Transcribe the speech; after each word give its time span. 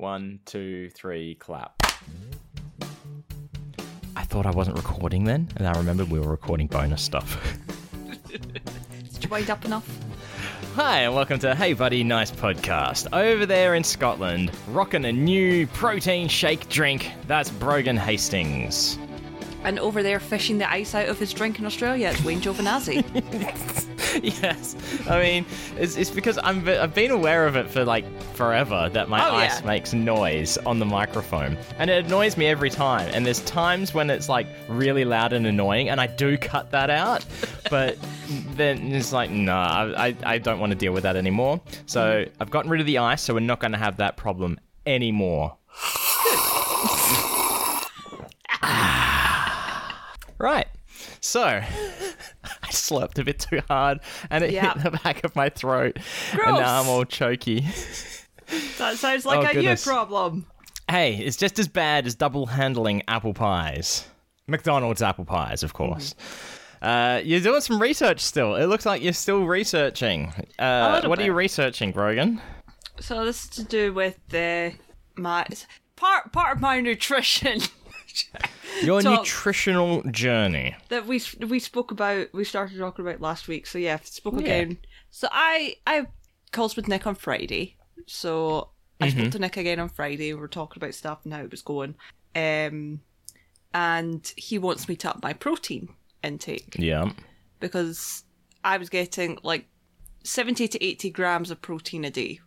One, 0.00 0.40
two, 0.46 0.88
three, 0.88 1.34
clap. 1.34 1.74
I 4.16 4.24
thought 4.24 4.46
I 4.46 4.50
wasn't 4.50 4.78
recording 4.78 5.24
then, 5.24 5.50
and 5.56 5.68
I 5.68 5.72
remembered 5.72 6.10
we 6.10 6.18
were 6.18 6.30
recording 6.30 6.68
bonus 6.68 7.02
stuff. 7.02 7.38
Did 8.26 9.22
you 9.22 9.28
wind 9.28 9.50
up 9.50 9.62
enough? 9.66 9.86
Hi, 10.74 11.00
and 11.00 11.14
welcome 11.14 11.38
to 11.40 11.54
Hey 11.54 11.74
Buddy 11.74 12.02
Nice 12.02 12.30
Podcast. 12.30 13.08
Over 13.12 13.44
there 13.44 13.74
in 13.74 13.84
Scotland, 13.84 14.50
rocking 14.68 15.04
a 15.04 15.12
new 15.12 15.66
protein 15.66 16.28
shake 16.28 16.70
drink. 16.70 17.12
That's 17.26 17.50
Brogan 17.50 17.98
Hastings. 17.98 18.98
And 19.64 19.78
over 19.78 20.02
there 20.02 20.18
fishing 20.18 20.56
the 20.56 20.72
ice 20.72 20.94
out 20.94 21.10
of 21.10 21.18
his 21.18 21.34
drink 21.34 21.58
in 21.58 21.66
Australia, 21.66 22.08
it's 22.08 22.24
Wayne 22.24 22.40
Giovinazzi. 22.40 23.96
yes, 24.22 24.76
I 25.08 25.20
mean 25.20 25.46
it's, 25.76 25.96
it's 25.96 26.10
because 26.10 26.38
I'm 26.42 26.66
I've 26.68 26.94
been 26.94 27.10
aware 27.10 27.46
of 27.46 27.56
it 27.56 27.68
for 27.70 27.84
like 27.84 28.04
forever 28.34 28.88
that 28.92 29.08
my 29.08 29.22
Oh, 29.24 29.32
yeah. 29.32 29.44
ice 29.44 29.64
makes 29.64 29.92
noise 29.92 30.56
on 30.58 30.78
the 30.78 30.86
microphone, 30.86 31.56
and 31.78 31.90
it 31.90 32.06
annoys 32.06 32.36
me 32.36 32.46
every 32.46 32.70
time. 32.70 33.10
And 33.12 33.24
there's 33.26 33.40
times 33.42 33.92
when 33.94 34.10
it's 34.10 34.28
like 34.28 34.46
really 34.68 35.04
loud 35.04 35.32
and 35.32 35.46
annoying, 35.46 35.88
and 35.90 36.00
I 36.00 36.06
do 36.06 36.36
cut 36.38 36.70
that 36.70 36.90
out, 36.90 37.24
but 37.70 37.98
then 38.56 38.92
it's 38.92 39.12
like 39.12 39.30
nah, 39.30 39.92
I 39.96 40.08
I, 40.08 40.16
I 40.24 40.38
don't 40.38 40.58
want 40.60 40.70
to 40.70 40.76
deal 40.78 40.92
with 40.92 41.02
that 41.04 41.16
anymore. 41.16 41.60
So 41.86 42.24
I've 42.40 42.50
gotten 42.50 42.70
rid 42.70 42.80
of 42.80 42.86
the 42.86 42.98
ice, 42.98 43.22
so 43.22 43.34
we're 43.34 43.40
not 43.40 43.60
going 43.60 43.72
to 43.72 43.78
have 43.78 43.98
that 43.98 44.16
problem 44.16 44.58
anymore. 44.86 45.56
Ah. 48.62 49.96
right. 50.38 50.66
So, 51.20 51.62
I 52.70 52.72
slept 52.72 53.18
a 53.18 53.24
bit 53.24 53.40
too 53.40 53.60
hard 53.68 54.00
and 54.30 54.44
it 54.44 54.50
Yeah. 54.52 54.74
hit 54.74 54.82
the 54.84 54.90
back 55.02 55.24
of 55.24 55.34
my 55.34 55.48
throat. 55.48 55.98
And 56.32 56.56
now 56.56 56.80
I'm 56.80 56.88
all 56.88 57.04
choky. 57.04 57.66
that 58.78 58.96
sounds 58.96 59.26
like 59.26 59.38
Oh, 59.40 59.50
a 59.50 59.54
goodness. 59.54 59.84
you 59.84 59.90
problem. 59.92 60.46
Hey, 60.88 61.16
it's 61.16 61.36
just 61.36 61.58
as 61.58 61.68
bad 61.68 62.06
as 62.06 62.14
double 62.14 62.46
handling 62.46 63.02
apple 63.08 63.34
pies. 63.34 64.04
McDonald's 64.46 65.02
apple 65.02 65.24
pies, 65.24 65.62
of 65.62 65.72
course. 65.72 66.14
Uh, 66.82 67.20
you're 67.24 67.40
doing 67.40 67.60
some 67.60 67.80
research 67.80 68.20
still. 68.20 68.54
It 68.56 68.66
looks 68.66 68.86
like 68.86 69.02
you're 69.02 69.12
still 69.12 69.44
researching. 69.44 70.32
Uh, 70.58 71.02
what 71.06 71.18
are 71.18 71.24
you 71.24 71.32
researching, 71.32 71.92
Brogan? 71.92 72.40
So 73.00 73.24
this 73.24 73.44
is 73.44 73.50
to 73.50 73.64
do 73.64 73.92
with 73.92 74.18
the 74.28 74.72
my 75.16 75.46
part 75.96 76.32
part 76.32 76.56
of 76.56 76.60
my 76.62 76.80
nutrition 76.80 77.60
Your 78.82 79.02
Talk. 79.02 79.20
nutritional 79.20 80.02
journey. 80.10 80.76
that 80.88 81.06
we 81.06 81.20
we 81.46 81.58
spoke 81.58 81.90
about. 81.90 82.28
We 82.32 82.44
started 82.44 82.78
talking 82.78 83.04
about 83.06 83.20
last 83.20 83.48
week. 83.48 83.66
So 83.66 83.78
yeah, 83.78 83.98
spoke 84.02 84.34
Yeah. 84.34 84.40
again. 84.40 84.78
So 85.10 85.28
I 85.30 85.76
I 85.86 86.06
calls 86.52 86.76
with 86.76 86.88
Nick 86.88 87.06
on 87.06 87.14
Friday. 87.14 87.76
So 88.06 88.70
I 89.00 89.08
Mm-hmm. 89.08 89.18
spoke 89.20 89.32
to 89.32 89.38
Nick 89.38 89.56
again 89.56 89.80
on 89.80 89.88
Friday. 89.88 90.32
We 90.34 90.40
were 90.40 90.48
talking 90.48 90.82
about 90.82 90.94
stuff 90.94 91.20
and 91.24 91.32
how 91.32 91.40
it 91.40 91.50
was 91.50 91.62
going. 91.62 91.94
Um, 92.34 93.00
and 93.74 94.32
he 94.36 94.58
wants 94.58 94.88
me 94.88 94.96
to 94.96 95.10
up 95.10 95.22
my 95.22 95.32
protein 95.32 95.88
intake. 96.22 96.76
Yeah. 96.78 97.12
because 97.60 98.24
I 98.64 98.76
was 98.78 98.88
getting 98.90 99.38
like 99.42 99.66
70 100.24 100.68
to 100.68 100.84
80 100.84 101.10
grams 101.10 101.50
of 101.50 101.62
protein 101.62 102.04
a 102.04 102.10
day. 102.10 102.40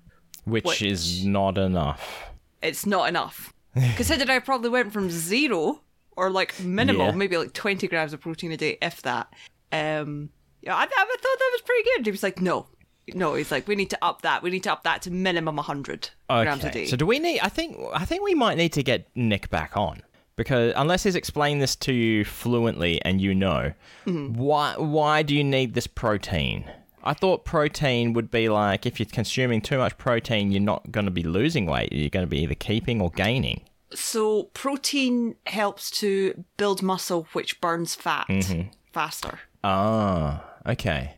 Which, 0.45 0.63
Which- 0.65 0.81
is 0.83 1.25
not 1.25 1.57
enough. 1.57 2.25
It's 2.61 2.85
not 2.85 3.09
enough. 3.09 3.53
Considered 3.95 4.29
I 4.29 4.39
probably 4.39 4.69
went 4.69 4.93
from 4.93 5.09
zero 5.09 5.81
or 6.15 6.29
like 6.29 6.59
minimal, 6.59 7.07
Yeah. 7.07 7.11
maybe 7.15 7.37
like 7.37 7.53
20 7.53 7.87
grams 7.87 8.13
of 8.13 8.21
protein 8.21 8.51
a 8.51 8.57
day, 8.57 8.77
if 8.81 9.01
that. 9.01 9.33
Um, 9.71 10.29
yeah, 10.61 10.75
I, 10.75 10.83
I 10.83 10.85
thought 10.85 11.39
that 11.39 11.49
was 11.53 11.61
pretty 11.61 11.83
good. 11.97 12.05
He 12.05 12.11
was 12.11 12.23
like, 12.23 12.39
no. 12.41 12.67
No, 13.13 13.33
he's 13.33 13.51
like, 13.51 13.67
we 13.67 13.75
need 13.75 13.89
to 13.89 13.97
up 14.01 14.21
that. 14.21 14.43
We 14.43 14.49
need 14.49 14.63
to 14.63 14.71
up 14.71 14.83
that 14.83 15.01
to 15.01 15.11
minimum 15.11 15.57
100 15.57 16.09
grams 16.29 16.63
a 16.63 16.71
day. 16.71 16.85
So 16.85 16.95
do 16.95 17.05
we 17.05 17.19
need? 17.19 17.39
I 17.41 17.49
think 17.49 17.77
I 17.93 18.05
think 18.05 18.23
we 18.23 18.33
might 18.33 18.55
need 18.57 18.71
to 18.73 18.83
get 18.83 19.09
Nick 19.13 19.49
back 19.49 19.75
on 19.75 20.01
because 20.37 20.71
unless 20.77 21.03
he's 21.03 21.15
explained 21.15 21.61
this 21.61 21.75
to 21.77 21.91
you 21.91 22.23
fluently 22.23 23.01
and 23.03 23.19
you 23.19 23.35
know, 23.35 23.73
Mm-hmm. 24.05 24.35
why 24.39 24.75
why 24.77 25.21
do 25.21 25.35
you 25.35 25.43
need 25.43 25.73
this 25.73 25.85
protein? 25.87 26.63
I 27.03 27.13
thought 27.13 27.45
protein 27.45 28.13
would 28.13 28.31
be 28.31 28.49
like 28.49 28.85
if 28.85 28.99
you're 28.99 29.07
consuming 29.07 29.61
too 29.61 29.77
much 29.77 29.97
protein, 29.97 30.51
you're 30.51 30.61
not 30.61 30.91
going 30.91 31.05
to 31.05 31.11
be 31.11 31.23
losing 31.23 31.65
weight. 31.65 31.91
You're 31.91 32.09
going 32.09 32.25
to 32.25 32.29
be 32.29 32.39
either 32.39 32.55
keeping 32.55 33.01
or 33.01 33.09
gaining. 33.11 33.61
so 33.93 34.43
protein 34.53 35.35
helps 35.45 35.91
to 35.99 36.43
build 36.57 36.81
muscle, 36.81 37.27
which 37.33 37.59
burns 37.61 37.93
fat 37.95 38.27
Mm-hmm. 38.29 38.69
faster. 38.91 39.39
Ah, 39.63 40.43
okay. 40.65 41.15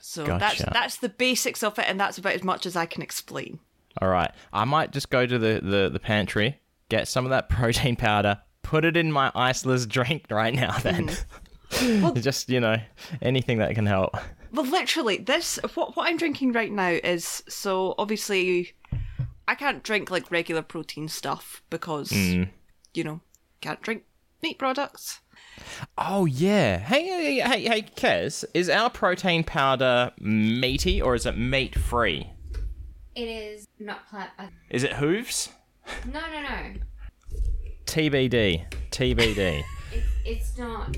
So 0.00 0.24
Gotcha. 0.26 0.38
that's 0.38 0.72
that's 0.72 0.96
the 0.98 1.08
basics 1.08 1.62
of 1.62 1.78
it, 1.78 1.86
and 1.88 1.98
that's 2.00 2.18
about 2.18 2.34
as 2.34 2.42
much 2.44 2.64
as 2.66 2.76
I 2.76 2.86
can 2.86 3.02
explain. 3.02 3.58
All 4.02 4.08
right. 4.08 4.30
I 4.52 4.64
might 4.64 4.90
just 4.92 5.08
go 5.10 5.24
to 5.26 5.38
the, 5.38 5.60
the, 5.62 5.88
the 5.90 5.98
pantry, 5.98 6.60
get 6.88 7.08
some 7.08 7.24
of 7.24 7.30
that 7.30 7.48
protein 7.56 7.96
powder, 7.96 8.40
put 8.62 8.84
it 8.84 8.96
in 8.96 9.10
my 9.12 9.30
iceless 9.34 9.88
drink 9.88 10.24
right 10.30 10.54
now 10.54 10.76
then. 10.78 11.10
Mm-hmm. 11.70 12.20
just, 12.20 12.48
you 12.48 12.60
know, 12.60 12.76
anything 13.20 13.58
that 13.58 13.74
can 13.74 13.86
help. 13.86 14.16
Well, 14.52 14.64
literally, 14.66 15.18
this 15.18 15.58
what 15.74 15.96
what 15.96 16.08
I'm 16.08 16.16
drinking 16.16 16.52
right 16.52 16.70
now 16.72 16.90
is 17.02 17.42
so 17.48 17.94
obviously 17.98 18.72
I 19.48 19.54
can't 19.54 19.82
drink 19.82 20.10
like 20.10 20.30
regular 20.30 20.62
protein 20.62 21.08
stuff 21.08 21.62
because 21.70 22.10
Mm. 22.10 22.48
you 22.94 23.04
know 23.04 23.20
can't 23.60 23.80
drink 23.82 24.04
meat 24.42 24.58
products. 24.58 25.20
Oh 25.98 26.24
yeah. 26.26 26.78
Hey 26.78 27.04
hey 27.04 27.40
hey, 27.40 27.64
hey 27.68 27.82
Kez, 27.82 28.44
is 28.54 28.68
our 28.70 28.90
protein 28.90 29.44
powder 29.44 30.12
meaty 30.20 31.00
or 31.02 31.14
is 31.14 31.26
it 31.26 31.36
meat 31.36 31.74
free? 31.78 32.30
It 33.14 33.28
is 33.28 33.66
not 33.78 34.06
plant. 34.08 34.30
Uh, 34.38 34.48
Is 34.70 34.84
it 34.84 34.92
hooves? 34.94 35.48
no, 36.04 36.20
no, 36.20 36.42
no. 36.42 36.74
TBD. 37.86 38.66
TBD. 38.90 39.62
It's 39.92 40.06
it's 40.24 40.58
not. 40.58 40.96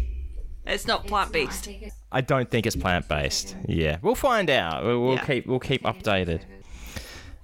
It's 0.68 0.86
not 0.86 1.06
plant 1.06 1.32
based. 1.32 1.68
I 2.12 2.20
don't 2.20 2.50
think 2.50 2.66
it's 2.66 2.76
plant 2.76 3.08
based. 3.08 3.56
Yeah, 3.66 3.98
we'll 4.02 4.14
find 4.14 4.48
out. 4.50 4.84
We'll, 4.84 5.00
we'll 5.02 5.14
Yeah. 5.14 5.24
keep 5.24 5.46
we'll 5.46 5.58
keep 5.60 5.82
updated. 5.84 6.42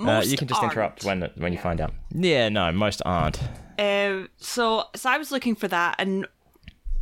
Uh, 0.01 0.23
you 0.25 0.37
can 0.37 0.49
just 0.49 0.61
aren't. 0.61 0.73
interrupt 0.73 1.05
when 1.05 1.23
when 1.37 1.53
you 1.53 1.59
find 1.59 1.81
out. 1.81 1.93
Yeah, 2.11 2.49
no, 2.49 2.71
most 2.73 3.01
aren't. 3.07 3.41
Um, 3.79 4.29
so 4.37 4.85
so 4.95 5.09
I 5.11 5.19
was 5.19 5.31
looking 5.31 5.55
for 5.55 5.69
that, 5.69 5.97
and 5.99 6.27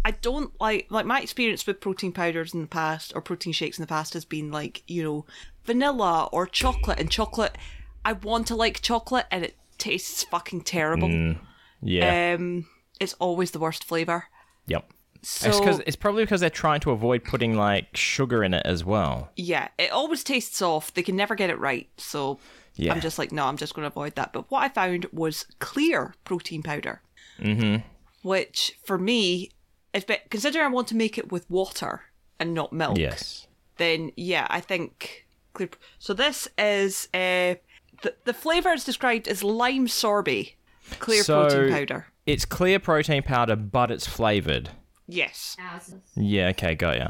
I 0.05 0.13
don't 0.13 0.53
like 0.61 0.87
like 0.91 1.07
my 1.07 1.21
experience 1.21 1.67
with 1.67 1.81
protein 1.81 2.13
powders 2.13 2.55
in 2.55 2.61
the 2.61 2.67
past 2.67 3.13
or 3.15 3.21
protein 3.23 3.53
shakes 3.53 3.79
in 3.79 3.83
the 3.83 3.87
past 3.89 4.13
has 4.15 4.25
been 4.25 4.51
like 4.51 4.83
you 4.87 5.03
know 5.03 5.27
vanilla 5.65 6.29
or 6.33 6.47
chocolate, 6.47 7.01
and 7.01 7.11
chocolate. 7.11 7.57
I 8.05 8.13
want 8.15 8.47
to 8.49 8.57
like 8.57 8.81
chocolate, 8.83 9.27
and 9.31 9.45
it 9.45 9.57
tastes 9.79 10.25
fucking 10.25 10.63
terrible. 10.63 11.09
Mm. 11.09 11.39
Yeah. 11.83 12.35
Um, 12.39 12.67
it's 13.01 13.15
always 13.15 13.51
the 13.53 13.59
worst 13.59 13.85
flavor. 13.85 14.27
yep. 14.67 14.89
So 15.25 15.49
It's, 15.49 15.61
'cause- 15.61 15.81
it's 15.87 15.97
probably 15.97 16.25
because 16.25 16.41
they're 16.41 16.51
trying 16.51 16.81
to 16.81 16.91
avoid 16.91 17.23
putting 17.25 17.55
like 17.57 17.97
sugar 17.97 18.43
in 18.43 18.55
it 18.55 18.63
as 18.67 18.85
well. 18.85 19.31
yeah, 19.37 19.69
it 19.79 19.91
always 19.93 20.25
tastes 20.25 20.61
off. 20.61 20.93
They 20.93 21.03
can 21.03 21.15
never 21.17 21.35
get 21.37 21.49
it 21.51 21.59
right. 21.59 21.89
So 21.97 22.39
Yeah. 22.75 22.93
I'm 22.93 23.01
just 23.01 23.19
like, 23.19 23.31
no, 23.33 23.47
I'm 23.47 23.57
just 23.57 23.75
going 23.75 23.85
to 23.85 23.89
avoid 23.89 24.15
that. 24.17 24.33
But 24.33 24.51
what 24.51 24.63
I 24.65 24.69
found 24.69 25.07
was 25.13 25.47
clear 25.61 26.15
protein 26.25 26.63
powder, 26.63 27.03
mm-hmm. 27.39 27.83
which 28.23 28.73
for 28.85 28.99
me, 28.99 29.51
bit, 29.93 30.23
considering 30.31 30.65
I 30.67 30.69
want 30.71 30.89
to 30.89 30.97
make 30.97 31.19
it 31.19 31.31
with 31.31 31.49
water 31.51 32.03
and 32.41 32.53
not 32.55 32.73
milk, 32.73 32.99
Yes. 32.99 33.47
then 33.77 34.11
yeah, 34.17 34.47
I 34.51 34.61
think 34.61 35.27
clear. 35.53 35.69
So 35.99 36.15
this 36.15 36.49
is 36.59 37.09
uh, 37.15 37.55
the 38.03 38.15
the 38.25 38.35
flavor 38.35 38.71
is 38.73 38.85
described 38.85 39.29
as 39.29 39.45
lime 39.45 39.87
sorbet, 39.87 40.55
clear 40.99 41.23
So- 41.23 41.43
protein 41.49 41.71
powder. 41.73 42.07
It's 42.27 42.45
clear 42.45 42.79
protein 42.81 43.23
powder, 43.23 43.55
but 43.57 43.91
it's 43.91 44.07
flavored. 44.07 44.71
Yes, 45.13 45.57
ours 45.61 45.95
Yeah. 46.17 46.49
Okay. 46.49 46.75
Got 46.75 46.99
ya. 46.99 47.09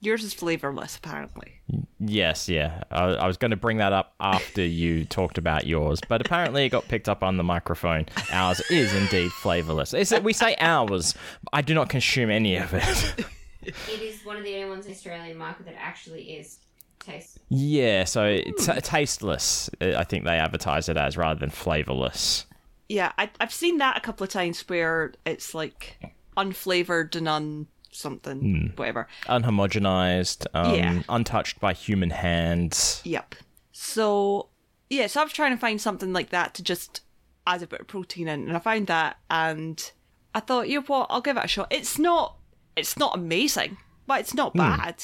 yours 0.00 0.22
is 0.24 0.34
flavorless 0.34 0.96
apparently. 0.96 1.52
Yes. 1.98 2.48
Yeah. 2.48 2.82
I, 2.90 3.04
I 3.04 3.26
was 3.26 3.36
going 3.36 3.52
to 3.52 3.56
bring 3.56 3.78
that 3.78 3.92
up 3.92 4.14
after 4.20 4.62
you 4.62 5.04
talked 5.04 5.38
about 5.38 5.66
yours, 5.66 6.00
but 6.08 6.20
apparently 6.20 6.66
it 6.66 6.70
got 6.70 6.86
picked 6.88 7.08
up 7.08 7.22
on 7.22 7.36
the 7.36 7.44
microphone. 7.44 8.06
Ours 8.30 8.60
is 8.70 8.92
indeed 8.94 9.30
flavorless. 9.32 9.94
It's, 9.94 10.12
we 10.20 10.32
say 10.32 10.56
ours. 10.60 11.14
I 11.52 11.62
do 11.62 11.72
not 11.74 11.88
consume 11.88 12.30
any 12.30 12.56
of 12.56 12.74
it. 12.74 13.26
It 13.62 14.02
is 14.02 14.22
one 14.26 14.36
of 14.36 14.44
the 14.44 14.54
only 14.56 14.68
ones 14.68 14.84
in 14.84 14.90
the 14.92 14.96
Australian 14.96 15.38
market 15.38 15.64
that 15.64 15.74
actually 15.78 16.22
is 16.34 16.58
taste. 17.00 17.38
yeah. 17.48 18.04
So 18.04 18.24
it's 18.26 18.68
tasteless. 18.82 19.70
uh, 19.80 19.94
I 19.96 20.04
think 20.04 20.24
they 20.24 20.36
advertise 20.38 20.90
it 20.90 20.98
as 20.98 21.16
rather 21.16 21.40
than 21.40 21.48
flavorless. 21.50 22.44
Yeah, 22.90 23.12
I, 23.16 23.30
I've 23.40 23.54
seen 23.54 23.78
that 23.78 23.96
a 23.96 24.00
couple 24.00 24.24
of 24.24 24.28
times 24.30 24.60
where 24.68 25.14
it's 25.24 25.54
like 25.54 25.96
unflavored 26.36 27.14
and 27.16 27.28
un 27.28 27.66
something, 27.90 28.72
whatever. 28.76 29.06
Unhomogenized. 29.26 30.46
Um, 30.54 30.74
Yeah. 30.74 31.02
Untouched 31.08 31.60
by 31.60 31.72
human 31.72 32.10
hands. 32.10 33.00
Yep. 33.04 33.36
So, 33.72 34.48
yeah, 34.90 35.06
so 35.06 35.20
I 35.20 35.24
was 35.24 35.32
trying 35.32 35.52
to 35.52 35.58
find 35.58 35.80
something 35.80 36.12
like 36.12 36.30
that 36.30 36.54
to 36.54 36.62
just 36.62 37.00
add 37.46 37.62
a 37.62 37.66
bit 37.66 37.80
of 37.80 37.86
protein 37.86 38.28
in, 38.28 38.48
and 38.48 38.56
I 38.56 38.60
found 38.60 38.86
that, 38.88 39.18
and 39.30 39.92
I 40.34 40.40
thought, 40.40 40.68
you 40.68 40.80
know 40.80 40.86
what, 40.86 41.06
I'll 41.10 41.20
give 41.20 41.36
it 41.36 41.44
a 41.44 41.48
shot. 41.48 41.68
It's 41.70 41.98
not, 41.98 42.36
it's 42.76 42.96
not 42.96 43.14
amazing, 43.14 43.76
but 44.06 44.20
it's 44.20 44.34
not 44.34 44.54
bad. 44.54 45.02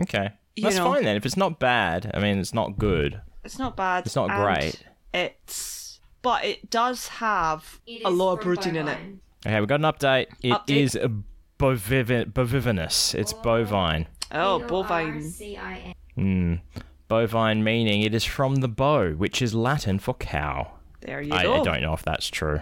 Okay. 0.00 0.30
You 0.56 0.64
That's 0.64 0.76
know. 0.76 0.92
fine 0.92 1.04
then. 1.04 1.16
If 1.16 1.26
it's 1.26 1.36
not 1.36 1.58
bad, 1.58 2.10
I 2.14 2.20
mean, 2.20 2.38
it's 2.38 2.54
not 2.54 2.78
good. 2.78 3.20
It's 3.44 3.58
not 3.58 3.76
bad. 3.76 4.06
It's 4.06 4.16
not 4.16 4.28
great. 4.28 4.82
It's 5.14 6.00
but 6.22 6.44
it 6.44 6.70
does 6.70 7.08
have 7.08 7.80
It 7.86 8.02
a 8.04 8.10
lot 8.10 8.34
of 8.34 8.40
protein 8.40 8.76
in 8.76 8.88
it. 8.88 8.98
Bovine. 9.44 9.52
Okay, 9.52 9.60
we 9.60 9.66
got 9.66 9.80
an 9.80 9.86
update. 9.86 10.26
It 10.42 10.52
Update. 10.52 10.76
is 10.76 10.94
a 10.96 11.10
bovivinous. 11.58 13.14
It's 13.14 13.32
bovine. 13.32 14.06
Oh, 14.32 14.58
B 14.58 14.64
O 14.64 14.82
R 14.82 14.84
bovine. 14.84 15.22
C 15.22 15.56
I 15.56 15.94
N. 16.16 16.60
Mm. 16.72 16.80
Bovine 17.08 17.62
meaning 17.62 18.02
it 18.02 18.14
is 18.14 18.24
from 18.24 18.56
the 18.56 18.68
bow, 18.68 19.12
which 19.12 19.42
is 19.42 19.54
Latin 19.54 19.98
for 19.98 20.14
cow. 20.14 20.72
There 21.00 21.20
you 21.20 21.32
I, 21.32 21.42
go. 21.42 21.60
I 21.60 21.64
don't 21.64 21.82
know 21.82 21.92
if 21.92 22.02
that's 22.02 22.28
true. 22.28 22.60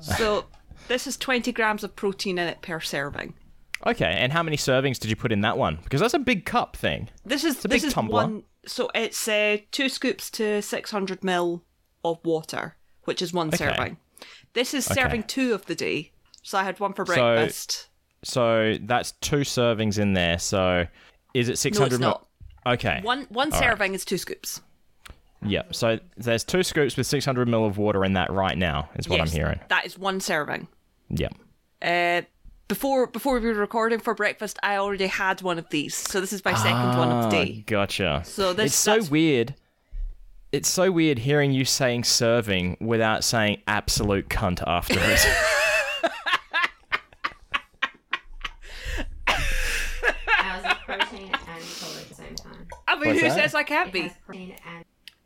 So 0.00 0.44
this 0.88 1.06
is 1.06 1.16
20 1.16 1.50
grams 1.52 1.82
of 1.82 1.96
protein 1.96 2.38
in 2.38 2.48
it 2.48 2.62
per 2.62 2.80
serving. 2.80 3.34
Okay, 3.86 4.16
and 4.18 4.32
how 4.32 4.42
many 4.42 4.56
servings 4.56 4.98
did 4.98 5.08
you 5.08 5.16
put 5.16 5.32
in 5.32 5.40
that 5.42 5.56
one? 5.56 5.78
Because 5.84 6.00
that's 6.00 6.14
a 6.14 6.18
big 6.18 6.44
cup 6.44 6.76
thing. 6.76 7.08
This 7.24 7.44
is 7.44 7.64
a 7.64 7.68
this 7.68 7.82
big 7.82 7.88
is 7.88 7.92
tumbler. 7.92 8.22
one. 8.22 8.42
So 8.66 8.90
it's 8.94 9.26
uh, 9.28 9.58
two 9.70 9.88
scoops 9.88 10.30
to 10.32 10.60
600 10.60 11.24
mil 11.24 11.64
of 12.04 12.18
water, 12.24 12.76
which 13.04 13.22
is 13.22 13.32
one 13.32 13.52
serving. 13.52 13.96
This 14.52 14.74
is 14.74 14.84
serving 14.84 15.24
two 15.24 15.54
of 15.54 15.66
the 15.66 15.74
day. 15.74 16.12
So 16.42 16.58
I 16.58 16.62
had 16.64 16.78
one 16.80 16.92
for 16.92 17.04
breakfast. 17.04 17.88
So 18.24 18.76
that's 18.80 19.12
two 19.12 19.38
servings 19.38 19.98
in 19.98 20.12
there. 20.14 20.38
So 20.38 20.86
is 21.34 21.48
it 21.48 21.58
600 21.58 21.92
no, 21.92 21.98
mil- 21.98 22.08
not. 22.08 22.74
Okay. 22.74 23.00
one 23.02 23.26
one 23.30 23.52
serving 23.52 23.94
is 23.94 24.04
two 24.04 24.18
scoops. 24.18 24.60
Yep. 25.42 25.74
So 25.74 25.98
there's 26.16 26.42
two 26.44 26.62
scoops 26.64 26.96
with 26.96 27.06
600 27.06 27.46
mil 27.48 27.64
of 27.64 27.78
water 27.78 28.04
in 28.04 28.14
that 28.14 28.32
right 28.32 28.58
now, 28.58 28.88
is 28.96 29.08
what 29.08 29.18
Yes, 29.18 29.30
I'm 29.30 29.36
hearing. 29.38 29.60
That 29.68 29.86
is 29.86 29.96
one 29.98 30.20
serving. 30.20 30.66
Yep. 31.10 31.34
Uh, 31.80 32.22
before 32.66 33.06
before 33.06 33.38
we 33.38 33.46
were 33.48 33.54
recording 33.54 34.00
for 34.00 34.14
breakfast, 34.14 34.58
I 34.62 34.76
already 34.78 35.06
had 35.06 35.40
one 35.42 35.58
of 35.58 35.68
these. 35.70 35.94
So 35.94 36.20
this 36.20 36.32
is 36.32 36.44
my 36.44 36.54
second 36.54 36.98
one 36.98 37.08
of 37.10 37.22
the 37.22 37.26
Ah, 37.28 37.44
day. 37.44 37.64
Gotcha. 37.66 38.22
So 38.24 38.52
this- 38.52 38.66
it's 38.66 38.74
so 38.74 39.02
weird. 39.04 39.54
It's 40.50 40.68
so 40.68 40.90
weird 40.90 41.18
hearing 41.20 41.52
you 41.52 41.64
saying 41.64 42.04
serving 42.04 42.78
without 42.80 43.22
saying 43.22 43.62
absolute 43.68 44.28
cunt 44.28 44.62
after 44.66 44.98
it. 44.98 45.26
Ours 49.28 50.64
is 50.64 50.72
protein 50.84 51.26
and 51.26 51.62
collagen 51.62 52.00
at 52.00 52.08
the 52.08 52.14
same 52.14 52.34
time. 52.98 53.08
I 53.08 53.12
mean, 53.12 53.22
What's 53.22 53.34
who 53.34 53.40
that? 53.40 53.50
says 53.50 53.54
I 53.54 53.62
can't 53.62 53.92
be? 53.92 54.00
has 54.02 54.12
protein 54.26 54.54
and 54.66 54.84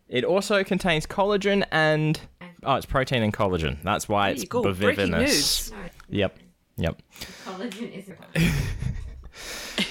it 0.09 0.25
also 0.25 0.63
contains 0.65 1.07
collagen 1.07 1.65
and 1.71 2.21
oh, 2.65 2.75
it's 2.75 2.87
protein 2.87 3.23
and 3.23 3.33
collagen. 3.33 3.83
That's 3.83 4.09
why 4.09 4.31
it's 4.31 4.43
you 4.43 4.49
go. 4.49 4.63
Breaking 4.63 5.11
bovivinous. 5.11 5.71
news. 5.71 5.73
no 5.73 5.79
Yep. 6.11 6.39
Yep. 6.77 7.03
collagen 7.45 7.93
is 7.93 8.11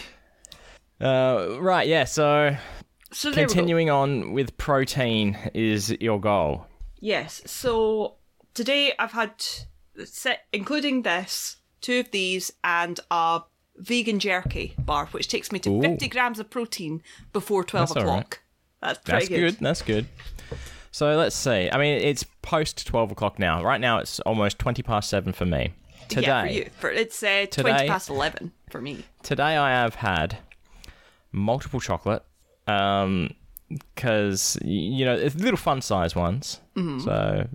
Uh, 0.99 1.57
right. 1.59 1.87
Yeah. 1.87 2.03
So 2.03 2.55
So 3.11 3.31
there 3.31 3.43
we 3.43 3.47
go. 3.47 3.53
continuing 3.53 3.89
on 3.89 4.33
with 4.33 4.55
protein 4.57 5.35
is 5.53 5.89
your 5.99 6.19
goal. 6.19 6.67
Yes. 6.99 7.41
So 7.47 8.17
today 8.53 8.93
I've 8.99 9.11
had, 9.13 9.43
set, 10.05 10.41
including 10.53 11.01
this, 11.01 11.57
two 11.81 12.01
of 12.01 12.11
these 12.11 12.53
and 12.63 12.99
a 13.09 13.41
vegan 13.77 14.19
jerky 14.19 14.73
bar, 14.77 15.07
which 15.07 15.27
takes 15.27 15.51
me 15.51 15.59
to 15.59 15.69
Ooh. 15.69 15.81
50 15.81 16.07
grams 16.09 16.39
of 16.39 16.49
protein 16.49 17.01
before 17.33 17.63
12 17.63 17.89
That's 17.89 18.01
o'clock. 18.01 18.15
right. 18.17 18.39
That's 18.81 18.99
pretty 18.99 19.25
That's 19.27 19.29
good. 19.29 19.65
That's 19.65 19.81
good. 19.81 20.05
So 20.91 21.15
let's 21.15 21.35
see. 21.35 21.69
I 21.71 21.77
mean, 21.77 22.01
it's 22.01 22.25
post 22.41 22.85
twelve 22.85 23.11
o'clock 23.11 23.39
now. 23.39 23.63
Right 23.63 23.79
now, 23.79 23.99
it's 23.99 24.19
almost 24.21 24.59
twenty 24.59 24.81
past 24.83 25.09
seven 25.09 25.31
for 25.33 25.45
me. 25.45 25.73
Today, 26.09 26.27
Yeah, 26.27 26.41
for 26.45 26.51
you. 26.51 26.69
For, 26.79 26.89
it's 26.89 27.23
uh, 27.23 27.45
20 27.49 27.87
past 27.87 28.09
11 28.09 28.51
for 28.69 28.81
me. 28.81 29.05
today 29.23 29.55
I 29.55 29.69
have 29.69 29.95
had 29.95 30.39
multiple 31.31 31.79
chocolate. 31.79 32.23
Um, 32.67 33.29
because 33.69 34.57
you 34.65 35.05
know, 35.05 35.13
it's 35.15 35.35
little 35.35 35.55
fun 35.57 35.81
size 35.81 36.13
ones. 36.15 36.59
So 36.75 37.47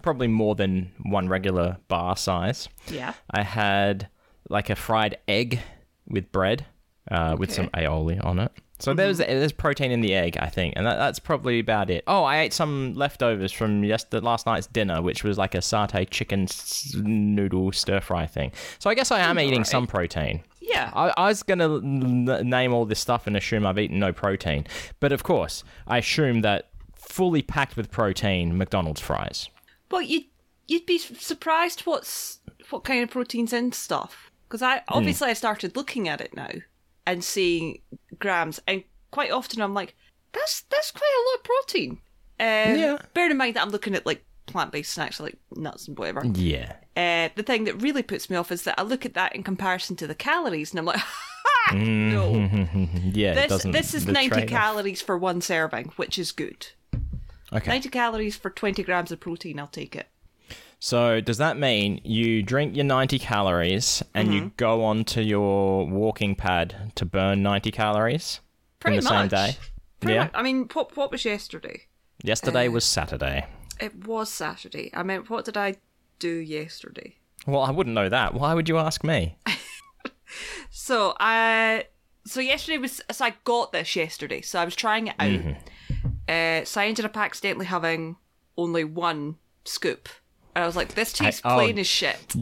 probably 0.00 0.28
more 0.28 0.54
than 0.54 0.92
one 1.02 1.28
regular 1.28 1.76
bar 1.88 2.16
size. 2.16 2.68
Yeah. 2.90 3.12
I 3.30 3.42
had 3.42 4.08
like 4.48 4.70
a 4.70 4.76
fried 4.76 5.18
egg 5.28 5.60
with 6.06 6.30
bread, 6.32 6.66
uh, 7.10 7.36
with 7.38 7.52
some 7.52 7.68
aioli 7.68 8.22
on 8.24 8.38
it. 8.38 8.52
So 8.80 8.94
there's 8.94 9.18
there's 9.18 9.50
protein 9.50 9.90
in 9.90 10.02
the 10.02 10.14
egg, 10.14 10.36
I 10.38 10.46
think, 10.46 10.74
and 10.76 10.86
that, 10.86 10.96
that's 10.98 11.18
probably 11.18 11.58
about 11.58 11.90
it. 11.90 12.04
Oh, 12.06 12.22
I 12.22 12.38
ate 12.40 12.52
some 12.52 12.94
leftovers 12.94 13.50
from 13.50 13.82
yesterday, 13.82 14.24
last 14.24 14.46
night's 14.46 14.68
dinner, 14.68 15.02
which 15.02 15.24
was 15.24 15.36
like 15.36 15.56
a 15.56 15.58
satay 15.58 16.08
chicken 16.08 16.44
s- 16.44 16.94
noodle 16.96 17.72
stir 17.72 18.00
fry 18.00 18.26
thing. 18.26 18.52
So 18.78 18.88
I 18.88 18.94
guess 18.94 19.10
I 19.10 19.18
am 19.18 19.38
eating 19.40 19.64
some 19.64 19.88
protein. 19.88 20.42
Yeah. 20.60 20.92
I, 20.94 21.12
I 21.16 21.26
was 21.28 21.42
gonna 21.42 21.78
n- 21.78 22.48
name 22.48 22.72
all 22.72 22.84
this 22.84 23.00
stuff 23.00 23.26
and 23.26 23.36
assume 23.36 23.66
I've 23.66 23.80
eaten 23.80 23.98
no 23.98 24.12
protein, 24.12 24.64
but 25.00 25.10
of 25.10 25.24
course 25.24 25.64
I 25.88 25.98
assume 25.98 26.42
that 26.42 26.68
fully 26.94 27.42
packed 27.42 27.76
with 27.76 27.90
protein 27.90 28.56
McDonald's 28.56 29.00
fries. 29.00 29.48
Well, 29.90 30.02
you'd, 30.02 30.26
you'd 30.68 30.86
be 30.86 30.98
surprised 30.98 31.80
what's 31.80 32.38
what 32.70 32.84
kind 32.84 33.02
of 33.02 33.10
proteins 33.10 33.52
in 33.52 33.72
stuff. 33.72 34.30
Because 34.48 34.62
I 34.62 34.82
obviously 34.88 35.28
I 35.28 35.34
started 35.34 35.76
looking 35.76 36.08
at 36.08 36.20
it 36.22 36.34
now 36.34 36.48
and 37.06 37.22
seeing 37.22 37.80
grams, 38.18 38.60
and 38.66 38.82
quite 39.10 39.30
often 39.30 39.60
I'm 39.60 39.74
like, 39.74 39.94
that's 40.32 40.62
that's 40.62 40.90
quite 40.90 41.02
a 41.18 41.24
lot 41.28 41.38
of 41.38 41.44
protein. 41.44 41.90
Um, 42.40 42.78
Yeah. 42.78 42.98
Bearing 43.14 43.32
in 43.32 43.36
mind 43.36 43.56
that 43.56 43.62
I'm 43.62 43.70
looking 43.70 43.94
at 43.94 44.06
like 44.06 44.24
plant 44.46 44.72
based 44.72 44.92
snacks 44.94 45.20
like 45.20 45.36
nuts 45.54 45.88
and 45.88 45.98
whatever. 45.98 46.24
Yeah. 46.24 46.76
Uh, 46.96 47.28
the 47.36 47.42
thing 47.42 47.64
that 47.64 47.80
really 47.82 48.02
puts 48.02 48.28
me 48.30 48.36
off 48.36 48.50
is 48.50 48.62
that 48.62 48.78
I 48.78 48.82
look 48.82 49.04
at 49.04 49.14
that 49.14 49.34
in 49.36 49.42
comparison 49.42 49.96
to 49.96 50.06
the 50.06 50.14
calories, 50.14 50.70
and 50.72 50.78
I'm 50.80 50.86
like, 50.86 50.98
ha, 51.00 51.72
no. 51.74 52.32
Yeah. 53.12 53.46
This 53.46 53.62
this 53.64 53.94
is 53.94 54.06
90 54.06 54.28
trade-off. 54.30 54.48
calories 54.48 55.02
for 55.02 55.16
one 55.18 55.40
serving, 55.40 55.92
which 55.96 56.18
is 56.18 56.32
good. 56.32 56.68
Okay. 57.52 57.70
90 57.70 57.88
calories 57.90 58.36
for 58.36 58.50
20 58.50 58.82
grams 58.82 59.10
of 59.12 59.20
protein, 59.20 59.58
I'll 59.58 59.66
take 59.66 59.94
it. 59.96 60.08
So 60.80 61.20
does 61.20 61.38
that 61.38 61.56
mean 61.58 62.00
you 62.04 62.42
drink 62.42 62.76
your 62.76 62.84
90 62.84 63.18
calories 63.18 64.02
and 64.14 64.28
Mm-hmm. 64.28 64.36
you 64.36 64.52
go 64.56 64.84
onto 64.84 65.20
your 65.20 65.86
walking 65.88 66.34
pad 66.36 66.92
to 66.94 67.04
burn 67.04 67.42
90 67.42 67.70
calories 67.72 68.40
Pretty 68.78 68.98
in 68.98 69.04
the 69.04 69.10
much. 69.10 69.20
same 69.22 69.28
day? 69.28 69.56
Pretty 70.00 70.14
yeah. 70.14 70.24
much. 70.24 70.30
I 70.34 70.42
mean, 70.42 70.68
what 70.72 70.96
what 70.96 71.10
was 71.10 71.24
yesterday? 71.24 71.82
Yesterday 72.22 72.68
Uh, 72.68 72.72
was 72.72 72.84
Saturday. 72.84 73.46
It 73.80 74.06
was 74.06 74.30
Saturday. 74.30 74.90
I 74.94 75.02
mean, 75.02 75.20
what 75.28 75.44
did 75.44 75.56
I 75.56 75.76
do 76.20 76.28
yesterday? 76.36 77.16
Well, 77.46 77.62
I 77.62 77.70
wouldn't 77.70 77.94
know 77.94 78.08
that. 78.08 78.34
Why 78.34 78.54
would 78.54 78.68
you 78.68 78.78
ask 78.78 79.02
me? 79.04 79.36
So 80.70 81.14
I 81.18 81.86
so 82.26 82.40
yesterday 82.40 82.76
was 82.78 83.00
so 83.10 83.24
I 83.24 83.34
got 83.44 83.72
this 83.72 83.96
yesterday. 83.96 84.42
So 84.42 84.60
I 84.60 84.64
was 84.64 84.76
trying 84.76 85.06
it 85.06 85.14
out. 85.18 85.30
Mm-hmm. 85.30 85.52
Uh, 86.28 86.64
so 86.66 86.80
I 86.82 86.86
ended 86.86 87.06
up 87.06 87.16
accidentally 87.16 87.64
having 87.66 88.16
only 88.58 88.84
one 88.84 89.36
scoop, 89.64 90.08
and 90.58 90.64
I 90.64 90.66
was 90.66 90.74
like, 90.74 90.94
"This 90.94 91.12
tastes 91.12 91.40
oh. 91.44 91.54
plain 91.54 91.78
as 91.78 91.86
shit." 91.86 92.34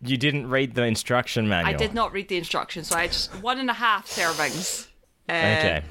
You 0.00 0.16
didn't 0.16 0.48
read 0.48 0.76
the 0.76 0.84
instruction 0.84 1.48
manual. 1.48 1.74
I 1.74 1.76
did 1.76 1.92
not 1.92 2.12
read 2.12 2.28
the 2.28 2.36
instructions, 2.36 2.86
so 2.86 2.96
I 2.96 3.08
just 3.08 3.34
one 3.42 3.58
and 3.58 3.68
a 3.68 3.74
half 3.74 4.06
servings. 4.06 4.86
Uh, 5.28 5.32
Okay. 5.32 5.82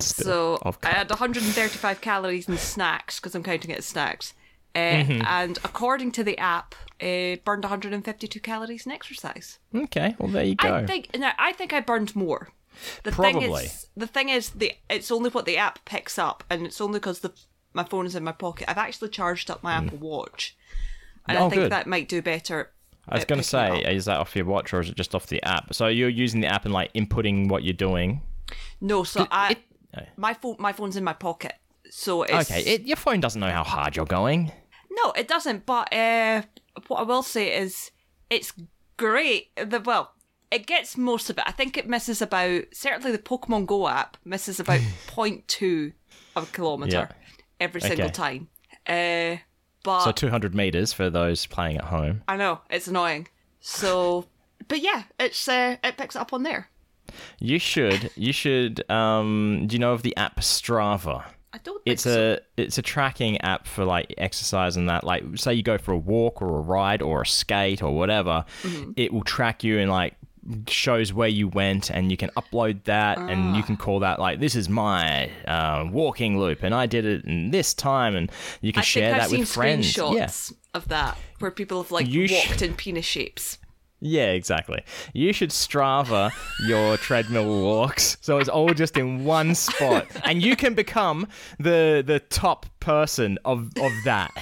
So 0.00 0.58
I 0.82 0.88
had 0.88 1.10
135 1.10 2.00
calories 2.00 2.48
in 2.48 2.56
snacks 2.56 3.20
because 3.20 3.34
I'm 3.34 3.42
counting 3.42 3.70
it 3.70 3.78
as 3.78 3.86
snacks. 3.86 4.32
Uh, 4.74 4.78
Mm-hmm. 4.78 5.22
And 5.26 5.58
according 5.58 6.12
to 6.12 6.24
the 6.24 6.38
app, 6.38 6.74
uh, 7.00 7.36
burned 7.44 7.62
152 7.62 8.40
calories 8.40 8.86
in 8.86 8.92
exercise. 8.92 9.58
Okay. 9.74 10.16
Well, 10.18 10.30
there 10.30 10.44
you 10.44 10.54
go. 10.54 10.74
I 10.74 10.86
think 10.86 11.10
no, 11.16 11.30
I 11.38 11.52
think 11.52 11.74
I 11.74 11.80
burned 11.80 12.16
more. 12.16 12.48
The 13.02 13.12
Probably. 13.12 13.42
thing 13.42 13.52
is, 13.52 13.88
the 13.96 14.06
thing 14.06 14.30
is, 14.30 14.50
the 14.50 14.72
it's 14.88 15.10
only 15.10 15.28
what 15.28 15.44
the 15.44 15.58
app 15.58 15.84
picks 15.84 16.18
up, 16.18 16.42
and 16.48 16.64
it's 16.64 16.80
only 16.80 16.98
because 16.98 17.20
the 17.20 17.32
my 17.74 17.84
phone 17.84 18.06
is 18.06 18.14
in 18.14 18.24
my 18.24 18.32
pocket. 18.32 18.68
I've 18.70 18.78
actually 18.78 19.08
charged 19.10 19.50
up 19.50 19.62
my 19.62 19.72
Apple 19.74 19.98
Watch, 19.98 20.56
and. 21.28 21.38
Oh, 21.38 21.46
I 21.46 21.50
think 21.50 21.62
good. 21.62 21.72
that 21.72 21.86
might 21.86 22.08
do 22.08 22.22
better. 22.22 22.70
I 23.08 23.16
was 23.16 23.24
going 23.24 23.40
to 23.40 23.46
say, 23.46 23.82
is 23.82 24.04
that 24.04 24.18
off 24.18 24.36
your 24.36 24.44
watch 24.44 24.72
or 24.72 24.78
is 24.78 24.88
it 24.88 24.96
just 24.96 25.12
off 25.14 25.26
the 25.26 25.42
app? 25.42 25.74
So 25.74 25.88
you're 25.88 26.08
using 26.08 26.40
the 26.40 26.46
app 26.46 26.64
and 26.64 26.72
like 26.72 26.92
inputting 26.92 27.48
what 27.48 27.64
you're 27.64 27.72
doing. 27.72 28.22
no. 28.80 29.02
So 29.04 29.26
I, 29.30 29.56
Oh. 29.96 30.02
my 30.16 30.32
phone, 30.34 30.56
my 30.58 30.72
phone's 30.72 30.96
in 30.96 31.04
my 31.04 31.12
pocket, 31.12 31.52
so 31.90 32.22
it's 32.22 32.50
Okay. 32.50 32.62
It, 32.62 32.82
your 32.82 32.96
phone 32.96 33.20
doesn't 33.20 33.40
know 33.40 33.50
how 33.50 33.64
hard 33.64 33.94
you're 33.96 34.06
going. 34.06 34.50
No, 34.90 35.10
it 35.12 35.26
doesn't. 35.28 35.66
But 35.66 35.92
uh, 35.92 36.42
what 36.88 37.00
I 37.00 37.02
will 37.02 37.22
say 37.22 37.54
is, 37.54 37.90
it's 38.30 38.52
great. 38.96 39.50
The 39.56 39.80
well, 39.80 40.14
it 40.50 40.66
gets 40.66 40.96
most 40.96 41.28
of 41.28 41.36
it. 41.38 41.44
I 41.46 41.50
think 41.52 41.76
it 41.76 41.88
misses 41.88 42.22
about 42.22 42.62
certainly 42.72 43.10
the 43.12 43.18
Pokemon 43.18 43.66
Go 43.66 43.86
app 43.88 44.16
misses 44.24 44.58
about 44.60 44.80
0.2 45.08 45.92
of 46.36 46.44
a 46.48 46.52
kilometer 46.52 47.08
Yeah. 47.10 47.21
Every 47.62 47.80
single 47.80 48.10
time. 48.10 48.48
Uh, 48.86 49.36
but 49.84 50.02
So 50.04 50.12
200 50.12 50.54
meters 50.54 50.92
for 50.92 51.10
those 51.10 51.46
playing 51.46 51.76
at 51.78 51.84
home. 51.84 52.22
I 52.28 52.36
know 52.36 52.60
it's 52.70 52.86
annoying. 52.86 53.28
So, 53.60 54.26
but 54.68 54.80
yeah, 54.80 55.04
it's 55.18 55.48
uh, 55.48 55.76
it 55.82 55.96
picks 55.96 56.16
it 56.16 56.20
up 56.20 56.32
on 56.32 56.42
there. 56.42 56.68
You 57.40 57.58
should. 57.58 58.10
You 58.16 58.32
should. 58.32 58.88
Um, 58.90 59.64
do 59.66 59.74
you 59.74 59.78
know 59.78 59.92
of 59.92 60.02
the 60.02 60.16
app 60.16 60.40
Strava? 60.40 61.24
I 61.52 61.58
don't. 61.58 61.74
Think 61.84 61.92
It's 61.92 62.04
so. 62.04 62.38
a 62.38 62.60
it's 62.62 62.78
a 62.78 62.82
tracking 62.82 63.38
app 63.42 63.66
for 63.66 63.84
like 63.84 64.14
exercise 64.18 64.76
and 64.76 64.88
that. 64.88 65.04
Like, 65.04 65.22
say 65.34 65.52
you 65.54 65.62
go 65.62 65.78
for 65.78 65.92
a 65.92 65.98
walk 65.98 66.40
or 66.40 66.48
a 66.58 66.60
ride 66.62 67.02
or 67.02 67.22
a 67.22 67.26
skate 67.26 67.82
or 67.82 67.94
whatever, 67.94 68.44
Mm-hmm. 68.62 68.92
it 68.96 69.12
will 69.12 69.22
track 69.24 69.62
you 69.62 69.78
and 69.78 69.90
like 69.90 70.14
shows 70.68 71.12
where 71.12 71.28
you 71.28 71.48
went, 71.48 71.90
and 71.90 72.10
you 72.10 72.16
can 72.16 72.30
upload 72.30 72.84
that, 72.84 73.18
and 73.18 73.54
Ah. 73.54 73.56
you 73.56 73.62
can 73.62 73.76
call 73.76 74.00
that 74.00 74.18
like 74.18 74.40
this 74.40 74.54
is 74.56 74.68
my 74.68 75.30
uh, 75.46 75.86
walking 75.90 76.38
loop, 76.38 76.62
and 76.62 76.74
I 76.74 76.86
did 76.86 77.04
it 77.04 77.24
in 77.24 77.50
this 77.50 77.74
time, 77.74 78.16
and 78.16 78.30
you 78.60 78.72
can 78.72 78.80
I 78.80 78.84
share 78.84 79.10
that 79.12 79.22
I've 79.22 79.30
seen 79.30 79.40
with 79.40 79.48
friends. 79.50 79.92
screenshots 79.92 80.50
Yeah. 80.50 80.56
of 80.74 80.88
that 80.88 81.16
where 81.38 81.50
people 81.50 81.82
have 81.82 81.90
like 81.92 82.06
You 82.08 82.26
sh- 82.26 82.48
walked 82.48 82.62
in 82.62 82.74
penis 82.74 83.04
shapes. 83.04 83.58
Yeah, 84.04 84.32
exactly. 84.32 84.82
You 85.12 85.32
should 85.32 85.50
Strava 85.50 86.32
your 86.66 86.96
treadmill 87.06 87.62
walks 87.62 88.16
so 88.20 88.38
it's 88.38 88.48
all 88.48 88.74
just 88.74 88.96
in 88.96 89.24
one 89.24 89.54
spot, 89.54 90.06
and 90.24 90.42
you 90.42 90.56
can 90.56 90.74
become 90.74 91.28
the 91.60 92.02
the 92.04 92.18
top 92.18 92.66
person 92.80 93.38
of 93.44 93.70
of 93.80 93.92
that. 94.04 94.32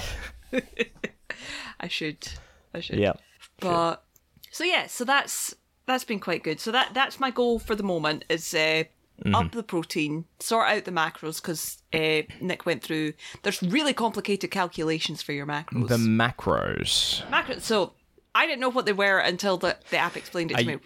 I 1.80 1.88
should. 1.88 2.26
I 2.74 2.80
should. 2.80 2.98
Yeah. 2.98 3.12
But 3.60 4.02
so 4.50 4.64
yeah, 4.64 4.86
so 4.86 5.04
that's 5.04 5.54
that's 5.90 6.04
been 6.04 6.20
quite 6.20 6.42
good. 6.42 6.60
So 6.60 6.70
that 6.72 6.94
that's 6.94 7.20
my 7.20 7.30
goal 7.30 7.58
for 7.58 7.74
the 7.74 7.82
moment 7.82 8.24
is 8.28 8.54
uh, 8.54 8.84
Mm-hmm. 9.22 9.34
up 9.34 9.52
the 9.52 9.62
protein, 9.62 10.24
sort 10.38 10.66
out 10.70 10.86
the 10.86 10.90
macros 10.90 11.42
because 11.42 11.82
uh, 11.92 12.22
Nick 12.40 12.64
went 12.64 12.82
through. 12.82 13.12
There's 13.42 13.62
really 13.62 13.92
complicated 13.92 14.50
calculations 14.50 15.20
for 15.20 15.32
your 15.34 15.44
macros. 15.44 15.88
The 15.88 15.98
macros. 15.98 17.22
macros. 17.28 17.60
So 17.60 17.92
I 18.34 18.46
didn't 18.46 18.60
know 18.60 18.70
what 18.70 18.86
they 18.86 18.94
were 18.94 19.18
until 19.18 19.58
the 19.58 19.76
the 19.90 19.98
app 19.98 20.16
explained 20.16 20.52
it 20.52 20.54
to 20.56 20.62
Are 20.62 20.64
me. 20.64 20.78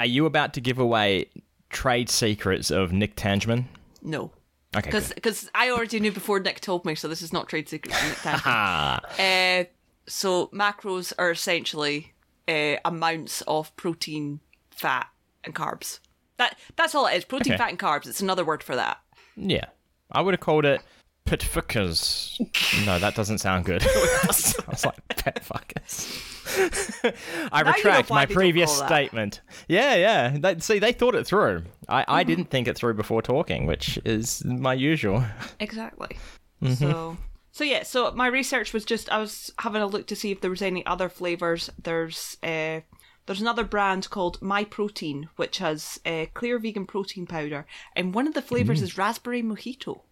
are 0.00 0.06
you 0.06 0.26
about 0.26 0.54
to 0.54 0.60
give 0.60 0.80
away 0.80 1.30
trade 1.70 2.10
secrets 2.10 2.72
of 2.72 2.92
Nick 2.92 3.14
Tangman? 3.14 3.68
No. 4.02 4.32
Okay. 4.76 4.90
Because 4.90 5.48
I 5.54 5.70
already 5.70 6.00
knew 6.00 6.10
before 6.10 6.40
Nick 6.40 6.60
told 6.60 6.84
me, 6.84 6.96
so 6.96 7.06
this 7.06 7.22
is 7.22 7.32
not 7.32 7.48
trade 7.48 7.68
secrets. 7.68 7.96
Nick 8.02 8.44
Uh, 8.44 9.64
so 10.08 10.48
macros 10.48 11.12
are 11.16 11.30
essentially 11.30 12.12
uh, 12.48 12.76
amounts 12.84 13.42
of 13.42 13.74
protein, 13.76 14.40
fat, 14.70 15.08
and 15.44 15.54
carbs. 15.54 16.00
That 16.38 16.56
that's 16.76 16.94
all 16.94 17.06
it 17.06 17.16
is. 17.16 17.24
Protein, 17.24 17.52
Okay. 17.54 17.58
fat, 17.58 17.70
and 17.70 17.78
carbs. 17.78 18.06
It's 18.06 18.20
another 18.20 18.44
word 18.44 18.62
for 18.62 18.76
that. 18.76 18.98
yeah. 19.36 19.66
I 20.10 20.22
would 20.22 20.32
have 20.32 20.40
called 20.40 20.64
it 20.64 20.80
petfuckers. 21.26 22.38
No, 22.86 22.98
that 22.98 23.14
doesn't 23.14 23.38
sound 23.38 23.64
good. 23.66 23.82
Sounds 24.32 24.84
like 24.86 25.08
pet 25.08 25.44
fuckers. 25.44 26.24
I 27.52 27.62
Now 27.62 27.68
you 27.70 27.84
know 27.84 27.90
retract 27.90 28.10
my 28.10 28.24
previous 28.26 28.74
statement. 28.76 29.40
Yeah, 29.68 29.94
yeah. 29.96 30.36
They, 30.38 30.58
see, 30.60 30.78
they 30.78 30.92
thought 30.92 31.14
it 31.14 31.26
through. 31.26 31.64
I, 31.88 32.04
I 32.08 32.24
didn't 32.24 32.46
think 32.46 32.68
it 32.68 32.76
through 32.76 32.94
before 32.94 33.20
talking, 33.20 33.66
which 33.66 33.98
is 34.04 34.42
my 34.44 34.72
usual. 34.74 35.24
Exactly. 35.60 36.16
Mm-hmm. 36.62 36.72
So 36.74 37.16
so 37.58 37.64
yeah. 37.64 37.82
So 37.82 38.12
my 38.12 38.28
research 38.28 38.72
was 38.72 38.84
just 38.84 39.10
I 39.10 39.18
was 39.18 39.52
having 39.58 39.82
a 39.82 39.86
look 39.86 40.06
to 40.06 40.14
see 40.14 40.30
if 40.30 40.40
there 40.40 40.50
was 40.50 40.62
any 40.62 40.86
other 40.86 41.08
flavors. 41.08 41.68
There's 41.82 42.36
uh 42.42 42.82
there's 43.26 43.40
another 43.40 43.64
brand 43.64 44.08
called 44.10 44.40
My 44.40 44.62
Protein, 44.62 45.28
which 45.34 45.58
has 45.58 45.98
uh, 46.06 46.26
clear 46.34 46.58
vegan 46.60 46.86
protein 46.86 47.26
powder, 47.26 47.66
and 47.96 48.14
one 48.14 48.28
of 48.28 48.34
the 48.34 48.42
Mm. 48.42 48.48
flavors 48.50 48.80
is 48.80 48.96
raspberry 48.96 49.42
mojito. 49.42 50.02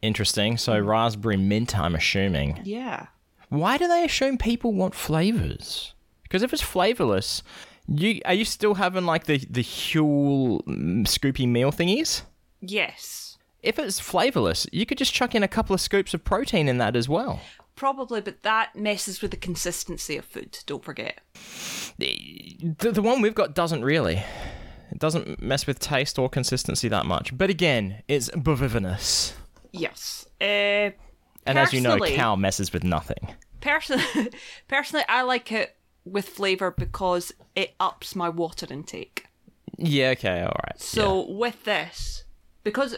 Interesting. 0.00 0.56
So 0.58 0.78
raspberry 0.78 1.36
mint, 1.36 1.76
I'm 1.76 1.96
assuming. 1.96 2.60
Yeah. 2.64 3.06
Why 3.48 3.76
do 3.76 3.88
they 3.88 4.04
assume 4.04 4.38
people 4.38 4.72
want 4.72 4.94
flavors? 4.94 5.94
Because 6.22 6.44
if 6.44 6.52
it's 6.52 6.62
flavorless, 6.62 7.42
you 7.88 8.20
are 8.24 8.34
you 8.34 8.44
still 8.44 8.74
having 8.74 9.06
like 9.06 9.24
the 9.24 9.38
the 9.50 9.64
Huel 9.64 10.64
mm, 10.66 11.04
Scoopy 11.04 11.48
meal 11.48 11.72
thingies? 11.72 12.22
Yes. 12.60 13.29
If 13.62 13.78
it's 13.78 14.00
flavorless, 14.00 14.66
you 14.72 14.86
could 14.86 14.98
just 14.98 15.12
chuck 15.12 15.34
in 15.34 15.42
a 15.42 15.48
couple 15.48 15.74
of 15.74 15.80
scoops 15.80 16.14
of 16.14 16.24
protein 16.24 16.68
in 16.68 16.78
that 16.78 16.96
as 16.96 17.08
well. 17.08 17.40
Probably, 17.76 18.20
but 18.20 18.42
that 18.42 18.76
messes 18.76 19.22
with 19.22 19.30
the 19.30 19.36
consistency 19.36 20.16
of 20.16 20.24
food. 20.24 20.58
Don't 20.66 20.84
forget. 20.84 21.20
The, 21.98 22.90
the 22.92 23.02
one 23.02 23.20
we've 23.22 23.34
got 23.34 23.54
doesn't 23.54 23.82
really. 23.84 24.22
It 24.90 24.98
doesn't 24.98 25.40
mess 25.40 25.66
with 25.66 25.78
taste 25.78 26.18
or 26.18 26.28
consistency 26.28 26.88
that 26.88 27.06
much. 27.06 27.36
But 27.36 27.50
again, 27.50 28.02
it's 28.08 28.28
bivivinous. 28.30 29.34
Yes. 29.72 30.26
Uh, 30.40 30.90
And 31.46 31.58
as 31.58 31.72
you 31.72 31.80
know, 31.80 31.98
cow 31.98 32.36
messes 32.36 32.72
with 32.72 32.84
nothing. 32.84 33.34
personally, 33.60 34.04
personally, 34.68 35.04
I 35.08 35.22
like 35.22 35.52
it 35.52 35.76
with 36.04 36.28
flavor 36.28 36.70
because 36.70 37.32
it 37.54 37.74
ups 37.78 38.16
my 38.16 38.28
water 38.28 38.66
intake. 38.70 39.26
Yeah, 39.78 40.10
okay, 40.10 40.40
alright. 40.40 40.78
So 40.80 41.30
with 41.30 41.64
this, 41.64 42.24
because 42.64 42.96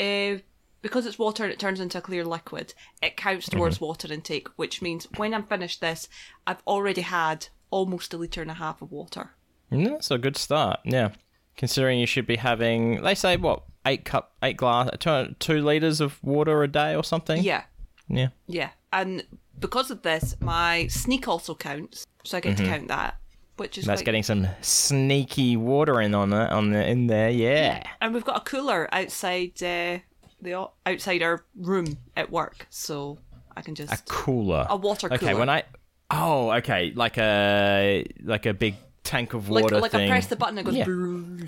uh, 0.00 0.38
because 0.82 1.06
it's 1.06 1.18
water 1.18 1.44
and 1.44 1.52
it 1.52 1.58
turns 1.58 1.80
into 1.80 1.98
a 1.98 2.02
clear 2.02 2.24
liquid, 2.24 2.74
it 3.02 3.16
counts 3.16 3.48
mm-hmm. 3.48 3.58
towards 3.58 3.80
water 3.80 4.12
intake, 4.12 4.48
which 4.56 4.82
means 4.82 5.08
when 5.16 5.32
I'm 5.32 5.44
finished 5.44 5.80
this, 5.80 6.08
I've 6.46 6.62
already 6.66 7.00
had 7.00 7.48
almost 7.70 8.12
a 8.12 8.18
litre 8.18 8.42
and 8.42 8.50
a 8.50 8.54
half 8.54 8.82
of 8.82 8.92
water. 8.92 9.30
Yeah, 9.70 9.88
that's 9.88 10.10
a 10.10 10.18
good 10.18 10.36
start. 10.36 10.80
Yeah, 10.84 11.10
considering 11.56 11.98
you 11.98 12.06
should 12.06 12.26
be 12.26 12.36
having, 12.36 13.02
they 13.02 13.14
say 13.14 13.36
what, 13.36 13.62
eight 13.86 14.04
cup, 14.04 14.34
eight 14.42 14.56
glass, 14.56 14.90
two, 14.98 15.34
two 15.38 15.62
liters 15.62 16.00
of 16.00 16.22
water 16.22 16.62
a 16.62 16.68
day 16.68 16.94
or 16.94 17.02
something. 17.02 17.42
Yeah, 17.42 17.64
yeah. 18.08 18.28
yeah. 18.46 18.70
And 18.92 19.24
because 19.58 19.90
of 19.90 20.02
this, 20.02 20.36
my 20.40 20.86
sneak 20.88 21.26
also 21.26 21.54
counts, 21.54 22.06
so 22.24 22.36
I 22.36 22.40
get 22.40 22.56
to 22.58 22.62
mm-hmm. 22.62 22.72
count 22.72 22.88
that, 22.88 23.16
which 23.56 23.78
is 23.78 23.84
That's 23.84 24.00
quite- 24.00 24.06
getting 24.06 24.22
some 24.22 24.48
sneaky 24.60 25.56
water 25.56 26.00
in 26.00 26.14
on 26.14 26.32
it, 26.32 26.50
on 26.50 26.70
the 26.70 26.86
in 26.86 27.06
there. 27.06 27.30
Yeah. 27.30 27.82
And 28.00 28.14
we've 28.14 28.24
got 28.24 28.36
a 28.38 28.40
cooler 28.40 28.88
outside 28.92 29.62
uh, 29.62 29.98
the 30.42 30.68
outside 30.86 31.22
our 31.22 31.44
room 31.56 31.98
at 32.16 32.30
work, 32.30 32.66
so 32.70 33.18
I 33.56 33.62
can 33.62 33.74
just 33.74 33.92
A 33.92 34.02
cooler. 34.06 34.66
A 34.68 34.76
water 34.76 35.12
Okay, 35.12 35.34
when 35.34 35.48
I, 35.48 35.62
oh, 36.10 36.50
okay, 36.52 36.92
like 36.94 37.16
a 37.18 38.04
like 38.22 38.46
a 38.46 38.52
big 38.54 38.74
tank 39.04 39.34
of 39.34 39.48
like 39.48 39.62
water 39.64 39.80
like 39.80 39.92
thing. 39.92 40.06
I 40.06 40.08
press 40.08 40.26
the 40.26 40.36
button, 40.36 40.58
it 40.58 40.64
goes. 40.64 40.74
Yeah. 40.74 41.46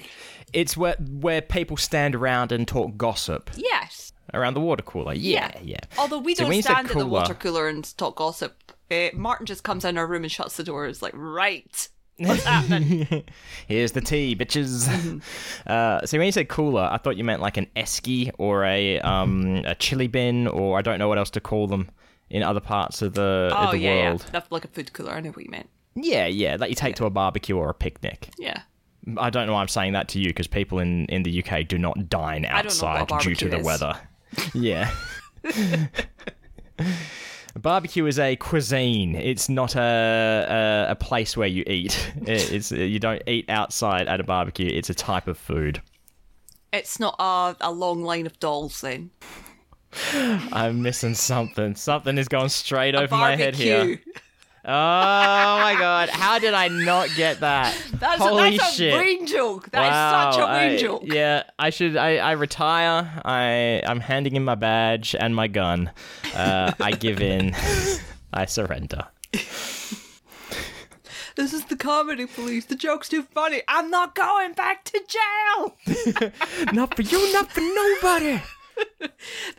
It's 0.53 0.77
where 0.77 0.95
where 0.99 1.43
people 1.43 1.77
stand 1.77 2.15
around 2.15 2.53
and 2.53 2.67
talk 2.69 2.97
gossip 2.97 3.51
Yes. 3.57 4.13
around 4.33 4.55
the 4.55 4.61
water 4.61 4.83
cooler. 4.83 5.13
Yeah, 5.15 5.51
yeah. 5.63 5.79
Although 5.99 6.19
we 6.21 6.35
don't 6.35 6.53
stand 6.63 6.89
at 6.89 6.97
the 6.97 7.07
water 7.07 7.35
cooler 7.35 7.69
and 7.69 7.97
talk 7.99 8.17
gossip, 8.17 8.73
uh, 8.91 9.09
Martin 9.15 9.45
just 9.47 9.65
comes 9.65 9.85
in 9.85 9.99
our 9.99 10.07
room 10.07 10.23
and 10.23 10.31
shuts 10.31 10.57
the 10.57 10.63
door. 10.65 10.87
It's 10.87 11.03
like, 11.03 11.13
right, 11.17 11.89
what's 12.19 12.45
happening? 12.45 13.25
Here's 13.69 13.93
the 13.93 14.01
tea, 14.01 14.35
bitches. 14.37 14.89
Mm-hmm. 14.89 15.19
uh, 15.67 16.07
see, 16.07 16.19
when 16.19 16.27
you 16.27 16.33
said 16.33 16.49
cooler, 16.49 16.89
I 16.91 16.99
thought 16.99 17.17
you 17.17 17.25
meant 17.25 17.43
like 17.43 17.57
an 17.57 17.67
esky 17.77 18.31
or 18.39 18.65
a 18.65 19.01
um 19.01 19.63
a 19.65 19.75
chili 19.75 20.07
bin, 20.07 20.47
or 20.49 20.79
I 20.79 20.83
don't 20.83 20.99
know 20.99 21.09
what 21.09 21.19
else 21.19 21.31
to 21.31 21.41
call 21.41 21.67
them 21.67 21.91
in 22.31 22.43
other 22.43 22.61
parts 22.61 23.03
of 23.03 23.15
the 23.15 23.51
oh 23.53 23.57
of 23.57 23.71
the 23.73 23.79
yeah, 23.79 24.11
world. 24.11 24.27
yeah, 24.33 24.41
like 24.51 24.65
a 24.65 24.69
food 24.69 24.93
cooler. 24.93 25.13
I 25.13 25.21
know 25.21 25.31
what 25.31 25.45
you 25.45 25.51
meant. 25.51 25.69
Yeah, 25.95 26.27
yeah, 26.27 26.57
that 26.57 26.69
you 26.69 26.75
take 26.75 26.97
to 26.97 27.07
a 27.07 27.11
barbecue 27.11 27.57
or 27.57 27.71
a 27.71 27.75
picnic. 27.75 28.31
Yeah. 28.39 28.63
I 29.19 29.31
don't 29.31 29.47
know 29.47 29.53
why 29.53 29.61
I'm 29.61 29.69
saying 29.69 29.93
that 29.93 30.09
to 30.09 30.19
you 30.19 30.29
because 30.29 30.49
people 30.49 30.81
in, 30.81 31.07
in 31.07 31.23
the 31.23 31.43
UK 31.43 31.67
do 31.67 31.79
not 31.79 32.09
dine 32.09 32.43
don't 32.43 32.53
know 32.53 32.59
what 32.59 32.67
outside 32.67 33.21
due 33.21 33.35
to 33.37 33.49
the 33.49 33.59
is. 33.59 33.65
weather. 33.65 33.99
yeah. 34.55 34.91
A 37.57 37.59
barbecue 37.59 38.05
is 38.05 38.19
a 38.19 38.37
cuisine. 38.37 39.15
It's 39.15 39.49
not 39.49 39.77
a 39.77 40.87
a, 40.89 40.93
a 40.93 40.95
place 40.95 41.39
where 41.39 41.49
you 41.49 41.65
eat. 41.67 42.13
It's 42.27 42.71
you 42.71 42.99
don't 42.99 43.23
eat 43.27 43.49
outside 43.49 44.09
at 44.09 44.21
a 44.21 44.25
barbecue. 44.25 44.69
It's 44.71 44.91
a 44.91 44.95
type 44.95 45.27
of 45.27 45.39
food. 45.39 45.81
It's 46.71 47.01
not 47.01 47.17
a, 47.19 47.57
a 47.63 47.73
long 47.73 48.03
line 48.03 48.27
of 48.27 48.39
dolls 48.41 48.83
then. 48.83 49.11
I'm 50.13 50.83
missing 50.83 51.15
something. 51.15 51.75
Something 51.77 52.19
is 52.19 52.29
going 52.29 52.51
straight 52.51 52.95
over 52.95 53.17
my 53.17 53.37
head 53.37 53.57
here. 53.57 54.01
Oh 54.69 55.61
my 55.63 55.75
god! 55.79 56.09
How 56.09 56.39
did 56.41 56.53
I 56.55 56.69
not 56.69 57.09
get 57.17 57.41
that? 57.41 57.77
That's, 57.95 58.21
Holy 58.21 58.55
a, 58.57 58.59
that's 58.59 58.75
shit! 58.75 58.93
a 58.93 58.97
brain 58.97 59.27
joke. 59.27 59.71
That 59.71 59.85
is 59.85 59.91
Wow, 59.91 60.31
such 60.33 60.41
a 60.43 60.47
brain 60.47 60.73
I- 60.73 60.77
joke. 60.77 61.03
Yeah, 61.05 61.43
I 61.59 61.71
should. 61.71 61.97
I, 61.97 62.17
I 62.17 62.33
retire. 62.33 63.23
I 63.25 63.83
I'm 63.87 64.01
handing 64.01 64.35
in 64.37 64.45
my 64.45 64.57
badge 64.57 65.15
and 65.19 65.35
my 65.37 65.47
gun. 65.47 65.93
Uh, 66.35 66.73
I 66.81 66.93
give 66.93 67.21
in. 67.21 67.55
I 68.33 68.47
surrender. 68.47 69.05
This 71.37 71.53
is 71.53 71.67
the 71.67 71.77
comedy 71.77 72.25
police. 72.25 72.65
The 72.65 72.77
joke's 72.77 73.11
too 73.11 73.23
funny. 73.23 73.61
I'm 73.69 73.91
not 73.91 74.15
going 74.15 74.55
back 74.55 74.85
to 74.85 75.01
jail. 75.07 76.33
not 76.73 76.95
for 76.97 77.03
you, 77.03 77.31
not 77.35 77.53
for 77.53 77.61
nobody. 77.61 78.41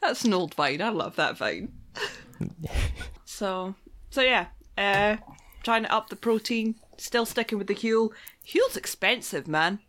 That's 0.01 0.25
an 0.25 0.33
old 0.33 0.55
vine. 0.55 0.81
I 0.81 0.89
love 0.89 1.15
that 1.17 1.37
vine. 1.37 1.71
so, 3.25 3.75
so 4.09 4.21
yeah, 4.23 4.47
uh, 4.77 5.17
trying 5.63 5.83
to 5.83 5.93
up 5.93 6.09
the 6.09 6.15
protein. 6.15 6.75
Still 6.97 7.25
sticking 7.25 7.57
with 7.57 7.67
the 7.67 7.75
Huel. 7.75 8.11
Huel's 8.47 8.77
expensive, 8.77 9.47
man. 9.47 9.79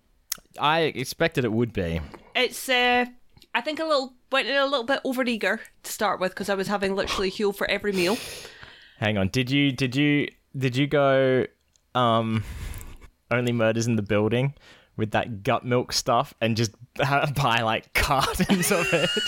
I 0.61 0.80
expected 0.80 1.45
it 1.45 1.52
would 1.52 1.73
be. 1.73 2.00
It's 2.35 2.68
uh, 2.68 3.07
I 3.54 3.61
think 3.61 3.80
a 3.80 3.85
little 3.85 4.14
went 4.30 4.49
a 4.49 4.64
little 4.64 4.85
bit 4.85 5.00
overeager 5.04 5.61
to 5.83 5.92
start 5.92 6.21
with 6.21 6.33
because 6.33 6.49
I 6.49 6.54
was 6.54 6.68
having 6.68 6.95
literally 6.95 7.30
Huel 7.30 7.54
for 7.54 7.68
every 7.71 7.92
meal. 7.92 8.18
Hang 8.99 9.16
on. 9.16 9.28
Did 9.28 9.50
you 9.50 9.73
did 9.73 9.97
you 9.97 10.28
did 10.57 10.76
you 10.76 10.87
go 10.87 11.47
um 11.95 12.45
only 13.30 13.52
murders 13.52 13.87
in 13.87 13.97
the 13.97 14.02
building 14.02 14.54
with 14.97 15.12
that 15.12 15.42
gut 15.42 15.64
milk 15.64 15.92
stuff 15.92 16.35
and 16.40 16.57
just 16.57 16.73
buy 17.35 17.61
like 17.62 17.92
cartons 17.95 18.71
of 18.71 18.92
it? 18.92 19.11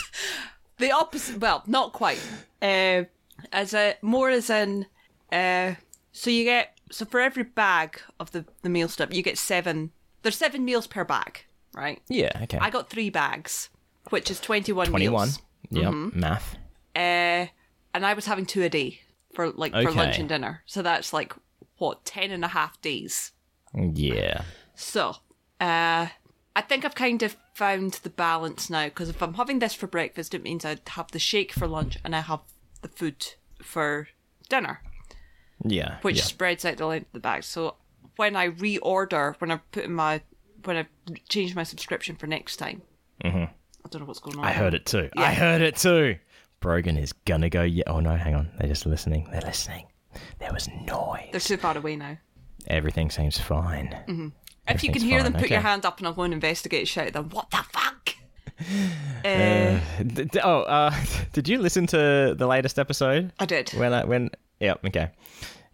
The 0.79 0.93
opposite. 0.93 1.39
Well, 1.41 1.63
not 1.67 1.93
quite. 1.93 2.19
Uh, 2.63 3.05
as 3.53 3.75
a 3.75 3.97
more 4.01 4.31
as 4.31 4.49
in, 4.49 4.87
uh, 5.33 5.75
so 6.13 6.31
you 6.31 6.45
get 6.45 6.79
so 6.91 7.05
for 7.05 7.21
every 7.21 7.45
bag 7.45 8.01
of 8.19 8.33
the 8.33 8.45
the 8.63 8.69
meal 8.69 8.89
stuff, 8.89 9.13
you 9.13 9.23
get 9.23 9.39
seven. 9.39 9.91
There's 10.23 10.37
seven 10.37 10.65
meals 10.65 10.87
per 10.87 11.05
bag, 11.05 11.45
right? 11.75 12.03
Yeah. 12.09 12.33
Okay. 12.43 12.59
I 12.59 12.71
got 12.71 12.91
three 12.91 13.11
bags, 13.11 13.71
which 14.11 14.31
is 14.31 14.41
twenty 14.41 14.73
one. 14.73 14.87
Twenty-one. 14.89 15.29
Meals. 15.29 15.43
Yep. 15.71 15.93
Mm-hmm. 15.93 16.21
Math. 16.21 16.57
Uh, 16.95 17.47
and 17.95 18.05
I 18.05 18.15
was 18.15 18.27
having 18.27 18.47
two 18.47 18.63
a 18.63 18.69
day 18.69 19.01
for 19.35 19.51
like 19.51 19.73
for 19.73 19.93
lunch 19.93 20.19
and 20.19 20.29
dinner. 20.29 20.63
So 20.67 20.83
that's 20.83 21.13
like 21.13 21.35
what 21.79 22.05
ten 22.05 22.31
and 22.31 22.45
a 22.45 22.49
half 22.49 22.81
days. 22.81 23.33
Yeah. 23.75 24.43
So, 24.75 25.17
uh, 25.61 26.09
I 26.57 26.61
think 26.63 26.85
I've 26.85 26.95
kind 26.95 27.23
of 27.23 27.37
found 27.55 27.95
the 28.03 28.11
balance 28.11 28.69
now 28.69 28.87
because 28.87 29.09
if 29.09 29.23
I'm 29.23 29.35
having 29.35 29.61
this 29.61 29.75
for 29.75 29.87
breakfast, 29.87 30.35
it 30.35 30.43
means 30.43 30.65
I'd 30.65 30.81
have 30.89 31.11
the 31.13 31.19
shake 31.19 31.53
for 31.53 31.69
lunch 31.69 31.99
and 32.05 32.17
I 32.17 32.21
have 32.21 32.41
the 32.83 32.89
food 32.89 33.35
for 33.63 34.09
dinner, 34.49 34.81
Yeah. 35.65 35.99
which 36.03 36.17
yeah. 36.17 36.23
spreads 36.23 36.65
out 36.65 36.77
the 36.77 36.87
length 36.87 37.07
of 37.07 37.13
the 37.13 37.21
bag. 37.21 37.45
So 37.45 37.77
when 38.17 38.37
I 38.37 38.51
reorder, 38.51 39.35
when 39.41 39.51
I 39.51 39.61
put 39.73 39.85
in 39.85 39.93
my, 39.93 40.23
when 40.65 40.77
I 40.77 40.87
change 41.29 41.55
my 41.55 41.63
subscription 41.63 42.17
for 42.17 42.27
next 42.27 42.57
time, 42.57 42.83
I 43.85 43.89
don't 43.89 44.01
know 44.03 44.07
what's 44.07 44.21
going 44.21 44.37
on. 44.37 44.45
Mm-hmm. 44.45 44.51
I 44.51 44.53
heard 44.53 44.75
it 44.75 44.87
too. 44.87 45.09
I 45.17 45.35
heard 45.35 45.63
it 45.63 45.77
too. 45.77 46.17
Brogan 46.61 46.97
is 46.97 47.13
gonna 47.13 47.49
go. 47.49 47.63
Yeah. 47.63 47.85
Oh 47.87 48.01
no, 48.01 48.17
hang 48.17 48.35
on. 48.35 48.51
They're 48.59 48.69
just 48.69 48.87
listening. 48.87 49.29
They're 49.31 49.41
listening. 49.41 49.87
There 50.39 50.53
was 50.53 50.69
noise. 50.87 51.29
They're 51.33 51.41
too 51.41 51.57
far 51.57 51.77
away 51.77 51.97
now. 51.97 52.19
Everything 52.67 53.11
seems 53.11 53.39
fine. 53.39 54.35
If 54.69 54.85
you 54.85 54.93
can 54.93 55.03
hear 55.03 55.23
them, 55.23 55.33
fine, 55.33 55.43
put 55.43 55.51
your 55.51 55.61
hand 55.61 55.87
up 55.87 55.99
and 55.99 56.07
I'll 56.07 56.13
go 56.13 56.23
and 56.23 56.35
investigate. 56.35 56.87
Shout 56.87 57.07
at 57.07 57.13
them, 57.15 57.31
what 57.31 57.51
the 57.51 57.65
fuck? 57.73 58.15
uh, 59.25 59.81
D- 60.07 60.25
d- 60.25 60.41
oh, 60.45 60.61
uh, 60.63 60.95
did 61.33 61.49
you 61.49 61.59
listen 61.59 61.87
to 61.89 62.35
the 62.37 62.47
latest 62.47 62.79
episode? 62.79 63.33
I 63.39 63.47
did. 63.47 63.71
When 63.71 63.95
I 63.95 64.05
when 64.05 64.31
yep 64.61 64.85
okay, 64.85 65.11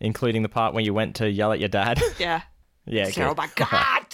including 0.00 0.42
the 0.42 0.48
part 0.48 0.74
when 0.74 0.84
you 0.84 0.94
went 0.94 1.16
to 1.16 1.30
yell 1.30 1.52
at 1.52 1.60
your 1.60 1.68
dad. 1.68 2.00
Yeah. 2.18 2.42
yeah. 2.86 3.10
So, 3.10 3.30
oh 3.30 3.34
my 3.34 3.48
god! 3.56 4.06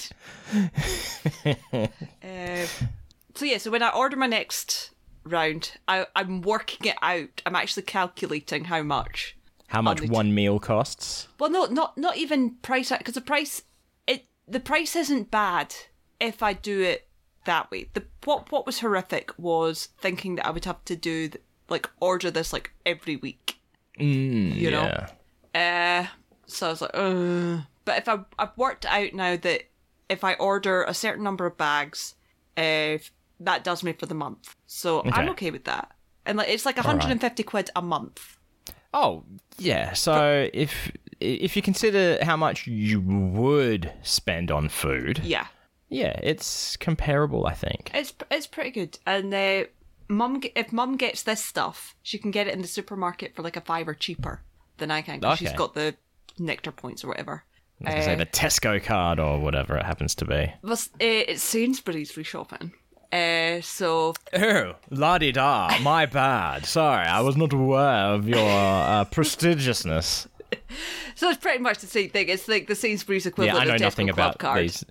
uh, 2.25 2.67
so 3.35 3.45
yeah, 3.45 3.59
so 3.59 3.71
when 3.71 3.83
I 3.83 3.91
order 3.91 4.17
my 4.17 4.27
next 4.27 4.91
round, 5.25 5.73
I, 5.87 6.07
I'm 6.17 6.41
working 6.41 6.89
it 6.89 6.97
out. 7.03 7.43
I'm 7.45 7.55
actually 7.55 7.83
calculating 7.83 8.65
how 8.65 8.83
much. 8.83 9.37
How 9.69 9.83
much 9.83 10.03
one 10.03 10.35
meal 10.35 10.59
costs? 10.59 11.29
Well, 11.39 11.51
no, 11.51 11.67
not 11.67 11.97
not 11.97 12.17
even 12.17 12.57
price 12.63 12.91
because 12.91 13.15
the 13.15 13.21
price 13.21 13.63
it 14.07 14.27
the 14.47 14.61
price 14.61 14.97
isn't 14.97 15.31
bad 15.31 15.75
if 16.21 16.43
I 16.43 16.53
do 16.53 16.81
it 16.81 17.09
that 17.45 17.71
way. 17.71 17.89
The 17.95 18.05
what 18.25 18.51
what 18.53 18.67
was 18.67 18.81
horrific 18.81 19.33
was 19.39 19.89
thinking 19.99 20.37
that 20.37 20.47
I 20.47 20.51
would 20.51 20.65
have 20.67 20.85
to 20.87 20.97
do 20.97 21.31
like 21.69 21.89
order 22.01 22.31
this 22.31 22.53
like 22.53 22.73
every 22.85 23.17
week. 23.17 23.59
Mm, 23.99 24.55
You 24.57 24.71
know? 24.71 25.07
yeah. 25.55 26.07
Uh, 26.07 26.07
so 26.47 26.67
I 26.67 26.71
was 26.71 26.81
like, 26.81 26.91
uh. 26.95 27.59
But 27.85 27.99
if 27.99 28.09
I, 28.09 28.19
I've 28.39 28.57
worked 28.57 28.87
out 28.87 29.13
now 29.13 29.37
that 29.37 29.63
if 30.09 30.23
I 30.25 30.35
order 30.35 30.85
a 30.85 30.95
certain 30.95 31.25
number 31.25 31.47
of 31.47 31.57
bags, 31.57 32.15
uh, 32.57 32.99
that 33.41 33.65
does 33.65 33.83
me 33.83 33.93
for 33.93 34.07
the 34.07 34.15
month. 34.15 34.55
So 34.67 35.01
I'm 35.01 35.09
Okay. 35.25 35.31
okay 35.31 35.51
with 35.51 35.65
that. 35.65 35.91
And 36.25 36.39
like 36.39 36.49
it's 36.49 36.65
like 36.65 36.77
150 36.77 37.43
quid 37.43 37.71
a 37.75 37.83
month. 37.83 38.39
Oh, 38.95 39.25
yeah. 39.59 39.95
So 39.95 40.49
if 40.53 40.93
if 41.19 41.57
you 41.57 41.63
consider 41.63 42.19
how 42.25 42.37
much 42.37 42.67
you 42.69 43.01
would 43.01 43.93
spend 44.03 44.51
on 44.53 44.69
food, 44.69 45.21
Yeah, 45.25 45.47
yeah, 45.89 46.19
it's 46.23 46.77
comparable. 46.77 47.47
I 47.47 47.55
think. 47.55 47.91
it's 47.95 48.13
it's 48.31 48.47
pretty 48.47 48.71
good. 48.71 48.99
And 49.07 49.35
uh, 49.35 49.65
mum, 50.13 50.41
if 50.55 50.73
mum 50.73 50.97
gets 50.97 51.23
this 51.23 51.43
stuff, 51.45 51.95
she 52.03 52.19
can 52.19 52.31
get 52.31 52.47
it 52.47 52.55
in 52.55 52.63
the 52.63 52.69
supermarket 52.69 53.35
for 53.35 53.43
like 53.43 53.57
a 53.57 53.61
fiver 53.61 53.95
cheaper 53.95 54.43
than 54.79 54.91
I 54.91 55.03
can. 55.03 55.21
'cause 55.21 55.39
She's 55.39 55.49
Okay. 55.49 55.57
got 55.57 55.75
the 55.75 55.95
nectar 56.39 56.73
points 56.73 57.03
or 57.05 57.09
whatever. 57.09 57.45
I 57.85 57.85
was 57.87 57.95
gonna 57.95 58.05
say 58.05 58.13
Uh, 58.15 58.17
the 58.17 58.27
Tesco 58.27 58.83
card 58.85 59.19
or 59.19 59.41
whatever 59.41 59.77
it 59.77 59.85
happens 59.85 60.15
to 60.17 60.25
be. 60.25 60.53
was- 60.63 60.89
uh, 60.95 61.27
it's 61.31 61.43
Sainsbury's 61.43 62.13
free 62.13 62.23
shopping. 62.25 62.73
Uh, 63.13 63.61
so 63.61 64.15
Oh, 64.33 64.75
la 64.91 65.19
di 65.19 65.33
da. 65.33 65.77
My 65.83 66.07
bad. 66.07 66.65
Sorry, 66.65 67.05
I 67.07 67.21
was 67.21 67.37
not 67.37 67.53
aware 67.53 68.07
of 68.15 68.27
your 68.29 68.39
uh, 68.49 69.05
prestigiousness. 69.11 70.29
So 71.17 71.29
it's 71.29 71.39
pretty 71.39 71.59
much 71.59 71.79
the 71.79 71.87
same 71.87 72.09
thing. 72.11 72.29
It's 72.29 72.49
like 72.49 72.69
the 72.69 72.75
Sainsbury's 72.75 73.25
Yeah, 73.27 73.31
equivalent 73.31 73.61
I 73.61 73.65
know 73.65 73.75
of 73.75 73.81
Tesco 73.81 73.85
nothing 73.85 74.07
Club 74.09 74.19
about 74.19 74.39
card. 74.39 74.63
these. 74.63 74.85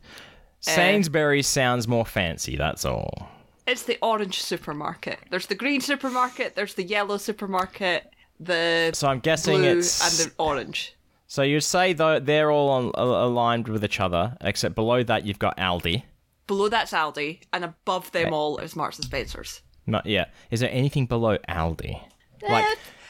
Sainsbury's 0.60 1.48
sounds 1.48 1.88
more 1.88 2.06
fancy. 2.06 2.56
That's 2.56 2.86
all. 2.86 3.30
It's 3.68 3.84
the 3.84 3.98
orange 4.02 4.42
supermarket. 4.42 5.20
There's 5.30 5.46
the 5.48 5.56
green 5.56 5.82
supermarket. 5.82 6.56
There's 6.56 6.74
the 6.74 6.84
yellow 6.84 7.18
supermarket. 7.18 8.12
The 8.40 8.92
So 8.94 9.08
I'm 9.08 9.20
guessing 9.20 9.60
blue 9.60 9.78
it's. 9.80 10.22
and 10.24 10.32
the 10.32 10.36
orange. 10.38 10.96
So 11.28 11.44
you'd 11.44 11.62
say 11.62 11.94
though 11.94 12.20
they're 12.20 12.52
all 12.52 12.70
on, 12.70 12.92
aligned 12.96 13.68
with 13.68 13.86
each 13.86 14.00
other, 14.00 14.36
except 14.42 14.76
below 14.76 15.04
that 15.04 15.26
you've 15.26 15.40
got 15.40 15.58
Aldi. 15.58 16.04
Below 16.48 16.68
that's 16.70 16.92
Aldi, 16.92 17.40
and 17.54 17.64
above 17.64 18.10
Eh. 18.14 18.24
them 18.24 18.34
all 18.34 18.58
is 18.58 18.76
Marks 18.76 18.98
and 18.98 19.06
Spencers. 19.06 19.62
Not 19.88 20.06
yeah. 20.06 20.26
Is 20.50 20.60
there 20.60 20.72
anything 20.72 21.06
below 21.06 21.38
Aldi? 21.48 22.02
Like, 22.50 22.66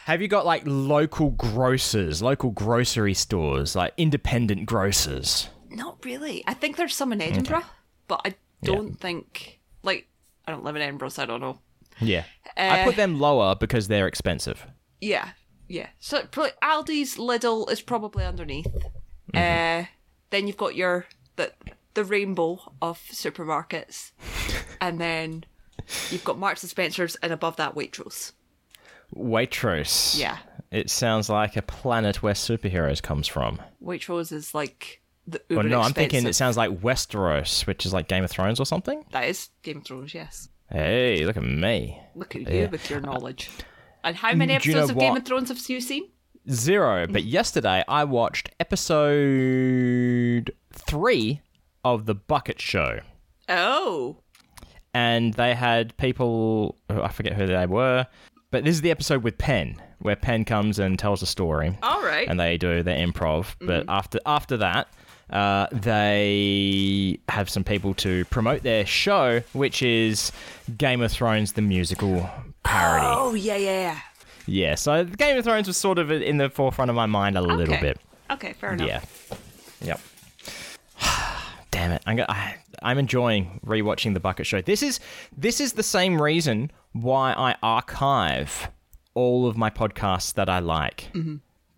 have 0.06 0.22
you 0.22 0.28
got 0.28 0.46
like 0.46 0.64
local 0.66 1.32
grocers, 1.32 2.22
local 2.22 2.52
grocery 2.52 3.14
stores, 3.14 3.76
like 3.76 3.94
independent 3.98 4.66
grocers? 4.66 5.50
Not 5.70 6.04
really. 6.04 6.44
I 6.46 6.54
think 6.54 6.76
there's 6.76 6.94
some 6.96 7.14
in 7.14 7.22
Edinburgh, 7.22 7.64
but 8.08 8.22
I 8.26 8.36
don't 8.64 9.00
think 9.00 9.60
like 9.84 10.08
I 10.52 10.56
don't 10.56 10.64
live 10.66 10.76
in 10.76 10.82
Edinburgh, 10.82 11.10
so 11.10 11.24
I 11.24 11.26
don't 11.26 11.40
know. 11.42 11.60
Yeah, 12.00 12.24
I 12.58 12.82
Uh, 12.82 12.86
put 12.86 12.96
them 12.96 13.20
lower 13.20 13.56
because 13.56 13.88
they're 13.88 14.08
expensive. 14.08 14.66
Yeah, 15.00 15.30
yeah. 15.70 15.88
So 16.00 16.24
probably 16.26 16.52
Aldi's 16.62 17.16
Lidl 17.18 17.70
is 17.72 17.82
probably 17.82 18.26
underneath. 18.26 18.68
Mm-hmm. 19.34 19.84
Uh, 19.84 19.86
then 20.30 20.48
you've 20.48 20.58
got 20.58 20.76
your 20.76 21.06
the 21.38 21.54
the 21.94 22.04
rainbow 22.04 22.60
of 22.82 23.00
supermarkets, 23.12 24.12
and 24.82 25.00
then 25.00 25.46
you've 26.10 26.24
got 26.24 26.38
Marks 26.38 26.64
and 26.64 26.70
Spencers, 26.70 27.16
and 27.24 27.32
above 27.32 27.56
that 27.58 27.76
Waitrose. 27.76 28.34
Waitrose. 29.16 30.18
Yeah, 30.18 30.38
It 30.72 30.90
sounds 30.90 31.30
like 31.30 31.58
a 31.58 31.62
planet 31.62 32.24
where 32.24 32.34
superheroes 32.34 33.02
comes 33.02 33.28
from. 33.28 33.62
Waitrose 33.84 34.32
is 34.32 34.54
like 34.56 35.01
the 35.32 35.41
Well, 35.50 35.60
uber 35.60 35.70
no, 35.70 35.82
I'm 35.82 35.94
thinking 35.94 36.26
it 36.28 36.36
sounds 36.36 36.58
like 36.58 36.70
Westeros, 36.82 37.65
which 37.65 37.86
is 37.86 37.94
like 37.94 38.08
Game 38.08 38.24
of 38.24 38.32
Thrones 38.32 38.60
or 38.60 38.65
something. 38.65 39.04
that 39.12 39.26
is 39.28 39.50
Game 39.63 39.78
of 39.78 39.84
Thrones. 39.86 40.13
Yes, 40.13 40.50
Hey, 40.70 41.26
look 41.26 41.36
at 41.38 41.44
me. 41.44 42.00
look 42.15 42.36
at 42.36 42.44
Yeah. 42.44 42.54
you 42.62 42.67
with 42.70 42.89
your 42.89 43.02
knowledge. 43.02 43.50
And 44.04 44.15
how 44.15 44.32
mm, 44.32 44.38
many 44.38 44.58
Do 44.58 44.70
you 44.70 44.76
know 44.76 44.82
episodes 44.82 44.91
of 44.91 45.00
Game 45.00 45.15
of 45.17 45.26
Thrones 45.26 45.50
have 45.50 45.60
you 45.70 45.82
seen? 45.82 46.10
Zero. 46.50 47.06
But 47.08 47.24
yesterday 47.24 47.84
I 47.88 48.04
watched 48.04 48.50
episode 48.60 50.52
three 50.74 51.41
of 51.84 52.06
The 52.06 52.15
Bucket 52.15 52.60
Show. 52.62 53.00
Oh, 53.50 54.17
and 54.94 55.34
they 55.36 55.54
had 55.56 55.96
people 55.98 56.78
oh, 56.89 57.02
I 57.02 57.10
forget 57.10 57.34
who 57.34 57.48
they 57.48 57.65
were, 57.65 58.08
but 58.50 58.63
this 58.63 58.76
is 58.76 58.82
the 58.82 58.91
episode 58.91 59.24
with 59.24 59.38
Penn, 59.38 59.82
where 60.00 60.15
Penn 60.15 60.46
comes 60.46 60.80
and 60.80 60.98
tells 60.98 61.22
a 61.22 61.26
story, 61.26 61.78
all 61.84 62.02
right. 62.02 62.28
and 62.28 62.39
they 62.39 62.58
do 62.58 62.84
their 62.84 62.98
improv. 62.98 63.56
But 63.60 63.82
mm-hmm. 63.82 63.89
after 63.89 64.20
after 64.26 64.58
that, 64.58 64.88
uh, 65.32 65.67
they 65.72 67.20
have 67.30 67.50
some 67.50 67.63
people 67.63 67.94
to 67.96 68.26
promote 68.26 68.63
their 68.63 68.86
show, 68.86 69.41
which 69.54 69.82
is 69.82 70.32
Game 70.78 71.02
of 71.02 71.12
Thrones 71.12 71.54
the 71.54 71.62
musical 71.62 72.30
parody. 72.63 73.06
oh 73.08 73.34
yeah, 73.34 73.56
yeah, 73.56 73.80
yeah. 73.82 74.00
Yeah, 74.48 74.76
so 74.76 75.06
Game 75.06 75.38
of 75.38 75.44
Thrones 75.44 75.67
was 75.67 75.78
sort 75.78 76.00
of 76.00 76.12
in 76.12 76.38
the 76.38 76.50
forefront 76.50 76.89
of 76.89 76.96
my 76.96 77.06
mind 77.06 77.38
a 77.38 77.41
little 77.41 77.78
bit. 77.78 78.00
Okay, 78.32 78.54
fair 78.54 78.74
enough. 78.74 78.88
Yeah. 79.82 79.98
Yep. 80.00 80.02
Damn 81.72 81.91
it! 81.91 82.02
I'm 82.06 82.20
I, 82.28 82.56
I'm 82.82 82.98
enjoying 82.98 83.60
rewatching 83.65 84.13
the 84.13 84.20
Bucket 84.20 84.46
Show. 84.46 84.62
This 84.62 84.84
is 84.84 85.00
this 85.36 85.62
is 85.62 85.74
the 85.74 85.84
same 85.84 86.22
reason 86.22 86.72
why 86.91 87.34
I 87.34 87.56
archive 87.63 88.70
all 89.13 89.48
of 89.48 89.56
my 89.58 89.70
podcasts 89.70 90.34
that 90.34 90.50
I 90.50 90.60
like, 90.60 91.12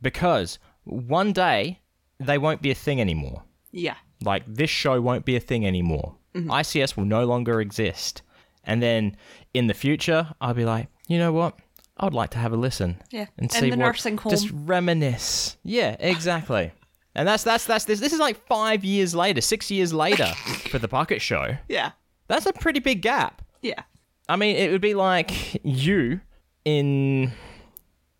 because 0.01 0.57
one 0.85 1.31
day 1.31 1.79
they 2.19 2.37
won't 2.37 2.61
be 2.61 2.71
a 2.71 2.75
thing 2.75 2.99
anymore. 3.01 3.43
Yeah. 3.71 3.95
Like 4.23 4.43
this 4.47 4.69
show 4.69 5.01
won't 5.01 5.25
be 5.25 5.35
a 5.35 5.39
thing 5.39 5.65
anymore. 5.65 6.15
Mm-hmm. 6.35 6.49
ICS 6.51 6.95
will 6.97 7.05
no 7.05 7.25
longer 7.25 7.61
exist, 7.61 8.21
and 8.63 8.81
then 8.81 9.17
in 9.53 9.67
the 9.67 9.73
future 9.73 10.33
I'll 10.41 10.53
be 10.53 10.65
like, 10.65 10.87
you 11.07 11.19
know 11.19 11.31
what? 11.31 11.57
I 11.97 12.05
would 12.05 12.13
like 12.15 12.31
to 12.31 12.39
have 12.39 12.53
a 12.53 12.57
listen. 12.57 12.97
Yeah. 13.11 13.27
and 13.37 13.45
In 13.45 13.49
see 13.49 13.69
the 13.69 13.77
what, 13.77 13.85
nursing 13.85 14.17
Just 14.29 14.49
reminisce. 14.51 15.57
Yeah, 15.63 15.95
exactly. 15.99 16.71
and 17.13 17.27
that's 17.27 17.43
that's 17.43 17.65
that's 17.65 17.85
this. 17.85 17.99
This 17.99 18.13
is 18.13 18.19
like 18.19 18.45
five 18.47 18.83
years 18.83 19.13
later, 19.13 19.41
six 19.41 19.69
years 19.69 19.93
later 19.93 20.25
for 20.71 20.79
the 20.79 20.87
Bucket 20.87 21.21
Show. 21.21 21.57
Yeah. 21.69 21.91
That's 22.27 22.45
a 22.45 22.53
pretty 22.53 22.79
big 22.79 23.01
gap. 23.01 23.41
Yeah. 23.61 23.83
I 24.29 24.37
mean, 24.37 24.55
it 24.55 24.71
would 24.71 24.81
be 24.81 24.93
like 24.95 25.31
you 25.63 26.21
in 26.65 27.31